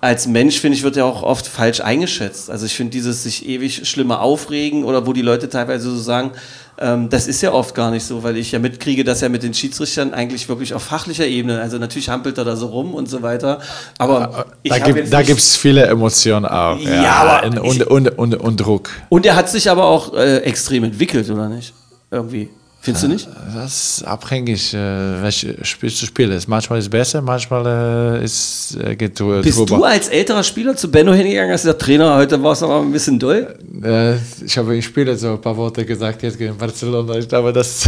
als 0.00 0.26
Mensch, 0.26 0.60
finde 0.60 0.76
ich, 0.76 0.82
wird 0.82 0.98
er 0.98 1.06
auch 1.06 1.22
oft 1.22 1.46
falsch 1.46 1.80
eingeschätzt. 1.80 2.50
Also 2.50 2.66
ich 2.66 2.74
finde 2.74 2.90
dieses 2.90 3.22
sich 3.22 3.48
ewig 3.48 3.88
schlimmer 3.88 4.20
aufregen 4.20 4.84
oder 4.84 5.06
wo 5.06 5.14
die 5.14 5.22
Leute 5.22 5.48
teilweise 5.48 5.90
so 5.90 5.96
sagen, 5.96 6.32
das 6.76 7.26
ist 7.28 7.40
ja 7.40 7.52
oft 7.52 7.74
gar 7.74 7.90
nicht 7.90 8.04
so, 8.04 8.22
weil 8.22 8.36
ich 8.36 8.50
ja 8.52 8.58
mitkriege, 8.58 9.04
dass 9.04 9.22
er 9.22 9.28
mit 9.28 9.42
den 9.42 9.54
Schiedsrichtern 9.54 10.12
eigentlich 10.12 10.48
wirklich 10.48 10.74
auf 10.74 10.82
fachlicher 10.82 11.26
Ebene, 11.26 11.60
also 11.60 11.78
natürlich 11.78 12.08
hampelt 12.08 12.36
er 12.38 12.44
da 12.44 12.56
so 12.56 12.66
rum 12.66 12.94
und 12.94 13.08
so 13.08 13.22
weiter, 13.22 13.60
aber 13.98 14.46
Da 14.64 14.78
gibt 14.80 15.12
da 15.12 15.18
nicht- 15.18 15.28
gibt's 15.28 15.56
viele 15.56 15.86
Emotionen 15.86 16.46
auch. 16.46 16.78
Ja, 16.78 17.12
aber 17.42 17.46
und, 17.46 17.64
ich- 17.80 17.86
und, 17.86 18.08
und, 18.08 18.18
und, 18.18 18.34
und 18.34 18.56
Druck. 18.58 18.90
Und 19.08 19.24
er 19.24 19.36
hat 19.36 19.48
sich 19.48 19.70
aber 19.70 19.84
auch 19.84 20.14
äh, 20.14 20.38
extrem 20.38 20.82
entwickelt, 20.84 21.30
oder 21.30 21.48
nicht? 21.48 21.72
Irgendwie. 22.10 22.50
Findest 22.84 23.04
du 23.04 23.08
nicht? 23.08 23.28
Das 23.54 23.96
ist 23.98 24.02
abhängig, 24.06 24.74
äh, 24.74 25.22
welche 25.22 25.64
Spiel 25.64 25.88
du 25.88 25.96
spielst. 26.06 26.48
Manchmal 26.48 26.78
ist 26.78 26.84
es 26.84 26.90
besser, 26.90 27.22
manchmal 27.22 28.20
äh, 28.20 28.24
ist, 28.24 28.76
äh, 28.78 28.94
geht 28.94 29.18
drü- 29.18 29.40
Bist 29.42 29.58
drüber. 29.58 29.76
du 29.78 29.84
als 29.84 30.08
älterer 30.08 30.42
Spieler 30.42 30.76
zu 30.76 30.90
Benno 30.90 31.12
hingegangen, 31.14 31.50
hast 31.52 31.62
gesagt, 31.62 31.80
Trainer, 31.80 32.14
heute 32.16 32.42
war 32.42 32.52
es 32.52 32.62
aber 32.62 32.80
ein 32.82 32.92
bisschen 32.92 33.18
doll? 33.18 33.56
Äh, 33.82 34.16
ich 34.44 34.58
habe 34.58 34.76
im 34.76 34.82
Spiel 34.82 35.16
so 35.16 35.30
ein 35.32 35.40
paar 35.40 35.56
Worte 35.56 35.84
gesagt, 35.86 36.22
jetzt 36.22 36.36
gegen 36.36 36.56
Barcelona. 36.58 37.14
Ich 37.16 37.26
glaube, 37.28 37.52
das. 37.54 37.86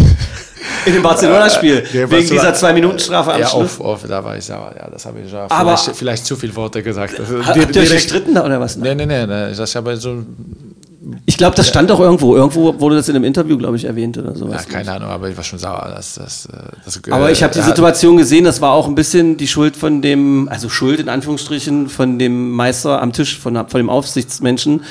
In 0.86 0.94
dem 0.94 1.02
Barcelona-Spiel, 1.02 1.82
wegen 1.92 2.08
Barcelona- 2.08 2.20
dieser 2.42 2.54
Zwei-Minuten-Strafe 2.54 3.34
am 3.34 3.40
ja, 3.40 3.48
Schluss. 3.48 3.78
oft, 3.78 3.80
oft, 3.80 4.10
da 4.10 4.24
war 4.24 4.36
ich 4.38 4.44
sauer. 4.44 4.72
Ja, 4.78 4.88
das 4.88 5.04
habe 5.04 5.20
ich 5.20 5.30
ja 5.30 5.46
Aber- 5.50 5.76
vielleicht, 5.76 5.96
vielleicht 5.98 6.26
zu 6.26 6.36
viele 6.36 6.56
Worte 6.56 6.82
gesagt. 6.82 7.20
Also, 7.20 7.44
Habt 7.44 7.76
ihr 7.76 7.82
euch 7.82 7.90
gestritten 7.90 8.34
da 8.34 8.44
oder 8.46 8.58
was? 8.60 8.76
Nee, 8.76 8.94
nee, 8.94 9.04
nee, 9.04 9.26
nee. 9.26 9.54
Das 9.54 9.74
habe 9.74 9.94
so. 9.98 10.24
Ich 11.24 11.36
glaube, 11.36 11.54
das 11.54 11.68
stand 11.68 11.90
doch 11.90 12.00
irgendwo. 12.00 12.34
Irgendwo 12.34 12.80
wurde 12.80 12.96
das 12.96 13.08
in 13.08 13.14
einem 13.14 13.24
Interview, 13.24 13.56
glaube 13.56 13.76
ich, 13.76 13.84
erwähnt 13.84 14.18
oder 14.18 14.30
Ja, 14.30 14.34
sowas. 14.36 14.68
keine 14.68 14.92
Ahnung, 14.92 15.08
aber 15.08 15.28
ich 15.28 15.36
war 15.36 15.44
schon 15.44 15.58
sauer. 15.58 15.92
Das, 15.94 16.14
das, 16.14 16.46
äh, 16.46 16.52
das, 16.84 17.00
Aber 17.10 17.30
ich 17.30 17.42
habe 17.42 17.52
die 17.52 17.60
äh, 17.60 17.64
Situation 17.64 18.16
gesehen, 18.16 18.44
das 18.44 18.60
war 18.60 18.72
auch 18.72 18.88
ein 18.88 18.94
bisschen 18.94 19.36
die 19.36 19.46
Schuld 19.46 19.76
von 19.76 20.02
dem, 20.02 20.48
also 20.48 20.68
Schuld 20.68 20.98
in 20.98 21.08
Anführungsstrichen, 21.08 21.88
von 21.88 22.18
dem 22.18 22.50
Meister 22.50 23.00
am 23.00 23.12
Tisch, 23.12 23.38
von, 23.38 23.54
von 23.68 23.78
dem 23.78 23.90
Aufsichtsmenschen. 23.90 24.82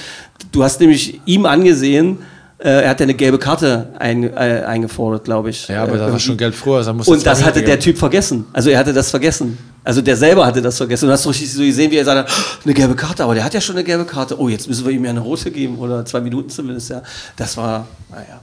Du 0.51 0.63
hast 0.63 0.79
nämlich 0.79 1.19
ihm 1.25 1.45
angesehen, 1.45 2.19
äh, 2.19 2.34
er 2.57 2.89
hat 2.89 2.99
ja 2.99 3.03
eine 3.03 3.13
gelbe 3.13 3.37
Karte 3.37 3.89
ein, 3.99 4.23
äh, 4.23 4.63
eingefordert, 4.65 5.25
glaube 5.25 5.49
ich. 5.49 5.67
Ja, 5.67 5.83
aber 5.83 5.89
äh, 5.89 5.93
das 5.93 5.99
war 6.01 6.07
irgendwie. 6.07 6.23
schon 6.23 6.37
gelb 6.37 6.55
früher. 6.55 6.93
musste 6.93 7.11
Und 7.11 7.25
das 7.25 7.43
hatte 7.43 7.61
der. 7.61 7.79
Typ 7.79 7.97
vergessen. 7.97 8.45
Also 8.53 8.69
er 8.69 8.79
hatte 8.79 8.93
das 8.93 9.09
vergessen. 9.11 9.57
Also 9.83 10.01
der 10.01 10.15
selber 10.15 10.45
hatte 10.45 10.61
das 10.61 10.77
vergessen. 10.77 11.05
Und 11.05 11.11
hast 11.11 11.25
du 11.25 11.29
richtig 11.29 11.51
so 11.51 11.61
gesehen, 11.61 11.91
wie 11.91 11.97
er 11.97 12.05
sagte, 12.05 12.31
"Oh, 12.31 12.61
eine 12.63 12.73
gelbe 12.73 12.95
Karte, 12.95 13.23
aber 13.23 13.35
der 13.35 13.43
hat 13.43 13.53
ja 13.53 13.61
schon 13.61 13.75
eine 13.75 13.83
gelbe 13.83 14.05
Karte. 14.05 14.39
Oh, 14.39 14.47
jetzt 14.47 14.67
müssen 14.67 14.85
wir 14.85 14.91
ihm 14.93 15.03
ja 15.03 15.09
eine 15.11 15.19
rote 15.19 15.51
geben 15.51 15.77
oder 15.77 16.05
zwei 16.05 16.21
Minuten 16.21 16.49
zumindest, 16.49 16.89
ja. 16.89 17.03
Das 17.35 17.57
war, 17.57 17.87
naja. 18.09 18.39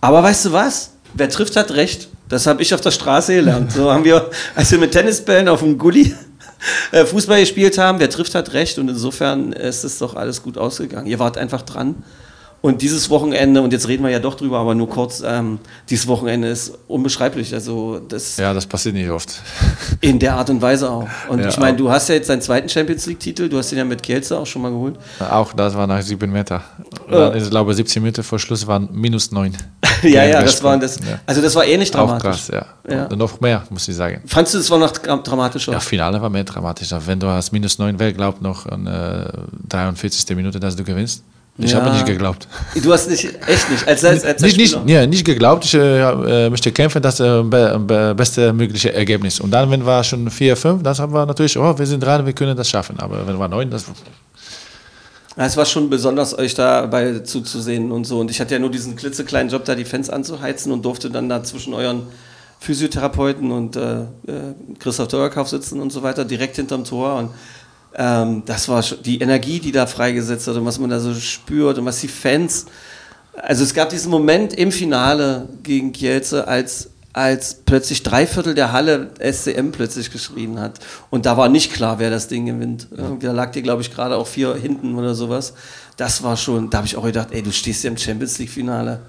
Aber 0.00 0.22
weißt 0.22 0.46
du 0.46 0.52
was? 0.52 0.92
Wer 1.12 1.28
trifft, 1.28 1.56
hat 1.56 1.70
recht. 1.72 2.08
Das 2.28 2.46
habe 2.46 2.62
ich 2.62 2.74
auf 2.74 2.80
der 2.80 2.90
Straße 2.90 3.34
gelernt. 3.34 3.72
So 3.72 3.92
haben 3.92 4.04
wir, 4.04 4.30
als 4.56 4.70
wir 4.70 4.78
mit 4.78 4.92
Tennisbällen 4.92 5.48
auf 5.48 5.60
dem 5.60 5.78
Gully 5.78 6.14
äh, 6.92 7.04
Fußball 7.04 7.40
gespielt 7.40 7.78
haben, 7.78 8.00
wer 8.00 8.10
trifft, 8.10 8.34
hat 8.34 8.52
recht. 8.54 8.78
Und 8.78 8.88
insofern 8.88 9.52
ist 9.52 9.84
es 9.84 9.98
doch 9.98 10.16
alles 10.16 10.42
gut 10.42 10.58
ausgegangen. 10.58 11.06
Ihr 11.06 11.18
wart 11.18 11.38
einfach 11.38 11.62
dran. 11.62 11.96
Und 12.64 12.80
dieses 12.80 13.10
Wochenende, 13.10 13.60
und 13.60 13.74
jetzt 13.74 13.88
reden 13.88 14.02
wir 14.04 14.10
ja 14.10 14.20
doch 14.20 14.36
drüber, 14.36 14.58
aber 14.58 14.74
nur 14.74 14.88
kurz, 14.88 15.22
ähm, 15.22 15.58
dieses 15.90 16.06
Wochenende 16.06 16.48
ist 16.48 16.72
unbeschreiblich. 16.88 17.52
Also 17.52 18.00
das 18.08 18.38
Ja, 18.38 18.54
das 18.54 18.64
passiert 18.64 18.94
nicht 18.94 19.10
oft. 19.10 19.42
in 20.00 20.18
der 20.18 20.34
Art 20.36 20.48
und 20.48 20.62
Weise 20.62 20.90
auch. 20.90 21.06
Und 21.28 21.40
Ja, 21.40 21.48
ich 21.48 21.58
meine, 21.58 21.74
auch. 21.74 21.76
du 21.78 21.90
hast 21.90 22.08
ja 22.08 22.14
jetzt 22.14 22.30
deinen 22.30 22.40
zweiten 22.40 22.70
Champions 22.70 23.04
League-Titel, 23.04 23.50
du 23.50 23.58
hast 23.58 23.70
den 23.70 23.76
ja 23.76 23.84
mit 23.84 24.02
Kielce 24.02 24.32
auch 24.38 24.46
schon 24.46 24.62
mal 24.62 24.70
geholt. 24.70 24.96
Auch 25.20 25.52
das 25.52 25.74
war 25.74 25.86
nach 25.86 26.00
sieben 26.00 26.32
Meter. 26.32 26.62
Dann, 27.10 27.36
ich 27.36 27.50
glaube, 27.50 27.74
17 27.74 28.02
Meter 28.02 28.22
vor 28.22 28.38
Schluss 28.38 28.66
waren 28.66 28.88
minus 28.92 29.30
neun. 29.30 29.52
ja, 30.02 30.24
ja, 30.24 30.42
das 30.42 30.62
war 30.62 30.78
das. 30.78 30.96
Ja. 31.00 31.20
Also 31.26 31.42
das 31.42 31.54
war 31.54 31.66
ähnlich 31.66 31.90
Auch 31.94 32.06
dramatisch. 32.06 32.46
krass, 32.46 32.48
ja. 32.50 32.64
Ja. 32.90 33.04
Und 33.08 33.18
noch 33.18 33.42
mehr, 33.42 33.62
muss 33.68 33.86
ich 33.88 33.94
sagen. 33.94 34.22
Fandst 34.24 34.54
du, 34.54 34.58
das 34.58 34.70
war 34.70 34.78
noch 34.78 34.90
dra- 34.90 35.22
dramatischer? 35.22 35.72
Ja, 35.72 35.80
Finale 35.80 36.18
war 36.22 36.30
mehr 36.30 36.44
dramatisch. 36.44 36.88
Wenn 37.04 37.20
du 37.20 37.26
hast 37.26 37.52
minus 37.52 37.78
neun, 37.78 37.98
wer 37.98 38.10
glaubt 38.14 38.40
noch 38.40 38.64
an 38.64 38.86
äh, 38.86 39.26
43. 39.68 40.34
Minute, 40.34 40.58
dass 40.58 40.76
du 40.76 40.82
gewinnst? 40.82 41.22
Ich 41.56 41.70
Ja. 41.70 41.80
habe 41.80 41.92
nicht 41.92 42.04
geglaubt. 42.06 42.48
Du 42.82 42.92
hast 42.92 43.08
nicht, 43.08 43.26
echt 43.46 43.70
nicht, 43.70 43.86
als, 43.86 44.04
als, 44.04 44.24
als 44.24 44.42
Nicht, 44.42 44.56
nicht, 44.56 44.76
ja, 44.86 45.06
nicht 45.06 45.24
geglaubt, 45.24 45.64
ich 45.64 45.74
äh, 45.74 46.50
möchte 46.50 46.72
kämpfen, 46.72 47.00
das 47.00 47.20
äh, 47.20 47.42
be, 47.44 47.78
be, 47.86 48.12
beste 48.16 48.52
mögliche 48.52 48.92
Ergebnis. 48.92 49.38
Und 49.38 49.52
dann, 49.52 49.70
wenn 49.70 49.86
wir 49.86 50.02
schon 50.02 50.28
4, 50.28 50.56
5, 50.56 50.82
das 50.82 50.98
haben 50.98 51.12
wir 51.12 51.24
natürlich, 51.24 51.56
oh, 51.56 51.78
wir 51.78 51.86
sind 51.86 52.02
dran, 52.02 52.26
wir 52.26 52.32
können 52.32 52.56
das 52.56 52.68
schaffen. 52.68 52.98
Aber 52.98 53.24
wenn 53.26 53.38
wir 53.38 53.46
9, 53.48 53.70
das 53.70 53.84
Es 55.36 55.56
war 55.56 55.64
schon 55.64 55.88
besonders, 55.88 56.36
euch 56.36 56.54
dabei 56.54 57.20
zuzusehen 57.20 57.92
und 57.92 58.04
so. 58.04 58.18
Und 58.18 58.32
ich 58.32 58.40
hatte 58.40 58.54
ja 58.54 58.58
nur 58.60 58.70
diesen 58.70 58.96
klitzekleinen 58.96 59.48
Job, 59.48 59.64
da 59.64 59.76
die 59.76 59.84
Fans 59.84 60.10
anzuheizen 60.10 60.72
und 60.72 60.84
durfte 60.84 61.08
dann 61.08 61.28
da 61.28 61.44
zwischen 61.44 61.72
euren 61.72 62.02
Physiotherapeuten 62.58 63.52
und 63.52 63.76
äh, 63.76 64.00
äh, 64.02 64.06
Christoph 64.80 65.08
Teuerkauf 65.08 65.48
sitzen 65.48 65.80
und 65.80 65.92
so 65.92 66.02
weiter, 66.02 66.24
direkt 66.24 66.56
hinterm 66.56 66.82
Tor. 66.84 67.16
Und 67.16 67.30
ähm, 67.96 68.42
das 68.46 68.68
war 68.68 68.82
schon 68.82 69.02
die 69.02 69.20
Energie, 69.20 69.60
die 69.60 69.72
da 69.72 69.86
freigesetzt 69.86 70.48
hat 70.48 70.56
und 70.56 70.64
was 70.64 70.78
man 70.78 70.90
da 70.90 70.98
so 71.00 71.14
spürt 71.14 71.78
und 71.78 71.84
was 71.84 72.00
die 72.00 72.08
Fans. 72.08 72.66
Also 73.34 73.64
es 73.64 73.74
gab 73.74 73.88
diesen 73.88 74.10
Moment 74.10 74.52
im 74.54 74.72
Finale 74.72 75.48
gegen 75.62 75.92
Kielce, 75.92 76.46
als, 76.46 76.90
als 77.12 77.54
plötzlich 77.66 78.02
drei 78.02 78.26
Viertel 78.26 78.54
der 78.54 78.72
Halle 78.72 79.10
SCM 79.20 79.70
plötzlich 79.70 80.10
geschrien 80.10 80.60
hat. 80.60 80.80
Und 81.10 81.26
da 81.26 81.36
war 81.36 81.48
nicht 81.48 81.72
klar, 81.72 81.98
wer 81.98 82.10
das 82.10 82.28
Ding 82.28 82.46
gewinnt. 82.46 82.88
Da 83.20 83.32
lag 83.32 83.52
dir, 83.52 83.62
glaube 83.62 83.82
ich, 83.82 83.92
gerade 83.92 84.16
auch 84.16 84.26
vier 84.26 84.54
hinten 84.54 84.94
oder 84.94 85.14
sowas. 85.14 85.54
Das 85.96 86.22
war 86.22 86.36
schon, 86.36 86.70
da 86.70 86.78
habe 86.78 86.86
ich 86.86 86.96
auch 86.96 87.04
gedacht, 87.04 87.28
ey, 87.30 87.42
du 87.42 87.52
stehst 87.52 87.84
ja 87.84 87.90
im 87.90 87.96
Champions 87.96 88.38
League-Finale 88.38 89.00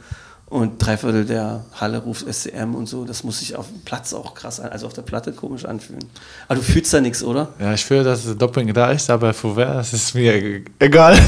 und 0.47 0.77
drei 0.77 0.95
Viertel 0.95 1.25
der 1.25 1.65
Halle 1.73 1.97
ruft 1.97 2.31
SCM 2.31 2.75
und 2.75 2.87
so. 2.87 3.03
Das 3.03 3.23
muss 3.23 3.39
sich 3.39 3.55
auf 3.55 3.67
dem 3.67 3.81
Platz 3.81 4.13
auch 4.13 4.35
krass 4.35 4.59
an, 4.59 4.69
also 4.69 4.85
auf 4.85 4.93
der 4.93 5.01
Platte 5.01 5.31
komisch 5.31 5.65
anfühlen. 5.65 6.05
Aber 6.47 6.59
du 6.59 6.61
fühlst 6.61 6.93
da 6.93 7.01
nichts, 7.01 7.23
oder? 7.23 7.49
ja, 7.59 7.73
ich 7.73 7.83
fühle, 7.83 8.03
dass 8.03 8.25
das 8.25 8.37
Doping 8.37 8.71
da 8.73 8.91
ist, 8.91 9.09
aber 9.09 9.33
für 9.33 9.55
wer, 9.55 9.73
das 9.73 9.93
ist 9.93 10.13
mir 10.13 10.61
egal. 10.79 11.17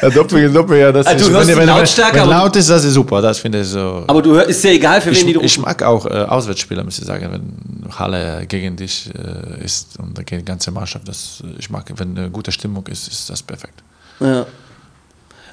Ja, 0.00 0.10
Doping 0.10 0.38
ist 0.38 0.54
Doping, 0.54 0.76
ja. 0.76 0.92
Das 0.92 1.06
du 1.06 1.12
ist, 1.12 1.30
hörst 1.30 1.48
wenn, 1.48 1.56
wenn, 1.56 1.68
wenn, 1.68 2.14
wenn 2.14 2.28
laut 2.28 2.54
ist, 2.54 2.70
das 2.70 2.84
ist 2.84 2.94
super, 2.94 3.20
das 3.20 3.38
finde 3.38 3.62
ich 3.62 3.66
so. 3.66 4.04
Aber 4.06 4.22
du 4.22 4.34
hörst, 4.34 4.50
ist 4.50 4.62
ja 4.62 4.70
egal, 4.70 5.00
für 5.00 5.10
wen 5.10 5.26
die 5.26 5.32
ich, 5.32 5.38
du 5.38 5.40
ich 5.44 5.58
mag 5.58 5.82
auch 5.82 6.06
äh, 6.06 6.10
Auswärtsspieler, 6.10 6.84
muss 6.84 7.00
ich 7.00 7.04
sagen, 7.04 7.28
wenn 7.32 7.98
Halle 7.98 8.46
gegen 8.46 8.76
dich 8.76 9.10
äh, 9.12 9.64
ist 9.64 9.98
und 9.98 10.14
gegen 10.24 10.42
die 10.42 10.44
ganze 10.44 10.70
Mannschaft. 10.70 11.08
Das, 11.08 11.42
ich 11.58 11.68
mag, 11.68 11.84
wenn 11.96 12.16
eine 12.16 12.30
gute 12.30 12.52
Stimmung 12.52 12.86
ist, 12.86 13.08
ist 13.08 13.28
das 13.28 13.42
perfekt. 13.42 13.82
Ja. 14.20 14.46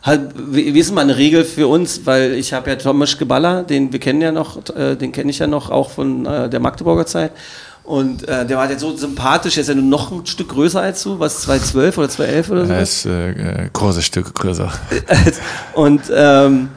Halt, 0.05 0.33
wie 0.35 0.77
ist 0.77 0.93
mal 0.93 1.01
eine 1.01 1.17
Regel 1.17 1.43
für 1.43 1.67
uns, 1.67 2.05
weil 2.05 2.33
ich 2.33 2.53
habe 2.53 2.69
ja 2.69 2.75
Tomasz 2.75 3.17
Geballer, 3.17 3.63
den 3.63 3.91
wir 3.91 3.99
kennen 3.99 4.21
ja 4.21 4.31
noch, 4.31 4.59
äh, 4.75 4.95
den 4.95 5.11
kenne 5.11 5.31
ich 5.31 5.39
ja 5.39 5.47
noch 5.47 5.71
auch 5.71 5.89
von 5.89 6.27
äh, 6.27 6.47
der 6.47 6.59
Magdeburger 6.59 7.07
Zeit. 7.07 7.31
Und 7.83 8.27
äh, 8.27 8.45
der 8.45 8.57
war 8.57 8.69
jetzt 8.69 8.81
so 8.81 8.95
sympathisch, 8.95 9.57
er 9.57 9.61
ist 9.61 9.67
ja 9.67 9.73
nur 9.73 9.83
noch 9.83 10.11
ein 10.11 10.25
Stück 10.27 10.49
größer 10.49 10.79
als 10.81 11.01
du, 11.01 11.19
was 11.19 11.41
212 11.41 11.97
oder 11.97 12.09
211 12.09 12.49
oder 12.51 12.65
so. 12.65 12.73
Er 12.73 12.81
ist 12.81 13.05
äh, 13.05 13.29
äh, 13.29 13.69
großes 13.73 14.05
Stück 14.05 14.31
größer. 14.33 14.71
Und 15.73 16.01
ähm, 16.13 16.69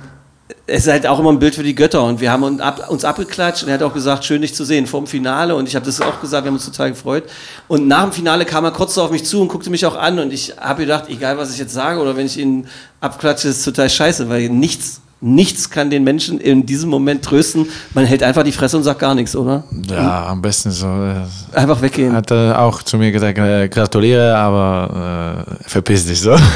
es 0.67 0.87
ist 0.87 0.93
halt 0.93 1.07
auch 1.07 1.19
immer 1.19 1.31
ein 1.31 1.39
Bild 1.39 1.55
für 1.55 1.63
die 1.63 1.75
Götter. 1.75 2.03
Und 2.05 2.21
wir 2.21 2.31
haben 2.31 2.43
uns, 2.43 2.61
ab, 2.61 2.89
uns 2.89 3.05
abgeklatscht 3.05 3.63
und 3.63 3.69
er 3.69 3.75
hat 3.75 3.83
auch 3.83 3.93
gesagt, 3.93 4.25
schön 4.25 4.43
dich 4.43 4.55
zu 4.55 4.65
sehen 4.65 4.87
vor 4.87 5.01
dem 5.01 5.07
Finale. 5.07 5.55
Und 5.55 5.69
ich 5.69 5.75
habe 5.75 5.85
das 5.85 6.01
auch 6.01 6.21
gesagt, 6.21 6.45
wir 6.45 6.49
haben 6.49 6.57
uns 6.57 6.65
total 6.65 6.91
gefreut. 6.91 7.25
Und 7.69 7.87
nach 7.87 8.05
dem 8.05 8.13
Finale 8.13 8.45
kam 8.45 8.65
er 8.65 8.71
kurz 8.71 8.95
so 8.95 9.03
auf 9.03 9.11
mich 9.11 9.25
zu 9.25 9.41
und 9.41 9.49
guckte 9.49 9.71
mich 9.71 9.85
auch 9.85 9.97
an. 9.97 10.19
Und 10.19 10.33
ich 10.33 10.55
habe 10.59 10.83
gedacht, 10.83 11.05
egal 11.09 11.37
was 11.39 11.53
ich 11.53 11.59
jetzt 11.59 11.75
sage 11.75 12.01
oder 12.01 12.17
wenn 12.17 12.27
ich 12.27 12.39
ihn 12.39 12.67
abklatsche, 13.01 13.49
ist 13.49 13.65
total 13.65 13.91
scheiße, 13.91 14.29
weil 14.29 14.49
nichts, 14.49 15.01
nichts 15.21 15.69
kann 15.69 15.91
den 15.91 16.05
Menschen 16.05 16.41
in 16.41 16.64
diesem 16.64 16.91
Moment 16.91 17.25
trösten. 17.25 17.66
Man 17.95 18.05
hält 18.05 18.23
einfach 18.23 18.45
die 18.45 18.53
Fresse 18.53 18.77
und 18.77 18.85
sagt 18.85 19.01
gar 19.01 19.14
nichts, 19.14 19.35
oder? 19.35 19.64
Ja, 19.91 20.27
am 20.29 20.41
besten 20.41 20.71
so. 20.71 20.87
Äh, 20.87 21.57
Einfach 21.59 21.81
weggehen. 21.83 22.12
hat 22.14 22.31
er 22.31 22.61
auch 22.61 22.83
zu 22.83 22.97
mir 22.99 23.11
gesagt, 23.11 23.37
äh, 23.39 23.69
gratuliere, 23.69 24.37
aber 24.37 25.45
äh, 25.49 25.69
verpiss 25.69 26.07
dich 26.07 26.21
so. 26.21 26.37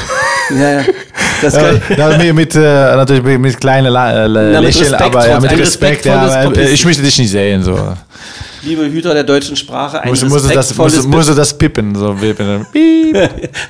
Ja, 0.49 0.81
ja. 0.81 0.83
Das 1.41 1.53
kann, 1.55 1.81
ja, 1.97 2.17
mit, 2.17 2.35
mit, 2.35 2.55
äh, 2.55 2.59
natürlich 2.59 3.39
mit, 3.39 3.57
kleinen 3.61 3.87
La- 3.93 4.25
äh, 4.25 4.27
Na, 4.27 4.59
Lächeln, 4.59 4.83
Respekt, 4.93 5.01
aber 5.01 5.27
ja, 5.27 5.39
mit 5.39 5.51
ein 5.51 5.57
Respekt. 5.57 6.05
Ja, 6.05 6.51
ich 6.51 6.83
möchte 6.85 7.01
dich 7.01 7.17
nicht 7.17 7.31
sehen. 7.31 7.63
So. 7.63 7.79
Liebe 8.63 8.89
Hüter 8.89 9.13
der 9.13 9.23
deutschen 9.23 9.55
Sprache, 9.55 10.01
ein 10.01 10.09
Muss, 10.09 10.23
muss, 10.23 10.43
das, 10.43 10.55
respektvolles 10.55 11.05
muss, 11.07 11.27
muss 11.27 11.35
das 11.35 11.57
pippen. 11.57 11.95
So, 11.95 12.19
wippen. 12.19 12.65
Piep. 12.71 13.15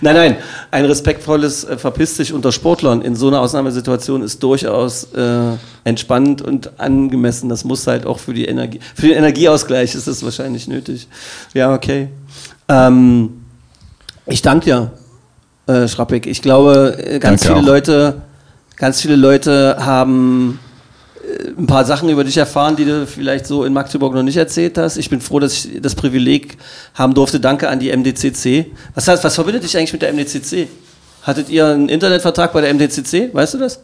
Nein, 0.02 0.16
nein, 0.16 0.38
ein 0.72 0.86
respektvolles 0.86 1.64
äh, 1.64 1.78
Verpiss 1.78 2.18
dich 2.18 2.34
unter 2.34 2.52
Sportlern 2.52 3.02
in 3.02 3.16
so 3.16 3.28
einer 3.28 3.42
Ausnahmesituation 3.42 4.22
ist 4.22 4.42
durchaus 4.42 5.06
äh, 5.14 5.58
entspannend 5.84 6.42
und 6.42 6.80
angemessen. 6.80 7.50
Das 7.50 7.64
muss 7.64 7.88
halt 7.88 8.06
auch 8.06 8.20
für, 8.20 8.34
die 8.34 8.46
Energie, 8.46 8.80
für 8.96 9.08
den 9.08 9.18
Energieausgleich 9.18 9.96
ist 9.96 10.08
es 10.08 10.24
wahrscheinlich 10.24 10.68
nötig. 10.68 11.08
Ja, 11.54 11.74
okay. 11.74 12.10
Ähm, 12.70 13.30
ich 14.26 14.42
danke 14.42 14.66
dir, 14.66 14.92
äh, 15.68 15.88
Schrappig. 15.88 16.28
Ich 16.28 16.42
glaube, 16.42 16.98
äh, 16.98 17.20
ganz 17.20 17.42
Danke 17.42 17.56
viele 17.56 17.60
auch. 17.60 17.74
Leute, 17.74 18.22
ganz 18.76 19.02
viele 19.02 19.16
Leute 19.16 19.78
haben 19.80 20.60
ein 21.58 21.68
paar 21.68 21.86
Sachen 21.86 22.10
über 22.10 22.24
dich 22.24 22.38
erfahren, 22.38 22.76
die 22.76 22.86
du 22.86 23.06
vielleicht 23.08 23.46
so 23.46 23.64
in 23.64 23.74
Magdeburg 23.74 24.14
noch 24.14 24.24
nicht 24.24 24.38
erzählt 24.38 24.78
hast. 24.78 24.98
Ich 24.98 25.10
bin 25.10 25.22
froh, 25.22 25.40
dass 25.40 25.54
ich 25.66 25.82
das 25.82 25.96
Privileg 25.96 26.58
haben 26.94 27.14
durfte. 27.14 27.40
Danke 27.40 27.70
an 27.70 27.80
die 27.80 27.96
MDCC. 27.96 28.68
Was, 28.96 29.08
heißt, 29.08 29.24
was 29.24 29.36
verbindet 29.36 29.64
dich 29.64 29.78
eigentlich 29.78 29.94
mit 29.94 30.02
der 30.02 30.14
MDCC? 30.14 30.68
Hattet 31.24 31.50
ihr 31.50 31.66
einen 31.68 31.90
Internetvertrag 31.90 32.52
bei 32.54 32.62
der 32.62 32.74
MDCC? 32.74 33.34
Weißt 33.34 33.54
du 33.54 33.58
das? 33.60 33.80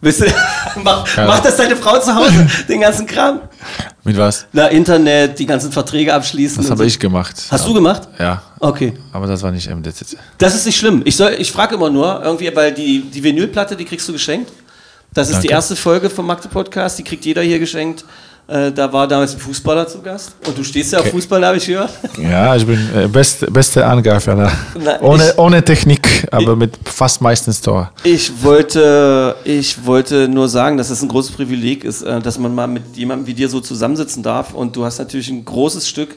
Wisst 0.00 0.20
ihr, 0.20 0.32
mach, 0.84 1.16
Ja. 1.16 1.26
Macht 1.26 1.44
das 1.46 1.56
deine 1.56 1.74
Frau 1.76 1.98
zu 1.98 2.14
Hause, 2.14 2.46
den 2.68 2.80
ganzen 2.80 3.06
Kram? 3.06 3.40
Mit 4.04 4.16
was? 4.18 4.46
Na, 4.52 4.66
Internet, 4.66 5.38
die 5.38 5.46
ganzen 5.46 5.72
Verträge 5.72 6.12
abschließen. 6.12 6.58
Das 6.62 6.70
habe 6.70 6.82
so. 6.82 6.86
ich 6.86 6.98
gemacht. 6.98 7.34
Hast 7.50 7.66
du 7.66 7.72
gemacht? 7.72 8.02
Ja. 8.18 8.42
Okay. 8.60 8.92
Aber 9.12 9.26
das 9.26 9.42
war 9.42 9.50
nicht 9.52 9.68
MDCC. 9.70 10.16
Das 10.38 10.54
ist 10.54 10.66
nicht 10.66 10.76
schlimm. 10.76 11.02
Ich, 11.06 11.16
soll- 11.16 11.34
ich 11.38 11.50
frage 11.50 11.76
immer 11.76 11.88
nur, 11.90 12.22
irgendwie, 12.22 12.54
weil 12.54 12.72
die, 12.72 13.02
die 13.02 13.22
Vinylplatte, 13.24 13.74
die 13.74 13.84
kriegst 13.86 14.06
du 14.08 14.12
geschenkt. 14.12 14.52
Das 15.16 15.28
ist 15.30 15.36
die 15.38 15.48
Danke. 15.48 15.54
erste 15.54 15.76
Folge 15.76 16.10
vom 16.10 16.26
Magde 16.26 16.48
Podcast, 16.48 16.98
die 16.98 17.02
kriegt 17.04 17.24
jeder 17.24 17.42
hier 17.42 17.58
geschenkt. 17.58 18.04
Äh, 18.48 18.70
da 18.70 18.92
war 18.92 19.08
damals 19.08 19.32
ein 19.34 19.40
Fußballer 19.40 19.88
zu 19.88 20.00
Gast. 20.02 20.36
Und 20.46 20.56
du 20.56 20.62
stehst 20.62 20.92
ja 20.92 21.00
auf 21.00 21.06
Okay. 21.06 21.16
Fußball, 21.16 21.44
habe 21.44 21.56
ich 21.56 21.66
gehört. 21.66 21.90
Ja, 22.18 22.54
ich 22.54 22.64
bin 22.64 22.78
äh, 22.94 23.08
best, 23.08 23.52
beste 23.52 23.84
Angreifer. 23.84 24.36
Na, 24.78 25.00
ohne, 25.00 25.30
ich- 25.30 25.38
ohne 25.38 25.64
Technik, 25.64 26.28
aber 26.30 26.54
mit 26.54 26.74
fast 26.84 27.20
meistens 27.20 27.60
Tor. 27.60 27.90
Ich 28.04 28.30
wollte, 28.44 29.34
ich 29.42 29.84
wollte 29.84 30.28
nur 30.28 30.48
sagen, 30.48 30.76
dass 30.76 30.90
es 30.90 31.02
ein 31.02 31.08
großes 31.08 31.32
Privileg 31.32 31.82
ist, 31.82 32.02
äh, 32.02 32.20
dass 32.20 32.38
man 32.38 32.54
mal 32.54 32.68
mit 32.68 32.96
jemandem 32.96 33.26
wie 33.26 33.34
dir 33.34 33.48
so 33.48 33.58
zusammensitzen 33.60 34.22
darf. 34.22 34.54
Und 34.54 34.76
du 34.76 34.84
hast 34.84 34.98
natürlich 34.98 35.28
ein 35.28 35.44
großes 35.44 35.88
Stück 35.88 36.14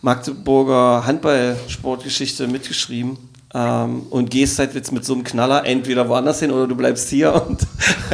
Magdeburger 0.00 1.04
Handballsportgeschichte 1.04 2.46
mitgeschrieben. 2.46 3.18
Ähm, 3.58 4.02
und 4.10 4.30
gehst 4.30 4.58
halt 4.58 4.74
jetzt 4.74 4.92
mit 4.92 5.02
so 5.06 5.14
einem 5.14 5.24
Knaller 5.24 5.64
entweder 5.64 6.06
woanders 6.10 6.40
hin 6.40 6.50
oder 6.50 6.66
du 6.66 6.74
bleibst 6.74 7.08
hier. 7.08 7.32
Und 7.48 7.60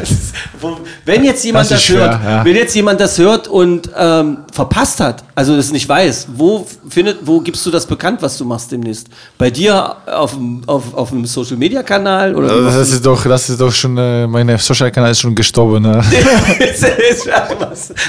wo, 0.60 0.76
wenn 1.04 1.24
jetzt 1.24 1.44
jemand 1.44 1.64
Das 1.64 1.70
das, 1.78 1.82
schwer, 1.84 1.98
hört, 2.00 2.24
ja. 2.24 2.44
wenn 2.44 2.54
jetzt 2.54 2.76
jemand 2.76 3.00
das 3.00 3.18
hört 3.18 3.48
und 3.48 3.90
ähm, 3.98 4.38
verpasst 4.52 5.00
hat, 5.00 5.24
also 5.34 5.56
das 5.56 5.72
nicht 5.72 5.88
weiß, 5.88 6.28
wo 6.36 6.64
findet, 6.88 7.26
wo 7.26 7.40
gibst 7.40 7.66
du 7.66 7.72
das 7.72 7.86
bekannt, 7.86 8.22
was 8.22 8.38
du 8.38 8.44
machst 8.44 8.70
demnächst? 8.70 9.08
Bei 9.36 9.50
dir 9.50 9.96
auf, 10.06 10.34
dem- 10.34 10.62
auf, 10.66 10.94
auf 10.94 11.10
einem 11.10 11.24
Social 11.24 11.56
Media 11.56 11.82
Kanal 11.82 12.36
oder? 12.36 12.48
Also 12.52 12.64
Das 12.78 12.90
ist 12.92 13.04
doch, 13.04 13.24
das 13.24 13.48
ist 13.50 13.60
doch 13.60 13.72
schon, 13.72 13.98
äh, 13.98 14.28
meine 14.28 14.56
Social-Kanal 14.58 15.10
ist 15.10 15.20
schon 15.20 15.34
gestorben. 15.34 15.82
Ne? 15.82 16.04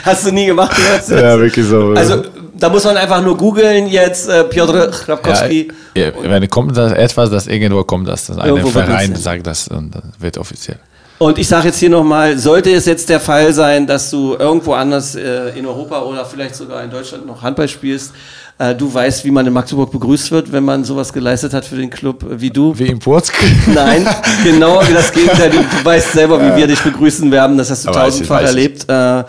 Hast 0.03 0.27
du 0.27 0.31
nie 0.31 0.45
gemacht? 0.47 0.75
ja, 1.09 1.39
wirklich 1.39 1.65
so. 1.65 1.93
Also, 1.95 2.23
da 2.63 2.69
muss 2.69 2.85
man 2.85 2.95
einfach 2.95 3.21
nur 3.21 3.35
googeln, 3.35 3.87
jetzt 3.87 4.29
äh, 4.29 4.45
Piotr 4.45 4.87
Chrapkowski. 4.87 5.67
ja, 5.95 6.11
wenn 6.21 6.49
kommt 6.49 6.77
das 6.77 6.93
etwas, 6.93 7.29
das 7.29 7.47
irgendwo 7.47 7.83
kommt, 7.83 8.07
das, 8.07 8.27
das 8.27 8.37
ein 8.37 8.65
Verein 8.65 9.15
sagt 9.15 9.45
das 9.45 9.67
und 9.67 9.93
das 9.93 10.03
wird 10.17 10.37
offiziell. 10.37 10.77
Und 11.17 11.37
ich 11.37 11.47
sage 11.47 11.67
jetzt 11.67 11.79
hier 11.79 11.89
nochmal, 11.89 12.37
sollte 12.37 12.71
es 12.71 12.85
jetzt 12.85 13.09
der 13.09 13.19
Fall 13.19 13.53
sein, 13.53 13.85
dass 13.85 14.09
du 14.09 14.35
irgendwo 14.39 14.73
anders 14.73 15.15
äh, 15.15 15.49
in 15.57 15.65
Europa 15.65 16.01
oder 16.03 16.25
vielleicht 16.25 16.55
sogar 16.55 16.83
in 16.83 16.89
Deutschland 16.89 17.25
noch 17.25 17.41
Handball 17.41 17.67
spielst, 17.67 18.13
äh, 18.59 18.73
du 18.73 18.93
weißt, 18.93 19.25
wie 19.25 19.31
man 19.31 19.45
in 19.45 19.51
Magdeburg 19.51 19.91
begrüßt 19.91 20.31
wird, 20.31 20.51
wenn 20.53 20.63
man 20.63 20.85
sowas 20.85 21.11
geleistet 21.11 21.53
hat 21.53 21.65
für 21.65 21.75
den 21.75 21.89
Club 21.89 22.23
äh, 22.23 22.39
wie 22.39 22.49
du. 22.49 22.77
Wie 22.79 22.87
im 22.87 22.99
Purzk. 22.99 23.33
Nein, 23.73 24.07
genau 24.43 24.81
wie 24.87 24.93
das 24.93 25.11
Gegenteil. 25.11 25.49
Du, 25.49 25.57
du 25.57 25.85
weißt 25.85 26.13
selber, 26.13 26.39
wie 26.39 26.55
wir 26.55 26.67
dich 26.67 26.79
begrüßen 26.81 27.29
werden. 27.29 27.57
Das 27.57 27.69
hast 27.69 27.85
du 27.85 27.91
tausendfach 27.91 28.41
erlebt. 28.41 28.85
Äh, 28.87 29.23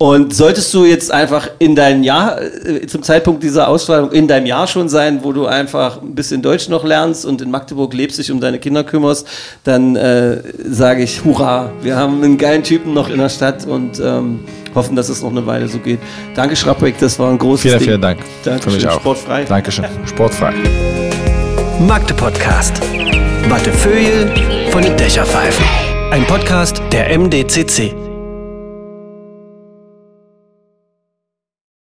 und 0.00 0.34
solltest 0.34 0.72
du 0.72 0.86
jetzt 0.86 1.12
einfach 1.12 1.50
in 1.58 1.76
deinem 1.76 2.02
Jahr, 2.02 2.40
äh, 2.40 2.86
zum 2.86 3.02
Zeitpunkt 3.02 3.42
dieser 3.42 3.68
Ausstrahlung, 3.68 4.10
in 4.12 4.26
deinem 4.26 4.46
Jahr 4.46 4.66
schon 4.66 4.88
sein, 4.88 5.20
wo 5.22 5.34
du 5.34 5.44
einfach 5.44 6.00
ein 6.00 6.14
bisschen 6.14 6.40
Deutsch 6.40 6.70
noch 6.70 6.84
lernst 6.84 7.26
und 7.26 7.42
in 7.42 7.50
Magdeburg 7.50 7.92
lebst, 7.92 8.18
dich 8.18 8.32
um 8.32 8.40
deine 8.40 8.58
Kinder 8.58 8.82
kümmerst, 8.82 9.28
dann 9.62 9.96
äh, 9.96 10.38
sage 10.66 11.02
ich 11.02 11.22
Hurra. 11.22 11.70
Wir 11.82 11.96
haben 11.96 12.24
einen 12.24 12.38
geilen 12.38 12.62
Typen 12.62 12.94
noch 12.94 13.10
in 13.10 13.18
der 13.18 13.28
Stadt 13.28 13.66
und 13.66 14.00
ähm, 14.00 14.40
hoffen, 14.74 14.96
dass 14.96 15.10
es 15.10 15.22
noch 15.22 15.32
eine 15.32 15.44
Weile 15.44 15.68
so 15.68 15.76
geht. 15.76 15.98
Danke, 16.34 16.56
Schrappek, 16.56 16.98
das 16.98 17.18
war 17.18 17.28
ein 17.28 17.36
großes 17.36 17.60
Vielen, 17.60 17.78
Ding. 17.78 17.88
vielen 17.88 18.00
Dank. 18.00 18.20
Danke 18.42 18.62
Für 18.62 18.70
mich 18.70 18.88
auch. 18.88 19.00
Sportfrei. 19.00 19.44
Dankeschön. 19.44 19.84
Sportfrei. 20.06 20.54
Magde 21.78 22.14
Podcast. 22.14 22.80
Wattefeuille 23.50 24.32
von 24.70 24.80
den 24.82 24.96
Dächerpfeifen. 24.96 25.66
Ein 26.10 26.24
Podcast 26.24 26.80
der 26.90 27.18
MDCC. 27.18 28.09